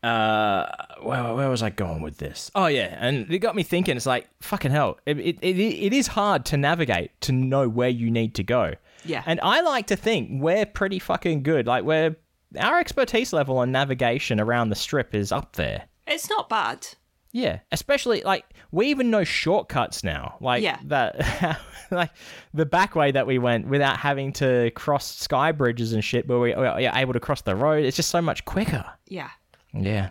Uh, 0.02 0.66
where, 1.02 1.34
where 1.34 1.50
was 1.50 1.62
I 1.62 1.68
going 1.68 2.00
with 2.00 2.16
this? 2.16 2.50
Oh 2.54 2.66
yeah, 2.66 2.96
and 2.98 3.30
it 3.30 3.40
got 3.40 3.54
me 3.54 3.62
thinking. 3.62 3.96
It's 3.96 4.06
like 4.06 4.28
fucking 4.40 4.70
hell. 4.70 4.98
It, 5.04 5.18
it, 5.18 5.38
it, 5.42 5.58
it 5.58 5.92
is 5.92 6.06
hard 6.06 6.46
to 6.46 6.56
navigate 6.56 7.20
to 7.22 7.32
know 7.32 7.68
where 7.68 7.90
you 7.90 8.10
need 8.10 8.34
to 8.36 8.42
go. 8.42 8.74
Yeah. 9.04 9.22
And 9.26 9.40
I 9.42 9.60
like 9.62 9.86
to 9.88 9.96
think 9.96 10.42
we're 10.42 10.66
pretty 10.66 10.98
fucking 10.98 11.42
good. 11.42 11.66
Like 11.66 11.84
we're 11.84 12.16
our 12.58 12.78
expertise 12.80 13.32
level 13.32 13.58
on 13.58 13.70
navigation 13.72 14.40
around 14.40 14.68
the 14.70 14.74
strip 14.74 15.14
is 15.14 15.32
up 15.32 15.56
there. 15.56 15.84
It's 16.06 16.28
not 16.28 16.48
bad. 16.48 16.86
Yeah, 17.32 17.60
especially 17.70 18.22
like 18.22 18.44
we 18.72 18.88
even 18.88 19.10
know 19.10 19.22
shortcuts 19.22 20.02
now. 20.02 20.36
Like 20.40 20.62
Yeah. 20.64 20.78
that, 20.86 21.60
like 21.92 22.10
the 22.52 22.66
back 22.66 22.96
way 22.96 23.12
that 23.12 23.24
we 23.26 23.38
went 23.38 23.68
without 23.68 23.96
having 23.98 24.32
to 24.34 24.72
cross 24.72 25.06
sky 25.16 25.52
bridges 25.52 25.92
and 25.92 26.02
shit, 26.02 26.26
where 26.26 26.40
we 26.40 26.52
are 26.52 26.78
able 26.96 27.12
to 27.12 27.20
cross 27.20 27.42
the 27.42 27.54
road. 27.54 27.84
It's 27.84 27.96
just 27.96 28.10
so 28.10 28.20
much 28.20 28.44
quicker. 28.46 28.84
Yeah. 29.06 29.30
Yeah. 29.72 30.10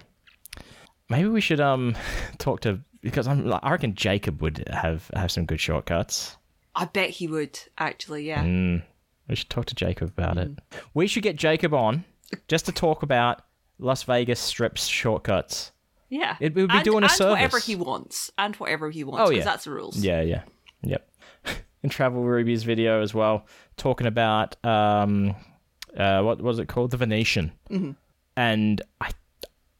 Maybe 1.10 1.28
we 1.28 1.42
should 1.42 1.60
um 1.60 1.96
talk 2.38 2.62
to 2.62 2.80
because 3.02 3.28
I'm 3.28 3.46
like, 3.46 3.62
I 3.64 3.72
reckon 3.72 3.96
Jacob 3.96 4.42
would 4.42 4.64
have 4.72 5.10
have 5.14 5.30
some 5.32 5.46
good 5.46 5.60
shortcuts. 5.60 6.38
I 6.80 6.86
bet 6.86 7.10
he 7.10 7.28
would 7.28 7.60
actually. 7.78 8.26
Yeah. 8.28 8.44
Mm, 8.44 8.84
we 9.28 9.36
should 9.36 9.50
talk 9.50 9.66
to 9.66 9.76
Jacob 9.76 10.10
about 10.10 10.38
it. 10.38 10.56
Mm. 10.56 10.60
We 10.94 11.08
should 11.08 11.24
get 11.24 11.36
Jacob 11.36 11.74
on 11.74 12.06
just 12.48 12.66
to 12.68 12.72
talk 12.72 13.04
about 13.04 13.42
Las 13.78 14.04
Vegas 14.04 14.40
strips 14.40 14.88
shortcuts. 14.88 15.72
Yeah. 16.10 16.38
It 16.40 16.56
would 16.56 16.70
be 16.70 16.76
and, 16.76 16.84
doing 16.84 17.04
a 17.04 17.08
and 17.08 17.30
whatever 17.30 17.60
he 17.60 17.76
wants, 17.76 18.32
and 18.38 18.56
whatever 18.56 18.90
he 18.90 19.04
wants. 19.04 19.30
Oh, 19.30 19.32
yeah. 19.32 19.44
that's 19.44 19.66
the 19.66 19.72
rules. 19.72 19.98
Yeah, 19.98 20.22
yeah, 20.22 20.44
yep. 20.82 21.10
In 21.84 21.90
Travel 21.90 22.24
Ruby's 22.24 22.64
video 22.64 23.02
as 23.02 23.14
well, 23.14 23.46
talking 23.78 24.08
about 24.08 24.56
um, 24.66 25.36
uh, 25.96 26.22
what 26.22 26.42
was 26.42 26.60
it 26.60 26.68
called, 26.68 26.92
the 26.92 26.98
Venetian, 26.98 27.52
Mm-hmm. 27.70 27.92
and 28.36 28.82
I 29.00 29.12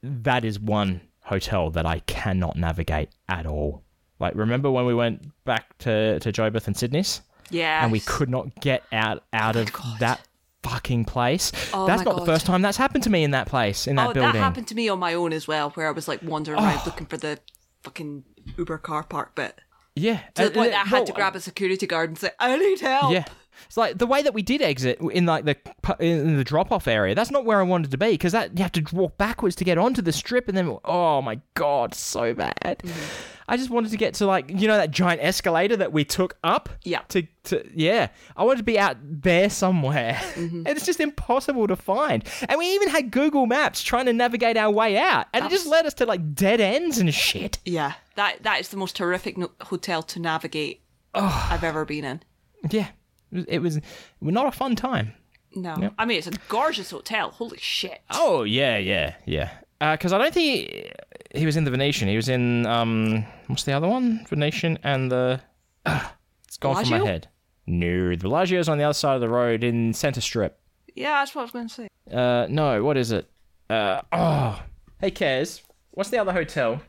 that 0.02 0.46
is 0.46 0.60
one 0.60 1.02
hotel 1.22 1.70
that 1.72 1.86
I 1.86 2.00
cannot 2.00 2.56
navigate 2.56 3.10
at 3.28 3.46
all. 3.46 3.84
Like, 4.20 4.36
remember 4.36 4.70
when 4.70 4.86
we 4.86 4.94
went 4.94 5.32
back 5.46 5.78
to 5.80 6.20
to 6.20 6.32
Jobeth 6.32 6.68
and 6.68 6.76
Sydney's, 6.76 7.22
Yeah. 7.50 7.84
and 7.84 7.92
we 7.92 8.00
could 8.00 8.30
not 8.30 8.60
get 8.60 8.84
out 8.92 9.24
out 9.34 9.56
oh 9.56 9.62
of 9.62 9.72
that 10.00 10.22
fucking 10.64 11.06
place. 11.06 11.52
Oh 11.74 11.88
that's 11.88 12.04
not 12.04 12.18
the 12.18 12.26
first 12.26 12.46
time 12.46 12.62
that's 12.62 12.78
happened 12.78 13.04
to 13.04 13.10
me 13.10 13.24
in 13.24 13.32
that 13.32 13.48
place 13.48 13.88
in 13.88 13.96
that 13.96 14.10
oh, 14.10 14.14
building. 14.14 14.34
that 14.34 14.40
happened 14.40 14.68
to 14.68 14.76
me 14.76 14.90
on 14.90 15.00
my 15.00 15.14
own 15.14 15.34
as 15.34 15.48
well, 15.48 15.70
where 15.72 15.88
I 15.88 15.92
was 15.92 16.08
like 16.08 16.22
wandering 16.22 16.60
around 16.60 16.80
oh. 16.82 16.84
looking 16.86 17.08
for 17.08 17.18
the 17.18 17.40
fucking 17.84 18.24
Uber 18.58 18.78
car 18.80 19.04
park 19.04 19.36
bit. 19.36 19.60
Yeah, 19.96 20.20
To 20.36 20.44
the 20.44 20.44
uh, 20.44 20.46
point 20.46 20.54
point 20.54 20.66
and- 20.68 20.74
that 20.74 20.86
I 20.86 20.90
had 20.90 20.98
well, 20.98 21.06
to 21.06 21.14
grab 21.14 21.36
a 21.36 21.40
security 21.40 21.88
guard 21.88 22.10
and 22.10 22.18
say, 22.18 22.32
"I 22.40 22.58
need 22.58 22.80
help." 22.80 23.12
Yeah. 23.12 23.26
It's 23.66 23.78
like 23.78 23.98
the 23.98 24.08
way 24.08 24.22
that 24.22 24.34
we 24.34 24.42
did 24.42 24.62
exit 24.62 25.00
in 25.12 25.26
like 25.26 25.46
the 25.46 25.56
in 26.00 26.38
the 26.38 26.44
drop 26.44 26.72
off 26.72 26.88
area. 26.88 27.16
That's 27.16 27.32
not 27.32 27.46
where 27.46 27.60
I 27.60 27.64
wanted 27.64 27.92
to 27.92 27.98
be 27.98 28.12
because 28.12 28.32
that 28.34 28.58
you 28.58 28.64
have 28.64 28.72
to 28.74 28.96
walk 28.96 29.18
backwards 29.18 29.56
to 29.58 29.64
get 29.64 29.78
onto 29.78 30.02
the 30.02 30.12
strip, 30.12 30.48
and 30.48 30.58
then 30.58 30.78
oh 30.86 31.22
my 31.22 31.40
god, 31.56 31.94
so 31.96 32.34
bad. 32.34 32.56
Mm-hmm. 32.84 33.36
I 33.52 33.58
just 33.58 33.72
wanted 33.72 33.90
to 33.90 33.98
get 33.98 34.14
to 34.16 34.28
like 34.28 34.50
you 34.50 34.68
know 34.68 34.78
that 34.78 34.92
giant 34.92 35.22
escalator 35.24 35.76
that 35.78 35.92
we 35.92 36.06
took 36.06 36.38
up. 36.44 36.70
Yeah. 36.84 37.00
To 37.10 37.24
to 37.46 37.68
yeah, 37.74 38.10
I 38.38 38.44
wanted 38.44 38.58
to 38.58 38.64
be 38.64 38.78
out 38.78 38.98
there 39.02 39.50
somewhere, 39.50 40.14
Mm-hmm. 40.36 40.58
and 40.58 40.68
it's 40.78 40.86
just 40.86 41.00
impossible 41.00 41.66
to 41.68 41.76
find. 41.76 42.24
And 42.48 42.60
we 42.60 42.74
even 42.76 42.90
had 42.90 43.10
Google 43.12 43.48
Maps 43.48 43.82
trying 43.82 44.06
to 44.06 44.14
navigate 44.14 44.56
our 44.58 44.70
way 44.72 44.98
out, 44.98 45.26
and 45.34 45.46
it 45.46 45.50
just 45.50 45.66
led 45.66 45.86
us 45.88 45.96
to 45.96 46.06
like 46.06 46.34
dead 46.36 46.62
ends 46.62 47.00
and 47.00 47.12
shit. 47.14 47.58
Yeah, 47.66 47.94
that 48.16 48.44
that 48.44 48.60
is 48.60 48.70
the 48.70 48.78
most 48.78 48.98
horrific 48.98 49.38
no- 49.38 49.52
hotel 49.62 50.04
to 50.04 50.20
navigate 50.20 50.84
I've 51.16 51.64
ever 51.64 51.86
been 51.86 52.06
in. 52.06 52.22
Yeah, 52.70 52.90
it 53.32 53.62
was 53.62 53.80
not 54.22 54.48
a 54.48 54.52
fun 54.52 54.76
time. 54.76 55.14
No, 55.56 55.92
I 55.98 56.06
mean 56.06 56.18
it's 56.18 56.28
a 56.28 56.34
gorgeous 56.48 56.92
hotel. 56.92 57.32
Holy 57.32 57.58
shit! 57.58 58.02
Oh 58.12 58.44
yeah, 58.44 58.78
yeah, 58.78 59.16
yeah. 59.26 59.52
Because 59.80 60.12
I 60.12 60.18
don't 60.18 60.34
think 60.34 60.70
he, 61.34 61.40
he 61.40 61.46
was 61.46 61.56
in 61.56 61.64
the 61.64 61.72
Venetian. 61.72 62.08
He 62.08 62.16
was 62.16 62.30
in 62.30 62.66
um, 62.66 63.26
what's 63.48 63.64
the 63.64 63.72
other 63.74 63.88
one? 63.88 64.26
Venetian 64.28 64.78
and 64.84 65.12
the. 65.12 65.42
Ah, 65.86 66.16
it's 66.48 66.58
gone 66.58 66.84
from 66.84 66.90
my 67.00 67.06
head. 67.06 67.28
No, 67.66 68.10
the 68.10 68.18
Bellagio's 68.18 68.68
on 68.68 68.78
the 68.78 68.84
other 68.84 68.94
side 68.94 69.16
of 69.16 69.22
the 69.22 69.30
road 69.30 69.64
in 69.64 69.94
Center 69.94 70.22
Strip. 70.22 70.60
Yeah, 70.96 71.22
that's 71.22 71.36
what 71.36 71.42
I 71.42 71.44
was 71.44 71.52
going 71.52 71.68
to 71.68 71.74
say. 71.74 71.88
Uh, 72.12 72.48
no, 72.50 72.84
what 72.84 72.98
is 72.98 73.12
it? 73.12 73.30
Uh, 73.70 74.02
oh, 74.12 74.62
hey, 75.00 75.12
Kez, 75.12 75.62
what's 75.92 76.10
the 76.10 76.18
other 76.18 76.34
hotel? 76.34 76.82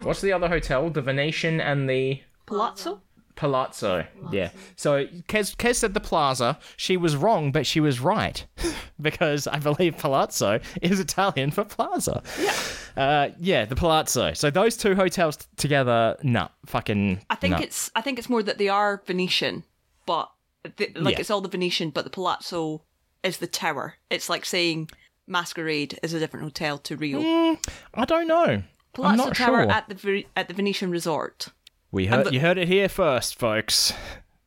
What's 0.00 0.20
the 0.20 0.32
other 0.32 0.48
hotel? 0.48 0.88
The 0.90 1.02
Venetian 1.02 1.60
and 1.60 1.88
the 1.88 2.22
Palazzo. 2.46 3.02
Palazzo. 3.36 4.06
Yeah. 4.32 4.50
So 4.74 5.06
Kez, 5.28 5.54
Kez 5.56 5.76
said 5.76 5.94
the 5.94 6.00
Plaza. 6.00 6.58
She 6.76 6.96
was 6.96 7.14
wrong, 7.14 7.52
but 7.52 7.66
she 7.66 7.80
was 7.80 8.00
right 8.00 8.44
because 9.00 9.46
I 9.46 9.58
believe 9.58 9.96
Palazzo 9.98 10.60
is 10.82 10.98
Italian 10.98 11.50
for 11.50 11.64
Plaza. 11.64 12.22
Yeah. 12.40 12.54
Uh, 12.96 13.28
yeah, 13.38 13.64
the 13.66 13.76
Palazzo. 13.76 14.32
So 14.32 14.50
those 14.50 14.76
two 14.76 14.94
hotels 14.94 15.36
t- 15.36 15.46
together, 15.56 16.16
nah, 16.22 16.48
fucking. 16.64 17.20
I 17.30 17.34
think 17.34 17.52
nah. 17.52 17.60
it's 17.60 17.90
I 17.94 18.00
think 18.00 18.18
it's 18.18 18.28
more 18.30 18.42
that 18.42 18.58
they 18.58 18.68
are 18.68 19.02
Venetian, 19.06 19.64
but 20.06 20.30
the, 20.78 20.90
like 20.96 21.14
Yeah. 21.14 21.20
it's 21.20 21.30
all 21.30 21.42
the 21.42 21.48
Venetian, 21.48 21.90
but 21.90 22.04
the 22.04 22.10
Palazzo 22.10 22.82
is 23.22 23.36
the 23.38 23.46
tower. 23.46 23.94
It's 24.10 24.28
like 24.30 24.44
saying 24.44 24.88
Masquerade 25.26 25.98
is 26.02 26.14
a 26.14 26.18
different 26.18 26.44
hotel 26.44 26.78
to 26.78 26.96
Rio. 26.96 27.58
I 27.94 28.04
don't 28.06 28.26
know. 28.26 28.44
I'm 28.44 28.64
Palazzo 28.94 29.24
not 29.24 29.36
Tower 29.36 29.62
sure. 29.64 29.70
at 29.70 29.88
the 29.88 30.24
at 30.34 30.48
the 30.48 30.54
Venetian 30.54 30.90
Resort. 30.90 31.48
We 31.90 32.06
heard 32.06 32.26
the- 32.26 32.32
you 32.34 32.40
heard 32.40 32.58
it 32.58 32.68
here 32.68 32.88
first, 32.88 33.38
folks. 33.38 33.92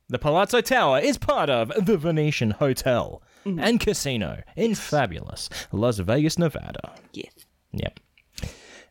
The 0.08 0.20
Palazzo 0.20 0.62
Tower 0.62 1.00
is 1.00 1.18
part 1.18 1.50
of 1.50 1.72
the 1.86 1.98
Venetian 1.98 2.52
Hotel 2.52 3.22
Mm-hmm. 3.46 3.60
and 3.62 3.80
Casino 3.80 4.44
in 4.58 4.76
fabulous 4.76 5.50
Las 5.72 5.98
Vegas, 6.00 6.38
Nevada. 6.38 6.94
Yes. 7.14 7.32
Yep. 7.72 8.00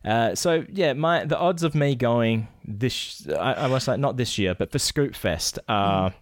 Uh, 0.03 0.33
so 0.33 0.65
yeah, 0.69 0.93
my 0.93 1.23
the 1.23 1.37
odds 1.37 1.61
of 1.61 1.75
me 1.75 1.93
going 1.93 2.47
this 2.65 3.27
I, 3.29 3.53
I 3.53 3.67
was 3.67 3.87
like 3.87 3.99
not 3.99 4.17
this 4.17 4.39
year, 4.39 4.55
but 4.55 4.71
for 4.71 4.79
Scoot 4.79 5.15
Fest 5.15 5.59
are 5.69 6.15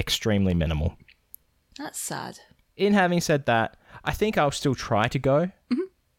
extremely 0.00 0.52
minimal. 0.52 0.96
That's 1.78 2.00
sad. 2.00 2.40
In 2.76 2.92
having 2.94 3.20
said 3.20 3.46
that, 3.46 3.76
I 4.04 4.12
think 4.12 4.36
I'll 4.36 4.50
still 4.50 4.74
try 4.74 5.06
to 5.06 5.18
go 5.18 5.50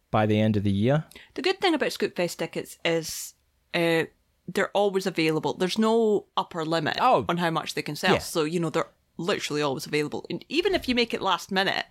by 0.10 0.26
the 0.26 0.40
end 0.40 0.56
of 0.56 0.64
the 0.64 0.72
year. 0.72 1.04
The 1.34 1.42
good 1.42 1.60
thing 1.60 1.74
about 1.74 1.92
Scoot 1.92 2.16
Fest 2.16 2.40
tickets 2.40 2.78
is 2.86 3.34
uh, 3.74 4.04
they're 4.48 4.72
always 4.72 5.06
available. 5.06 5.54
There's 5.54 5.78
no 5.78 6.26
upper 6.36 6.66
limit 6.66 6.98
Oh. 7.00 7.26
on 7.30 7.38
how 7.38 7.50
much 7.52 7.74
they 7.74 7.82
can 7.82 7.96
sell. 7.96 8.14
Yeah. 8.14 8.20
So, 8.20 8.44
you 8.44 8.60
know, 8.60 8.70
they're 8.70 8.90
literally 9.18 9.62
always 9.62 9.86
available. 9.86 10.26
And 10.30 10.44
even 10.50 10.74
if 10.76 10.88
you 10.90 10.96
make 10.96 11.14
it 11.14 11.22
last 11.22 11.52
minute, 11.52 11.86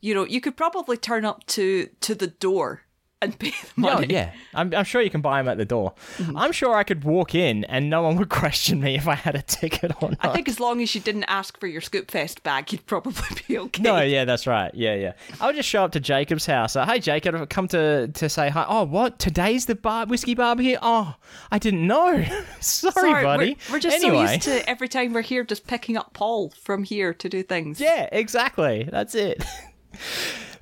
you 0.00 0.14
know, 0.14 0.24
you 0.24 0.40
could 0.40 0.56
probably 0.56 0.96
turn 0.96 1.24
up 1.24 1.46
to 1.46 1.88
to 2.00 2.14
the 2.14 2.26
door 2.26 2.82
and 3.24 3.38
pay 3.38 3.50
the 3.50 3.88
Oh 3.88 4.00
yeah, 4.00 4.32
I'm, 4.54 4.72
I'm 4.74 4.84
sure 4.84 5.02
you 5.02 5.10
can 5.10 5.20
buy 5.20 5.40
them 5.40 5.48
at 5.48 5.58
the 5.58 5.64
door. 5.64 5.94
I'm 6.36 6.52
sure 6.52 6.74
I 6.74 6.84
could 6.84 7.04
walk 7.04 7.34
in 7.34 7.64
and 7.64 7.90
no 7.90 8.02
one 8.02 8.16
would 8.16 8.28
question 8.44 8.80
me 8.80 8.94
if 8.96 9.08
I 9.08 9.14
had 9.14 9.34
a 9.34 9.42
ticket 9.42 9.92
or 10.02 10.10
not. 10.10 10.18
I 10.20 10.32
think 10.32 10.48
as 10.48 10.60
long 10.60 10.80
as 10.80 10.94
you 10.94 11.00
didn't 11.00 11.24
ask 11.24 11.58
for 11.58 11.66
your 11.66 11.80
Scoot 11.80 12.10
Fest 12.10 12.42
bag, 12.42 12.72
you'd 12.72 12.86
probably 12.86 13.14
be 13.48 13.58
okay. 13.58 13.82
No, 13.82 14.00
yeah, 14.00 14.24
that's 14.24 14.46
right. 14.46 14.72
Yeah, 14.74 14.94
yeah. 14.94 15.12
I 15.40 15.46
would 15.46 15.56
just 15.56 15.68
show 15.68 15.84
up 15.84 15.92
to 15.92 16.00
Jacob's 16.00 16.46
house. 16.46 16.76
Uh, 16.76 16.86
hey, 16.86 16.98
Jacob, 17.00 17.34
I've 17.34 17.48
come 17.48 17.68
to 17.68 18.08
to 18.08 18.28
say 18.28 18.48
hi. 18.48 18.64
Oh, 18.68 18.84
what? 18.84 19.18
Today's 19.18 19.66
the 19.66 19.74
bar 19.74 20.06
whiskey 20.06 20.34
barbecue? 20.34 20.76
Oh, 20.80 21.14
I 21.50 21.58
didn't 21.58 21.86
know. 21.86 22.24
Sorry, 22.60 22.92
Sorry, 22.92 23.24
buddy. 23.24 23.58
We're, 23.68 23.74
we're 23.76 23.80
just 23.80 23.96
anyway. 23.96 24.26
so 24.26 24.32
used 24.32 24.42
to 24.42 24.68
every 24.68 24.88
time 24.88 25.12
we're 25.12 25.22
here 25.22 25.44
just 25.44 25.66
picking 25.66 25.96
up 25.96 26.12
Paul 26.12 26.50
from 26.50 26.84
here 26.84 27.14
to 27.14 27.28
do 27.28 27.42
things. 27.42 27.80
Yeah, 27.80 28.08
exactly. 28.12 28.88
That's 28.90 29.14
it. 29.14 29.42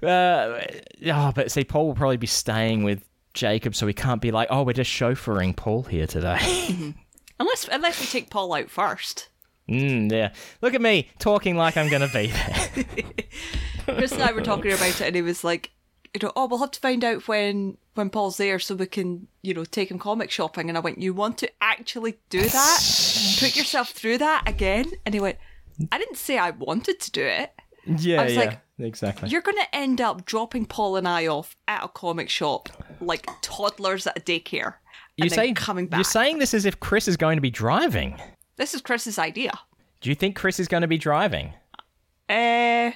uh, 0.02 0.60
oh, 1.06 1.32
but 1.34 1.50
see, 1.50 1.64
Paul 1.64 1.86
will 1.86 1.94
probably 1.94 2.16
be 2.16 2.26
staying 2.26 2.84
with 2.84 3.04
Jacob, 3.34 3.74
so 3.74 3.86
he 3.86 3.94
can't 3.94 4.20
be 4.20 4.30
like, 4.30 4.48
oh, 4.50 4.62
we're 4.62 4.72
just 4.72 4.90
chauffeuring 4.90 5.56
Paul 5.56 5.84
here 5.84 6.06
today. 6.06 6.94
Unless 7.40 7.68
unless 7.72 8.00
we 8.00 8.06
take 8.06 8.30
Paul 8.30 8.54
out 8.54 8.70
first. 8.70 9.28
mm, 9.68 10.12
yeah. 10.12 10.32
Look 10.60 10.74
at 10.74 10.80
me 10.80 11.08
talking 11.18 11.56
like 11.56 11.76
I'm 11.76 11.88
going 11.88 12.06
to 12.06 12.14
be 12.14 12.28
there. 12.28 13.14
Chris 13.96 14.12
and 14.12 14.22
I 14.22 14.30
were 14.30 14.42
talking 14.42 14.70
about 14.72 15.00
it, 15.00 15.00
and 15.00 15.16
he 15.16 15.22
was 15.22 15.42
like, 15.42 15.72
you 16.14 16.20
know, 16.22 16.32
oh, 16.36 16.46
we'll 16.46 16.60
have 16.60 16.70
to 16.72 16.80
find 16.80 17.02
out 17.02 17.26
when 17.26 17.78
when 17.94 18.10
Paul's 18.10 18.36
there 18.36 18.58
so 18.58 18.74
we 18.74 18.86
can, 18.86 19.26
you 19.42 19.54
know, 19.54 19.64
take 19.64 19.90
him 19.90 19.98
comic 19.98 20.30
shopping. 20.30 20.68
And 20.68 20.78
I 20.78 20.80
went, 20.80 20.98
you 20.98 21.14
want 21.14 21.38
to 21.38 21.50
actually 21.60 22.18
do 22.30 22.42
that? 22.42 23.36
Put 23.40 23.56
yourself 23.56 23.90
through 23.90 24.18
that 24.18 24.44
again? 24.46 24.92
And 25.04 25.14
he 25.14 25.20
went, 25.20 25.38
I 25.90 25.98
didn't 25.98 26.16
say 26.16 26.38
I 26.38 26.50
wanted 26.50 27.00
to 27.00 27.10
do 27.10 27.24
it. 27.24 27.52
yeah, 27.86 28.20
I 28.20 28.24
was 28.24 28.34
yeah. 28.34 28.40
like, 28.40 28.60
exactly. 28.84 29.28
You're 29.28 29.40
going 29.42 29.58
to 29.58 29.74
end 29.74 30.00
up 30.00 30.24
dropping 30.24 30.66
Paul 30.66 30.96
and 30.96 31.06
I 31.08 31.26
off 31.26 31.56
at 31.68 31.84
a 31.84 31.88
comic 31.88 32.28
shop 32.28 32.68
like 33.00 33.26
toddlers 33.42 34.06
at 34.06 34.16
a 34.18 34.20
daycare. 34.20 34.74
You 35.16 35.24
and 35.24 35.30
then 35.30 35.36
say 35.36 35.52
coming 35.52 35.86
back. 35.86 35.98
You're 35.98 36.04
saying 36.04 36.38
this 36.38 36.54
as 36.54 36.64
if 36.64 36.80
Chris 36.80 37.06
is 37.08 37.16
going 37.16 37.36
to 37.36 37.42
be 37.42 37.50
driving. 37.50 38.20
this 38.56 38.74
is 38.74 38.80
Chris's 38.80 39.18
idea. 39.18 39.52
Do 40.00 40.08
you 40.08 40.14
think 40.16 40.36
Chris 40.36 40.58
is 40.58 40.68
going 40.68 40.80
to 40.80 40.88
be 40.88 40.98
driving? 40.98 41.52
Uh, 42.28 42.90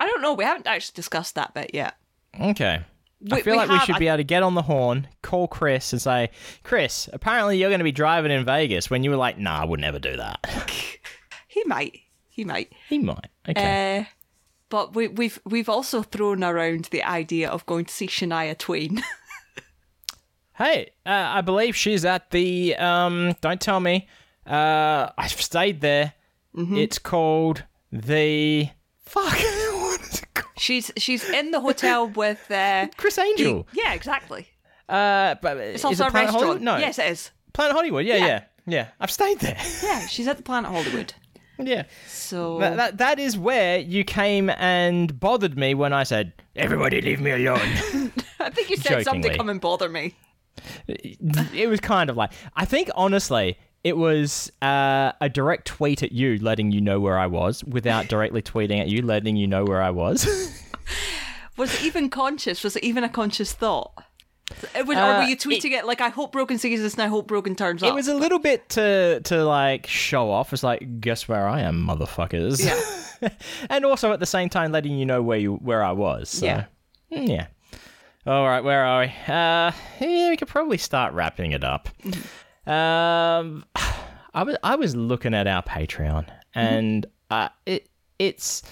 I 0.00 0.06
don't 0.06 0.22
know. 0.22 0.34
We 0.34 0.44
haven't 0.44 0.66
actually 0.66 0.94
discussed 0.96 1.34
that 1.36 1.54
bit 1.54 1.70
yet. 1.74 1.94
Okay. 2.38 2.82
I 3.30 3.40
feel 3.40 3.54
we 3.54 3.58
like 3.58 3.68
we 3.70 3.78
should 3.80 3.98
be 3.98 4.08
able 4.08 4.16
to 4.18 4.24
get 4.24 4.42
on 4.42 4.54
the 4.54 4.62
horn, 4.62 5.06
call 5.22 5.46
Chris, 5.46 5.92
and 5.92 6.02
say, 6.02 6.30
Chris, 6.64 7.08
apparently 7.12 7.56
you're 7.56 7.70
going 7.70 7.78
to 7.78 7.84
be 7.84 7.92
driving 7.92 8.32
in 8.32 8.44
Vegas. 8.44 8.90
When 8.90 9.04
you 9.04 9.10
were 9.10 9.16
like, 9.16 9.38
nah, 9.38 9.62
I 9.62 9.64
would 9.64 9.80
never 9.80 9.98
do 9.98 10.16
that. 10.16 10.40
He 11.48 11.62
might. 11.64 11.98
He 12.30 12.44
might. 12.46 12.72
he 12.88 12.98
might. 12.98 13.26
Okay. 13.46 13.98
Uh, 13.98 14.04
but 14.72 14.94
we, 14.94 15.06
we've 15.08 15.38
we've 15.44 15.68
also 15.68 16.02
thrown 16.02 16.42
around 16.42 16.86
the 16.86 17.02
idea 17.04 17.46
of 17.50 17.66
going 17.66 17.84
to 17.84 17.92
see 17.92 18.06
Shania 18.06 18.56
Twain. 18.56 19.02
hey, 20.54 20.90
uh, 21.04 21.10
I 21.10 21.42
believe 21.42 21.76
she's 21.76 22.06
at 22.06 22.30
the. 22.30 22.74
Um, 22.76 23.36
don't 23.42 23.60
tell 23.60 23.80
me. 23.80 24.08
Uh, 24.46 25.10
I've 25.18 25.30
stayed 25.40 25.82
there. 25.82 26.14
Mm-hmm. 26.56 26.76
It's 26.78 26.98
called 26.98 27.64
the. 27.92 28.70
Fuck. 29.04 29.24
what 29.34 30.00
is 30.00 30.22
it 30.22 30.32
called? 30.32 30.48
she's 30.56 30.90
she's 30.96 31.28
in 31.28 31.50
the 31.50 31.60
hotel 31.60 32.08
with 32.08 32.50
uh, 32.50 32.86
Criss 32.96 33.18
Angel. 33.18 33.68
yeah, 33.74 33.92
exactly. 33.92 34.48
Uh, 34.88 35.34
but 35.42 35.58
It's 35.58 35.80
is 35.80 35.84
also 35.84 36.04
it 36.04 36.08
a 36.08 36.10
Planet 36.10 36.26
restaurant. 36.28 36.44
Hollywood? 36.44 36.62
No. 36.62 36.76
Yes, 36.78 36.98
it 36.98 37.10
is. 37.12 37.30
Planet 37.52 37.74
Hollywood. 37.76 38.06
Yeah, 38.06 38.16
Yeah. 38.16 38.26
yeah, 38.26 38.42
yeah. 38.66 38.86
I've 38.98 39.10
stayed 39.10 39.38
there. 39.40 39.58
Yeah, 39.82 40.06
she's 40.06 40.26
at 40.28 40.38
the 40.38 40.42
Planet 40.42 40.70
Hollywood. 40.70 41.12
Yeah. 41.68 41.84
So 42.06 42.58
That, 42.58 42.76
that, 42.76 42.98
that 42.98 43.18
is 43.18 43.36
where 43.38 43.78
you 43.78 44.04
came 44.04 44.50
and 44.50 45.18
bothered 45.18 45.56
me 45.56 45.74
when 45.74 45.92
I 45.92 46.02
said, 46.04 46.32
Everybody 46.56 47.00
leave 47.00 47.20
me 47.20 47.30
alone. 47.30 47.60
I 48.40 48.50
think 48.50 48.70
you 48.70 48.76
said 48.76 49.04
something 49.04 49.34
come 49.34 49.48
and 49.48 49.60
bother 49.60 49.88
me. 49.88 50.14
it 50.86 51.68
was 51.68 51.80
kind 51.80 52.10
of 52.10 52.16
like, 52.16 52.32
I 52.54 52.64
think 52.64 52.90
honestly, 52.94 53.58
it 53.84 53.96
was 53.96 54.52
uh, 54.62 55.12
a 55.20 55.28
direct 55.28 55.66
tweet 55.66 56.02
at 56.02 56.12
you 56.12 56.38
letting 56.38 56.70
you 56.70 56.80
know 56.80 57.00
where 57.00 57.18
I 57.18 57.26
was 57.26 57.64
without 57.64 58.08
directly 58.08 58.42
tweeting 58.42 58.80
at 58.80 58.88
you 58.88 59.02
letting 59.02 59.36
you 59.36 59.46
know 59.46 59.64
where 59.64 59.82
I 59.82 59.90
was. 59.90 60.26
Was 61.58 61.74
it 61.74 61.82
even 61.84 62.08
conscious? 62.08 62.64
Was 62.64 62.76
it 62.76 62.82
even 62.82 63.04
a 63.04 63.10
conscious 63.10 63.52
thought? 63.52 63.92
It 64.74 64.86
was, 64.86 64.96
or 64.96 65.00
Uh, 65.00 65.18
were 65.18 65.24
you 65.28 65.36
tweeting 65.36 65.72
it, 65.72 65.84
like 65.86 66.00
I 66.00 66.08
hope 66.08 66.32
Brogan 66.32 66.58
sees 66.58 66.80
this 66.80 66.94
and 66.94 67.02
I 67.02 67.06
hope 67.08 67.26
Brogan 67.28 67.54
turns 67.54 67.82
it 67.82 67.88
up? 67.88 67.94
was 67.94 68.08
a 68.08 68.14
little 68.14 68.38
bit 68.38 68.68
to, 68.70 69.20
to 69.20 69.44
like 69.44 69.86
show 69.86 70.30
off. 70.30 70.52
It's 70.52 70.62
like, 70.62 71.00
guess 71.00 71.28
where 71.28 71.46
I 71.48 71.60
am, 71.60 71.86
motherfuckers. 71.86 72.64
Yeah. 72.64 73.28
and 73.70 73.84
also 73.84 74.12
at 74.12 74.20
the 74.20 74.26
same 74.26 74.48
time 74.48 74.72
letting 74.72 74.96
you 74.98 75.06
know 75.06 75.22
where 75.22 75.38
you 75.38 75.54
where 75.56 75.82
I 75.84 75.92
was. 75.92 76.28
So. 76.28 76.46
Yeah. 76.46 76.64
Mm, 77.12 77.28
Yeah. 77.28 77.46
All 78.24 78.46
right, 78.46 78.62
where 78.62 78.84
are 78.84 79.00
we? 79.00 79.06
Uh, 79.26 79.72
yeah, 80.00 80.30
we 80.30 80.36
could 80.36 80.46
probably 80.46 80.78
start 80.78 81.12
wrapping 81.12 81.50
it 81.52 81.64
up. 81.64 81.88
Um, 82.66 83.64
I 84.34 84.42
was 84.44 84.56
I 84.62 84.76
was 84.76 84.94
looking 84.96 85.34
at 85.34 85.46
our 85.46 85.62
Patreon, 85.62 86.26
and 86.54 87.04
uh, 87.30 87.48
it 87.66 87.88
it's 88.18 88.62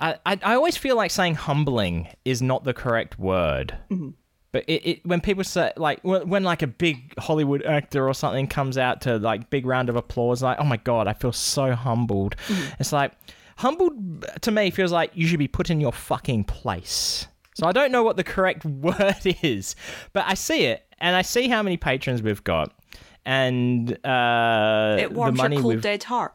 I, 0.00 0.16
I 0.24 0.38
I 0.42 0.54
always 0.54 0.76
feel 0.76 0.96
like 0.96 1.10
saying 1.10 1.34
humbling 1.34 2.08
is 2.24 2.40
not 2.42 2.62
the 2.64 2.72
correct 2.72 3.18
word. 3.18 3.76
But 4.52 4.64
it, 4.68 4.86
it 4.86 5.06
when 5.06 5.22
people 5.22 5.44
say 5.44 5.72
like 5.76 6.00
when, 6.02 6.28
when 6.28 6.44
like 6.44 6.60
a 6.62 6.66
big 6.66 7.14
Hollywood 7.18 7.62
actor 7.64 8.06
or 8.06 8.12
something 8.12 8.46
comes 8.46 8.76
out 8.76 9.00
to 9.02 9.18
like 9.18 9.48
big 9.48 9.64
round 9.64 9.88
of 9.88 9.96
applause, 9.96 10.42
like 10.42 10.58
oh 10.60 10.64
my 10.64 10.76
god, 10.76 11.08
I 11.08 11.14
feel 11.14 11.32
so 11.32 11.74
humbled. 11.74 12.36
It's 12.78 12.92
like 12.92 13.12
humbled 13.56 14.26
to 14.42 14.50
me 14.50 14.70
feels 14.70 14.92
like 14.92 15.10
you 15.14 15.26
should 15.26 15.38
be 15.38 15.48
put 15.48 15.70
in 15.70 15.80
your 15.80 15.92
fucking 15.92 16.44
place. 16.44 17.26
So 17.54 17.66
I 17.66 17.72
don't 17.72 17.92
know 17.92 18.02
what 18.02 18.16
the 18.16 18.24
correct 18.24 18.64
word 18.66 19.16
is, 19.42 19.74
but 20.12 20.24
I 20.26 20.34
see 20.34 20.64
it 20.66 20.84
and 20.98 21.16
I 21.16 21.22
see 21.22 21.48
how 21.48 21.62
many 21.62 21.78
patrons 21.78 22.22
we've 22.22 22.44
got, 22.44 22.72
and 23.24 23.90
uh, 24.04 24.96
it 24.98 25.12
warms 25.12 25.36
the 25.36 25.42
money 25.42 25.56
your 25.56 25.62
cold 25.62 25.80
dead 25.80 26.04
heart. 26.04 26.34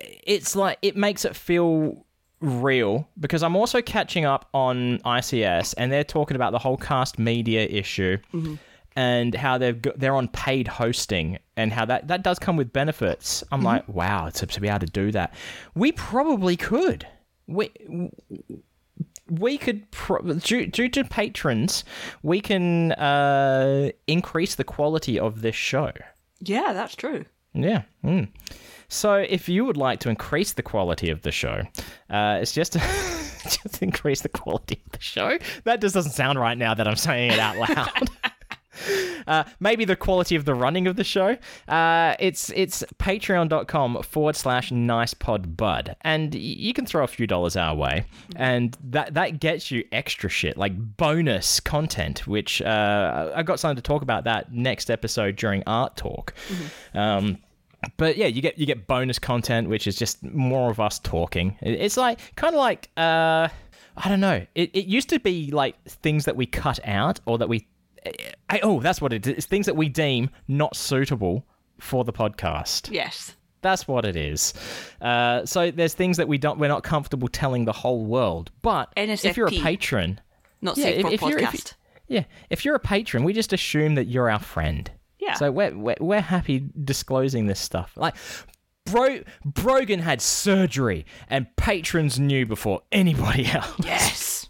it's 0.00 0.54
like 0.54 0.78
it 0.82 0.96
makes 0.96 1.24
it 1.24 1.34
feel 1.34 2.05
real 2.46 3.08
because 3.18 3.42
I'm 3.42 3.56
also 3.56 3.82
catching 3.82 4.24
up 4.24 4.48
on 4.54 4.98
ICS 5.00 5.74
and 5.76 5.90
they're 5.90 6.04
talking 6.04 6.36
about 6.36 6.52
the 6.52 6.58
whole 6.58 6.76
cast 6.76 7.18
media 7.18 7.66
issue 7.66 8.18
and 8.94 9.34
how 9.34 9.58
they've 9.58 9.80
got, 9.80 9.98
they're 9.98 10.14
on 10.14 10.28
paid 10.28 10.68
hosting 10.68 11.38
and 11.56 11.72
how 11.72 11.84
that 11.84 12.08
that 12.08 12.22
does 12.22 12.38
come 12.38 12.56
with 12.56 12.72
benefits. 12.72 13.42
I'm 13.52 13.62
like, 13.62 13.88
wow, 13.88 14.30
to, 14.30 14.46
to 14.46 14.60
be 14.60 14.68
able 14.68 14.80
to 14.80 14.86
do 14.86 15.12
that, 15.12 15.34
we 15.74 15.92
probably 15.92 16.56
could. 16.56 17.06
We 17.46 17.70
we 19.28 19.58
could 19.58 19.90
pro- 19.90 20.34
due, 20.34 20.66
due 20.66 20.88
to 20.90 21.04
patrons, 21.04 21.84
we 22.22 22.40
can 22.40 22.92
uh, 22.92 23.90
increase 24.06 24.54
the 24.54 24.64
quality 24.64 25.18
of 25.18 25.42
this 25.42 25.56
show. 25.56 25.92
Yeah, 26.40 26.72
that's 26.72 26.94
true. 26.94 27.24
Yeah. 27.52 27.82
Mm. 28.04 28.28
So, 28.88 29.14
if 29.14 29.48
you 29.48 29.64
would 29.64 29.76
like 29.76 30.00
to 30.00 30.08
increase 30.08 30.52
the 30.52 30.62
quality 30.62 31.10
of 31.10 31.22
the 31.22 31.32
show, 31.32 31.62
uh, 32.10 32.38
it's 32.40 32.52
just 32.52 32.72
just 33.44 33.82
increase 33.82 34.22
the 34.22 34.28
quality 34.28 34.80
of 34.86 34.92
the 34.92 35.02
show. 35.02 35.38
That 35.64 35.80
just 35.80 35.94
doesn't 35.94 36.12
sound 36.12 36.38
right 36.38 36.58
now 36.58 36.74
that 36.74 36.86
I'm 36.86 36.96
saying 36.96 37.32
it 37.32 37.38
out 37.38 37.56
loud. 37.56 38.10
uh, 39.26 39.44
maybe 39.60 39.84
the 39.84 39.96
quality 39.96 40.36
of 40.36 40.44
the 40.44 40.54
running 40.54 40.86
of 40.86 40.96
the 40.96 41.04
show. 41.04 41.36
Uh, 41.68 42.14
it's 42.18 42.50
it's 42.50 42.84
patreon.com 42.98 44.02
forward 44.02 44.36
slash 44.36 44.70
nicepodbud. 44.70 45.94
And 46.02 46.34
y- 46.34 46.40
you 46.40 46.72
can 46.72 46.86
throw 46.86 47.04
a 47.04 47.08
few 47.08 47.26
dollars 47.26 47.56
our 47.56 47.74
way. 47.74 48.06
And 48.36 48.76
that, 48.84 49.14
that 49.14 49.40
gets 49.40 49.70
you 49.70 49.84
extra 49.92 50.28
shit, 50.30 50.56
like 50.56 50.96
bonus 50.96 51.60
content, 51.60 52.26
which 52.26 52.62
uh, 52.62 53.32
I 53.34 53.42
got 53.42 53.60
something 53.60 53.76
to 53.76 53.82
talk 53.82 54.02
about 54.02 54.24
that 54.24 54.52
next 54.52 54.90
episode 54.90 55.36
during 55.36 55.62
Art 55.66 55.96
Talk. 55.96 56.34
Um, 56.94 57.38
but 57.96 58.16
yeah, 58.16 58.26
you 58.26 58.42
get 58.42 58.58
you 58.58 58.66
get 58.66 58.86
bonus 58.86 59.18
content, 59.18 59.68
which 59.68 59.86
is 59.86 59.96
just 59.96 60.22
more 60.22 60.70
of 60.70 60.80
us 60.80 60.98
talking. 60.98 61.56
It's 61.60 61.96
like 61.96 62.18
kind 62.36 62.54
of 62.54 62.58
like 62.58 62.90
uh, 62.96 63.48
I 63.96 64.08
don't 64.08 64.20
know. 64.20 64.44
It, 64.54 64.70
it 64.74 64.86
used 64.86 65.08
to 65.10 65.20
be 65.20 65.50
like 65.50 65.82
things 65.84 66.24
that 66.24 66.36
we 66.36 66.46
cut 66.46 66.78
out 66.86 67.20
or 67.26 67.38
that 67.38 67.48
we. 67.48 67.66
I, 68.48 68.60
oh, 68.62 68.80
that's 68.80 69.00
what 69.00 69.12
it 69.12 69.26
is. 69.26 69.34
It's 69.34 69.46
things 69.46 69.66
that 69.66 69.74
we 69.76 69.88
deem 69.88 70.30
not 70.48 70.76
suitable 70.76 71.44
for 71.78 72.04
the 72.04 72.12
podcast. 72.12 72.90
Yes. 72.92 73.34
That's 73.62 73.88
what 73.88 74.04
it 74.04 74.14
is. 74.14 74.54
Uh, 75.00 75.44
so 75.44 75.72
there's 75.72 75.94
things 75.94 76.16
that 76.18 76.28
we 76.28 76.38
don't 76.38 76.58
we're 76.60 76.68
not 76.68 76.84
comfortable 76.84 77.26
telling 77.26 77.64
the 77.64 77.72
whole 77.72 78.04
world. 78.04 78.52
But 78.62 78.92
if 78.96 79.36
you're 79.36 79.48
a 79.48 79.50
patron, 79.50 80.20
Not 80.62 80.76
Yeah, 80.76 80.84
safe 80.84 80.96
if- 80.96 81.02
for 81.02 81.12
if 81.12 81.20
you're- 81.22 81.42
if 81.42 81.74
yeah, 82.08 82.24
if 82.50 82.64
you're 82.64 82.76
a 82.76 82.80
patron, 82.80 83.24
we 83.24 83.32
just 83.32 83.52
assume 83.52 83.96
that 83.96 84.04
you're 84.06 84.30
our 84.30 84.38
friend. 84.38 84.88
Yeah. 85.18 85.34
So 85.34 85.50
we're, 85.50 85.76
we're, 85.76 85.96
we're 86.00 86.20
happy 86.20 86.68
disclosing 86.84 87.46
this 87.46 87.60
stuff. 87.60 87.92
Like, 87.96 88.14
Bro, 88.84 89.20
Brogan 89.44 89.98
had 90.00 90.20
surgery, 90.22 91.06
and 91.28 91.46
patrons 91.56 92.20
knew 92.20 92.46
before 92.46 92.82
anybody 92.92 93.46
else. 93.52 93.74
yes. 93.82 94.48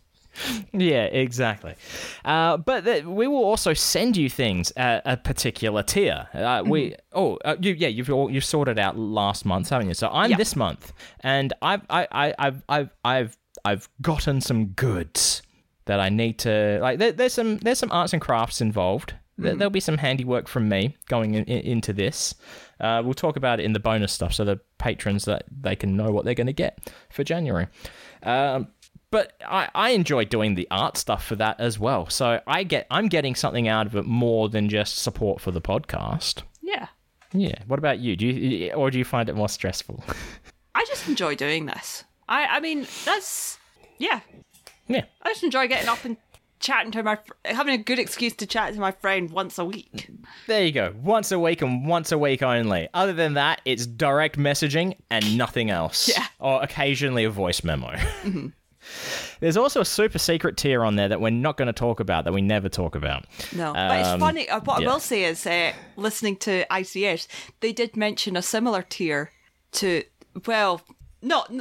yeah, 0.73 1.05
exactly. 1.05 1.75
Uh, 2.23 2.59
but 2.59 2.85
th- 2.85 3.05
we 3.05 3.27
will 3.27 3.43
also 3.45 3.73
send 3.73 4.15
you 4.19 4.29
things 4.29 4.71
at 4.77 5.01
a 5.07 5.17
particular 5.17 5.83
tier. 5.83 6.29
Uh, 6.35 6.63
We 6.67 6.95
oh 7.15 7.39
uh, 7.47 7.57
you, 7.59 7.73
yeah 7.73 7.89
you've 7.89 8.11
all, 8.11 8.31
you've 8.31 8.45
sorted 8.45 8.79
out 8.79 8.99
last 8.99 9.47
month, 9.47 9.71
haven't 9.71 9.89
you? 9.89 9.95
So 9.95 10.09
I'm 10.13 10.31
Yeah. 10.33 10.37
this 10.37 10.55
month, 10.55 10.93
and 11.21 11.55
I've 11.63 11.81
I, 11.89 12.07
I, 12.13 12.35
I've 12.39 12.63
I've 12.69 12.91
I've 13.03 13.37
I've 13.65 13.89
gotten 14.03 14.43
some 14.43 14.67
goods 14.67 15.41
that 15.87 15.99
I 16.01 16.11
need 16.11 16.39
to 16.41 16.79
like. 16.83 16.99
There, 16.99 17.13
there's 17.13 17.33
some 17.33 17.57
there's 17.57 17.79
some 17.79 17.91
arts 17.91 18.13
and 18.13 18.21
crafts 18.21 18.61
involved. 18.61 19.15
There, 19.39 19.55
There'll 19.55 19.71
be 19.71 19.81
some 19.81 19.99
handiwork 19.99 20.49
from 20.49 20.69
me 20.69 20.97
going 21.09 21.35
in, 21.35 21.45
in, 21.45 21.61
into 21.61 21.93
this. 21.93 22.35
Uh, 22.81 23.03
we'll 23.05 23.15
talk 23.15 23.37
about 23.37 23.61
it 23.61 23.65
in 23.65 23.73
the 23.73 23.81
bonus 23.81 24.13
stuff, 24.13 24.33
so 24.33 24.45
the 24.45 24.61
patrons 24.79 25.25
that 25.27 25.45
they 25.51 25.77
can 25.77 25.97
know 25.97 26.11
what 26.11 26.25
they're 26.25 26.35
going 26.35 26.47
to 26.47 26.53
get 26.53 26.91
for 27.11 27.23
January. 27.23 27.67
Um, 28.23 28.69
but 29.11 29.35
I, 29.47 29.69
I 29.75 29.91
enjoy 29.91 30.25
doing 30.25 30.55
the 30.55 30.67
art 30.71 30.97
stuff 30.97 31.25
for 31.25 31.37
that 31.37 31.61
as 31.61 31.79
well. 31.79 32.09
So 32.09 32.41
I 32.47 32.65
get 32.65 32.87
I'm 32.91 33.09
getting 33.09 33.35
something 33.35 33.69
out 33.69 33.87
of 33.87 33.97
it 33.97 34.05
more 34.05 34.49
than 34.49 34.69
just 34.69 34.99
support 34.99 35.41
for 35.41 35.51
the 35.51 35.61
podcast. 35.61 36.43
Yeah. 36.63 36.89
Yeah. 37.33 37.63
What 37.67 37.79
about 37.79 37.99
you? 37.99 38.17
Do 38.17 38.27
you 38.27 38.73
or 38.73 38.91
do 38.91 38.99
you 38.99 39.05
find 39.05 39.29
it 39.29 39.35
more 39.35 39.49
stressful? 39.49 40.03
I 40.75 40.85
just 40.87 41.09
enjoy 41.09 41.35
doing 41.35 41.67
this. 41.67 42.05
I 42.29 42.47
I 42.47 42.61
mean, 42.61 42.87
that's 43.05 43.59
yeah. 43.99 44.21
yeah. 44.89 45.05
I 45.23 45.31
just 45.31 45.45
enjoy 45.45 45.69
getting 45.69 45.89
up 45.89 46.05
and 46.05 46.17
chatting 46.61 46.93
to 46.93 47.03
my 47.03 47.17
fr- 47.17 47.33
having 47.45 47.75
a 47.75 47.83
good 47.83 47.99
excuse 47.99 48.35
to 48.37 48.47
chat 48.47 48.75
to 48.75 48.81
my 48.81 48.91
friend 48.93 49.31
once 49.31 49.59
a 49.59 49.65
week. 49.65 50.09
There 50.47 50.65
you 50.65 50.73
go. 50.73 50.95
Once 51.03 51.31
a 51.33 51.39
week 51.39 51.63
and 51.63 51.87
once 51.87 52.13
a 52.13 52.19
week 52.19 52.43
only. 52.43 52.89
Other 52.95 53.13
than 53.13 53.35
that, 53.35 53.61
it's 53.65 53.87
direct 53.87 54.39
messaging 54.39 54.97
and 55.11 55.37
nothing 55.37 55.71
else. 55.71 56.09
Yeah. 56.09 56.27
Or 56.39 56.63
occasionally 56.63 57.25
a 57.25 57.31
voice 57.31 57.63
memo. 57.65 57.95
There's 59.41 59.57
also 59.57 59.81
a 59.81 59.85
super 59.85 60.19
secret 60.19 60.57
tier 60.57 60.85
on 60.85 60.97
there 60.97 61.09
that 61.09 61.21
we're 61.21 61.31
not 61.31 61.57
going 61.57 61.67
to 61.67 61.73
talk 61.73 61.99
about, 62.01 62.25
that 62.25 62.33
we 62.33 62.41
never 62.41 62.69
talk 62.69 62.95
about. 62.95 63.27
No, 63.55 63.73
but 63.73 63.99
it's 64.01 64.09
Um, 64.09 64.21
funny. 64.21 64.49
Uh, 64.49 64.61
what 64.61 64.81
yeah. 64.81 64.89
I 64.89 64.93
will 64.93 65.01
say 65.01 65.25
is, 65.25 65.47
uh, 65.47 65.73
listening 65.97 66.37
to 66.39 66.65
ICS, 66.71 67.27
they 67.61 67.73
did 67.73 67.97
mention 67.97 68.37
a 68.37 68.43
similar 68.43 68.83
tier 68.83 69.33
to, 69.73 70.05
well, 70.47 70.83
not 71.21 71.53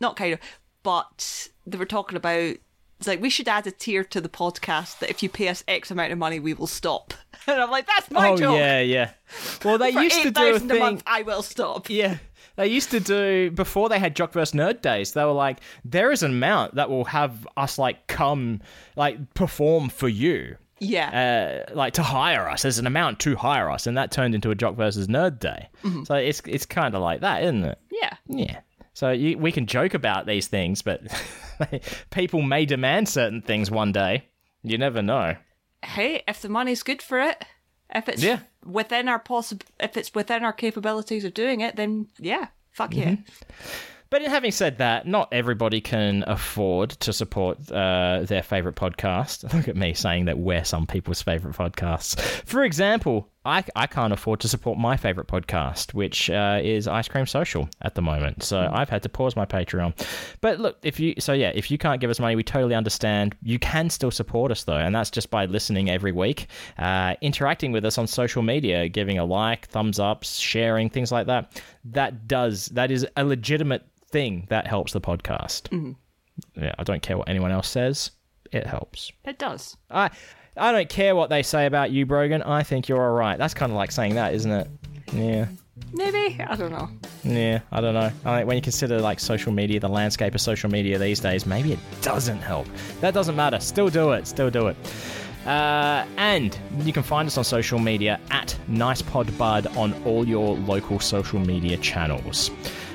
not 0.00 0.16
kind 0.16 0.34
of, 0.34 0.40
but 0.82 1.48
they 1.66 1.78
were 1.78 1.86
talking 1.86 2.16
about. 2.16 2.56
It's 2.98 3.06
like 3.06 3.20
we 3.20 3.28
should 3.30 3.46
add 3.48 3.66
a 3.66 3.70
tier 3.70 4.04
to 4.04 4.20
the 4.20 4.28
podcast 4.28 5.00
that 5.00 5.10
if 5.10 5.22
you 5.22 5.28
pay 5.28 5.48
us 5.48 5.62
X 5.68 5.90
amount 5.90 6.12
of 6.12 6.18
money, 6.18 6.40
we 6.40 6.54
will 6.54 6.66
stop. 6.66 7.14
And 7.48 7.60
I'm 7.60 7.70
like, 7.70 7.86
that's 7.86 8.10
my 8.10 8.30
job. 8.30 8.32
oh, 8.32 8.36
joke. 8.38 8.56
yeah, 8.58 8.80
yeah. 8.80 9.10
Well, 9.64 9.78
they 9.78 9.90
used 9.90 10.20
to 10.22 10.32
do 10.32 10.42
a 10.48 10.52
thousand 10.52 10.68
a 10.70 10.74
thing. 10.74 10.82
month, 10.82 11.02
I 11.06 11.22
will 11.22 11.42
stop. 11.42 11.88
Yeah. 11.88 12.16
They 12.56 12.66
used 12.66 12.90
to 12.90 12.98
do 12.98 13.52
before 13.52 13.88
they 13.88 14.00
had 14.00 14.16
Jock 14.16 14.32
vs 14.32 14.50
Nerd 14.52 14.80
days. 14.82 15.12
They 15.12 15.24
were 15.24 15.30
like, 15.30 15.58
there 15.84 16.10
is 16.10 16.24
an 16.24 16.32
amount 16.32 16.74
that 16.74 16.90
will 16.90 17.04
have 17.04 17.46
us 17.56 17.78
like 17.78 18.08
come 18.08 18.62
like 18.96 19.32
perform 19.34 19.90
for 19.90 20.08
you, 20.08 20.56
Yeah, 20.80 21.64
uh, 21.68 21.74
like 21.74 21.92
to 21.94 22.02
hire 22.02 22.48
us. 22.48 22.62
There's 22.62 22.78
an 22.80 22.86
amount 22.88 23.20
to 23.20 23.36
hire 23.36 23.70
us, 23.70 23.86
and 23.86 23.96
that 23.96 24.10
turned 24.10 24.34
into 24.34 24.50
a 24.50 24.56
Jock 24.56 24.74
versus 24.74 25.06
Nerd 25.06 25.38
day. 25.38 25.68
So 26.04 26.16
it's 26.16 26.42
it's 26.46 26.66
kind 26.66 26.96
of 26.96 27.02
like 27.02 27.20
that, 27.20 27.44
isn't 27.44 27.64
it? 27.64 27.78
yeah. 27.92 28.14
Yeah. 28.26 28.60
So 28.96 29.10
you, 29.10 29.36
we 29.36 29.52
can 29.52 29.66
joke 29.66 29.92
about 29.92 30.24
these 30.24 30.46
things, 30.46 30.80
but 30.80 31.02
people 32.10 32.40
may 32.40 32.64
demand 32.64 33.10
certain 33.10 33.42
things 33.42 33.70
one 33.70 33.92
day. 33.92 34.24
You 34.62 34.78
never 34.78 35.02
know. 35.02 35.36
Hey, 35.84 36.22
if 36.26 36.40
the 36.40 36.48
money's 36.48 36.82
good 36.82 37.02
for 37.02 37.20
it, 37.20 37.44
if 37.94 38.08
it's 38.08 38.22
Yeah. 38.22 38.38
within 38.64 39.06
our 39.06 39.18
possible, 39.18 39.66
if 39.78 39.98
it's 39.98 40.14
within 40.14 40.44
our 40.44 40.52
capabilities 40.54 41.26
of 41.26 41.34
doing 41.34 41.60
it, 41.60 41.76
then 41.76 42.08
yeah, 42.18 42.46
fuck 42.72 42.92
Mm-hmm. 42.92 43.10
yeah. 43.10 43.16
But 44.08 44.22
in 44.22 44.30
having 44.30 44.52
said 44.52 44.78
that, 44.78 45.06
not 45.06 45.28
everybody 45.30 45.80
can 45.82 46.24
afford 46.26 46.90
to 46.90 47.12
support 47.12 47.70
uh, 47.70 48.20
their 48.22 48.42
favorite 48.42 48.76
podcast. 48.76 49.52
Look 49.54 49.68
at 49.68 49.76
me 49.76 49.92
saying 49.92 50.24
that 50.24 50.38
we're 50.38 50.64
some 50.64 50.86
people's 50.86 51.20
favorite 51.20 51.54
podcasts. 51.56 52.18
For 52.46 52.62
example, 52.64 53.28
I, 53.46 53.64
I 53.76 53.86
can't 53.86 54.12
afford 54.12 54.40
to 54.40 54.48
support 54.48 54.78
my 54.78 54.96
favorite 54.96 55.28
podcast, 55.28 55.94
which 55.94 56.28
uh, 56.30 56.60
is 56.62 56.88
Ice 56.88 57.08
Cream 57.08 57.26
Social 57.26 57.68
at 57.82 57.94
the 57.94 58.02
moment. 58.02 58.42
So 58.42 58.68
I've 58.72 58.88
had 58.88 59.02
to 59.04 59.08
pause 59.08 59.36
my 59.36 59.46
Patreon. 59.46 59.94
But 60.40 60.58
look, 60.58 60.78
if 60.82 60.98
you 60.98 61.14
so 61.18 61.32
yeah, 61.32 61.52
if 61.54 61.70
you 61.70 61.78
can't 61.78 62.00
give 62.00 62.10
us 62.10 62.18
money, 62.18 62.36
we 62.36 62.42
totally 62.42 62.74
understand. 62.74 63.36
You 63.42 63.58
can 63.58 63.88
still 63.88 64.10
support 64.10 64.50
us 64.50 64.64
though, 64.64 64.76
and 64.76 64.94
that's 64.94 65.10
just 65.10 65.30
by 65.30 65.46
listening 65.46 65.88
every 65.90 66.12
week, 66.12 66.48
uh, 66.78 67.14
interacting 67.20 67.72
with 67.72 67.84
us 67.84 67.98
on 67.98 68.06
social 68.06 68.42
media, 68.42 68.88
giving 68.88 69.18
a 69.18 69.24
like, 69.24 69.68
thumbs 69.68 69.98
up, 69.98 70.24
sharing 70.24 70.90
things 70.90 71.12
like 71.12 71.26
that. 71.26 71.62
That 71.84 72.26
does 72.26 72.66
that 72.66 72.90
is 72.90 73.06
a 73.16 73.24
legitimate 73.24 73.86
thing 74.10 74.46
that 74.50 74.66
helps 74.66 74.92
the 74.92 75.00
podcast. 75.00 75.94
Yeah, 76.56 76.74
I 76.78 76.82
don't 76.82 77.02
care 77.02 77.16
what 77.16 77.28
anyone 77.28 77.52
else 77.52 77.68
says. 77.68 78.10
It 78.52 78.66
helps. 78.66 79.12
It 79.24 79.38
does. 79.38 79.76
I 79.90 80.10
I 80.56 80.72
don't 80.72 80.88
care 80.88 81.14
what 81.14 81.30
they 81.30 81.42
say 81.42 81.66
about 81.66 81.90
you, 81.90 82.06
Brogan. 82.06 82.42
I 82.42 82.62
think 82.62 82.88
you're 82.88 83.02
all 83.02 83.14
right. 83.14 83.36
That's 83.36 83.54
kind 83.54 83.70
of 83.70 83.76
like 83.76 83.92
saying 83.92 84.14
that, 84.14 84.34
isn't 84.34 84.50
it? 84.50 84.68
Yeah. 85.12 85.46
Maybe 85.92 86.40
I 86.42 86.56
don't 86.56 86.72
know. 86.72 86.88
Yeah, 87.22 87.60
I 87.70 87.80
don't 87.80 87.94
know. 87.94 88.10
I 88.24 88.38
think 88.38 88.48
when 88.48 88.56
you 88.56 88.62
consider 88.62 88.98
like 89.00 89.20
social 89.20 89.52
media, 89.52 89.78
the 89.78 89.88
landscape 89.88 90.34
of 90.34 90.40
social 90.40 90.70
media 90.70 90.98
these 90.98 91.20
days, 91.20 91.44
maybe 91.44 91.72
it 91.72 91.78
doesn't 92.00 92.40
help. 92.40 92.66
That 93.00 93.12
doesn't 93.12 93.36
matter. 93.36 93.60
Still 93.60 93.88
do 93.88 94.12
it. 94.12 94.26
Still 94.26 94.50
do 94.50 94.68
it. 94.68 94.76
Uh, 95.46 96.04
and 96.16 96.58
you 96.80 96.92
can 96.92 97.02
find 97.02 97.28
us 97.28 97.38
on 97.38 97.44
social 97.44 97.78
media 97.78 98.18
at 98.30 98.56
NicePodBud 98.68 99.76
on 99.76 99.94
all 100.04 100.26
your 100.26 100.56
local 100.56 100.98
social 100.98 101.38
media 101.38 101.76
channels. 101.76 102.50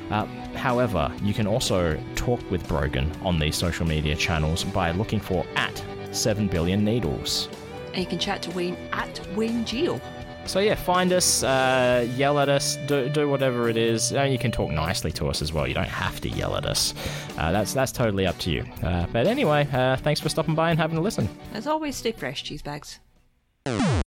Uh, 0.09 0.25
however, 0.55 1.11
you 1.23 1.33
can 1.33 1.47
also 1.47 1.97
talk 2.15 2.39
with 2.51 2.67
Brogan 2.67 3.09
on 3.21 3.39
these 3.39 3.55
social 3.55 3.85
media 3.85 4.15
channels 4.15 4.65
by 4.65 4.91
looking 4.91 5.21
for 5.21 5.45
at 5.55 5.81
7 6.11 6.47
billion 6.47 6.83
needles. 6.83 7.49
And 7.93 7.97
you 7.97 8.05
can 8.05 8.19
chat 8.19 8.41
to 8.43 8.51
Wayne 8.51 8.77
at 8.93 9.13
WayneGio. 9.35 9.99
So 10.45 10.59
yeah, 10.59 10.75
find 10.75 11.13
us, 11.13 11.43
uh, 11.43 12.07
yell 12.15 12.39
at 12.39 12.49
us, 12.49 12.77
do, 12.87 13.07
do 13.09 13.29
whatever 13.29 13.69
it 13.69 13.77
is. 13.77 14.11
Uh, 14.11 14.23
you 14.23 14.39
can 14.39 14.51
talk 14.51 14.71
nicely 14.71 15.11
to 15.13 15.27
us 15.27 15.41
as 15.41 15.53
well. 15.53 15.67
You 15.67 15.73
don't 15.73 15.87
have 15.87 16.19
to 16.21 16.29
yell 16.29 16.55
at 16.57 16.65
us. 16.65 16.93
Uh, 17.37 17.51
that's 17.51 17.73
that's 17.73 17.91
totally 17.91 18.25
up 18.25 18.37
to 18.39 18.51
you. 18.51 18.65
Uh, 18.81 19.05
but 19.11 19.27
anyway, 19.27 19.67
uh, 19.71 19.97
thanks 19.97 20.19
for 20.19 20.29
stopping 20.29 20.55
by 20.55 20.71
and 20.71 20.79
having 20.79 20.97
a 20.97 21.01
listen. 21.01 21.29
As 21.53 21.67
always, 21.67 21.95
stay 21.95 22.11
fresh, 22.11 22.43
cheese 22.43 22.61
bags. 22.63 22.99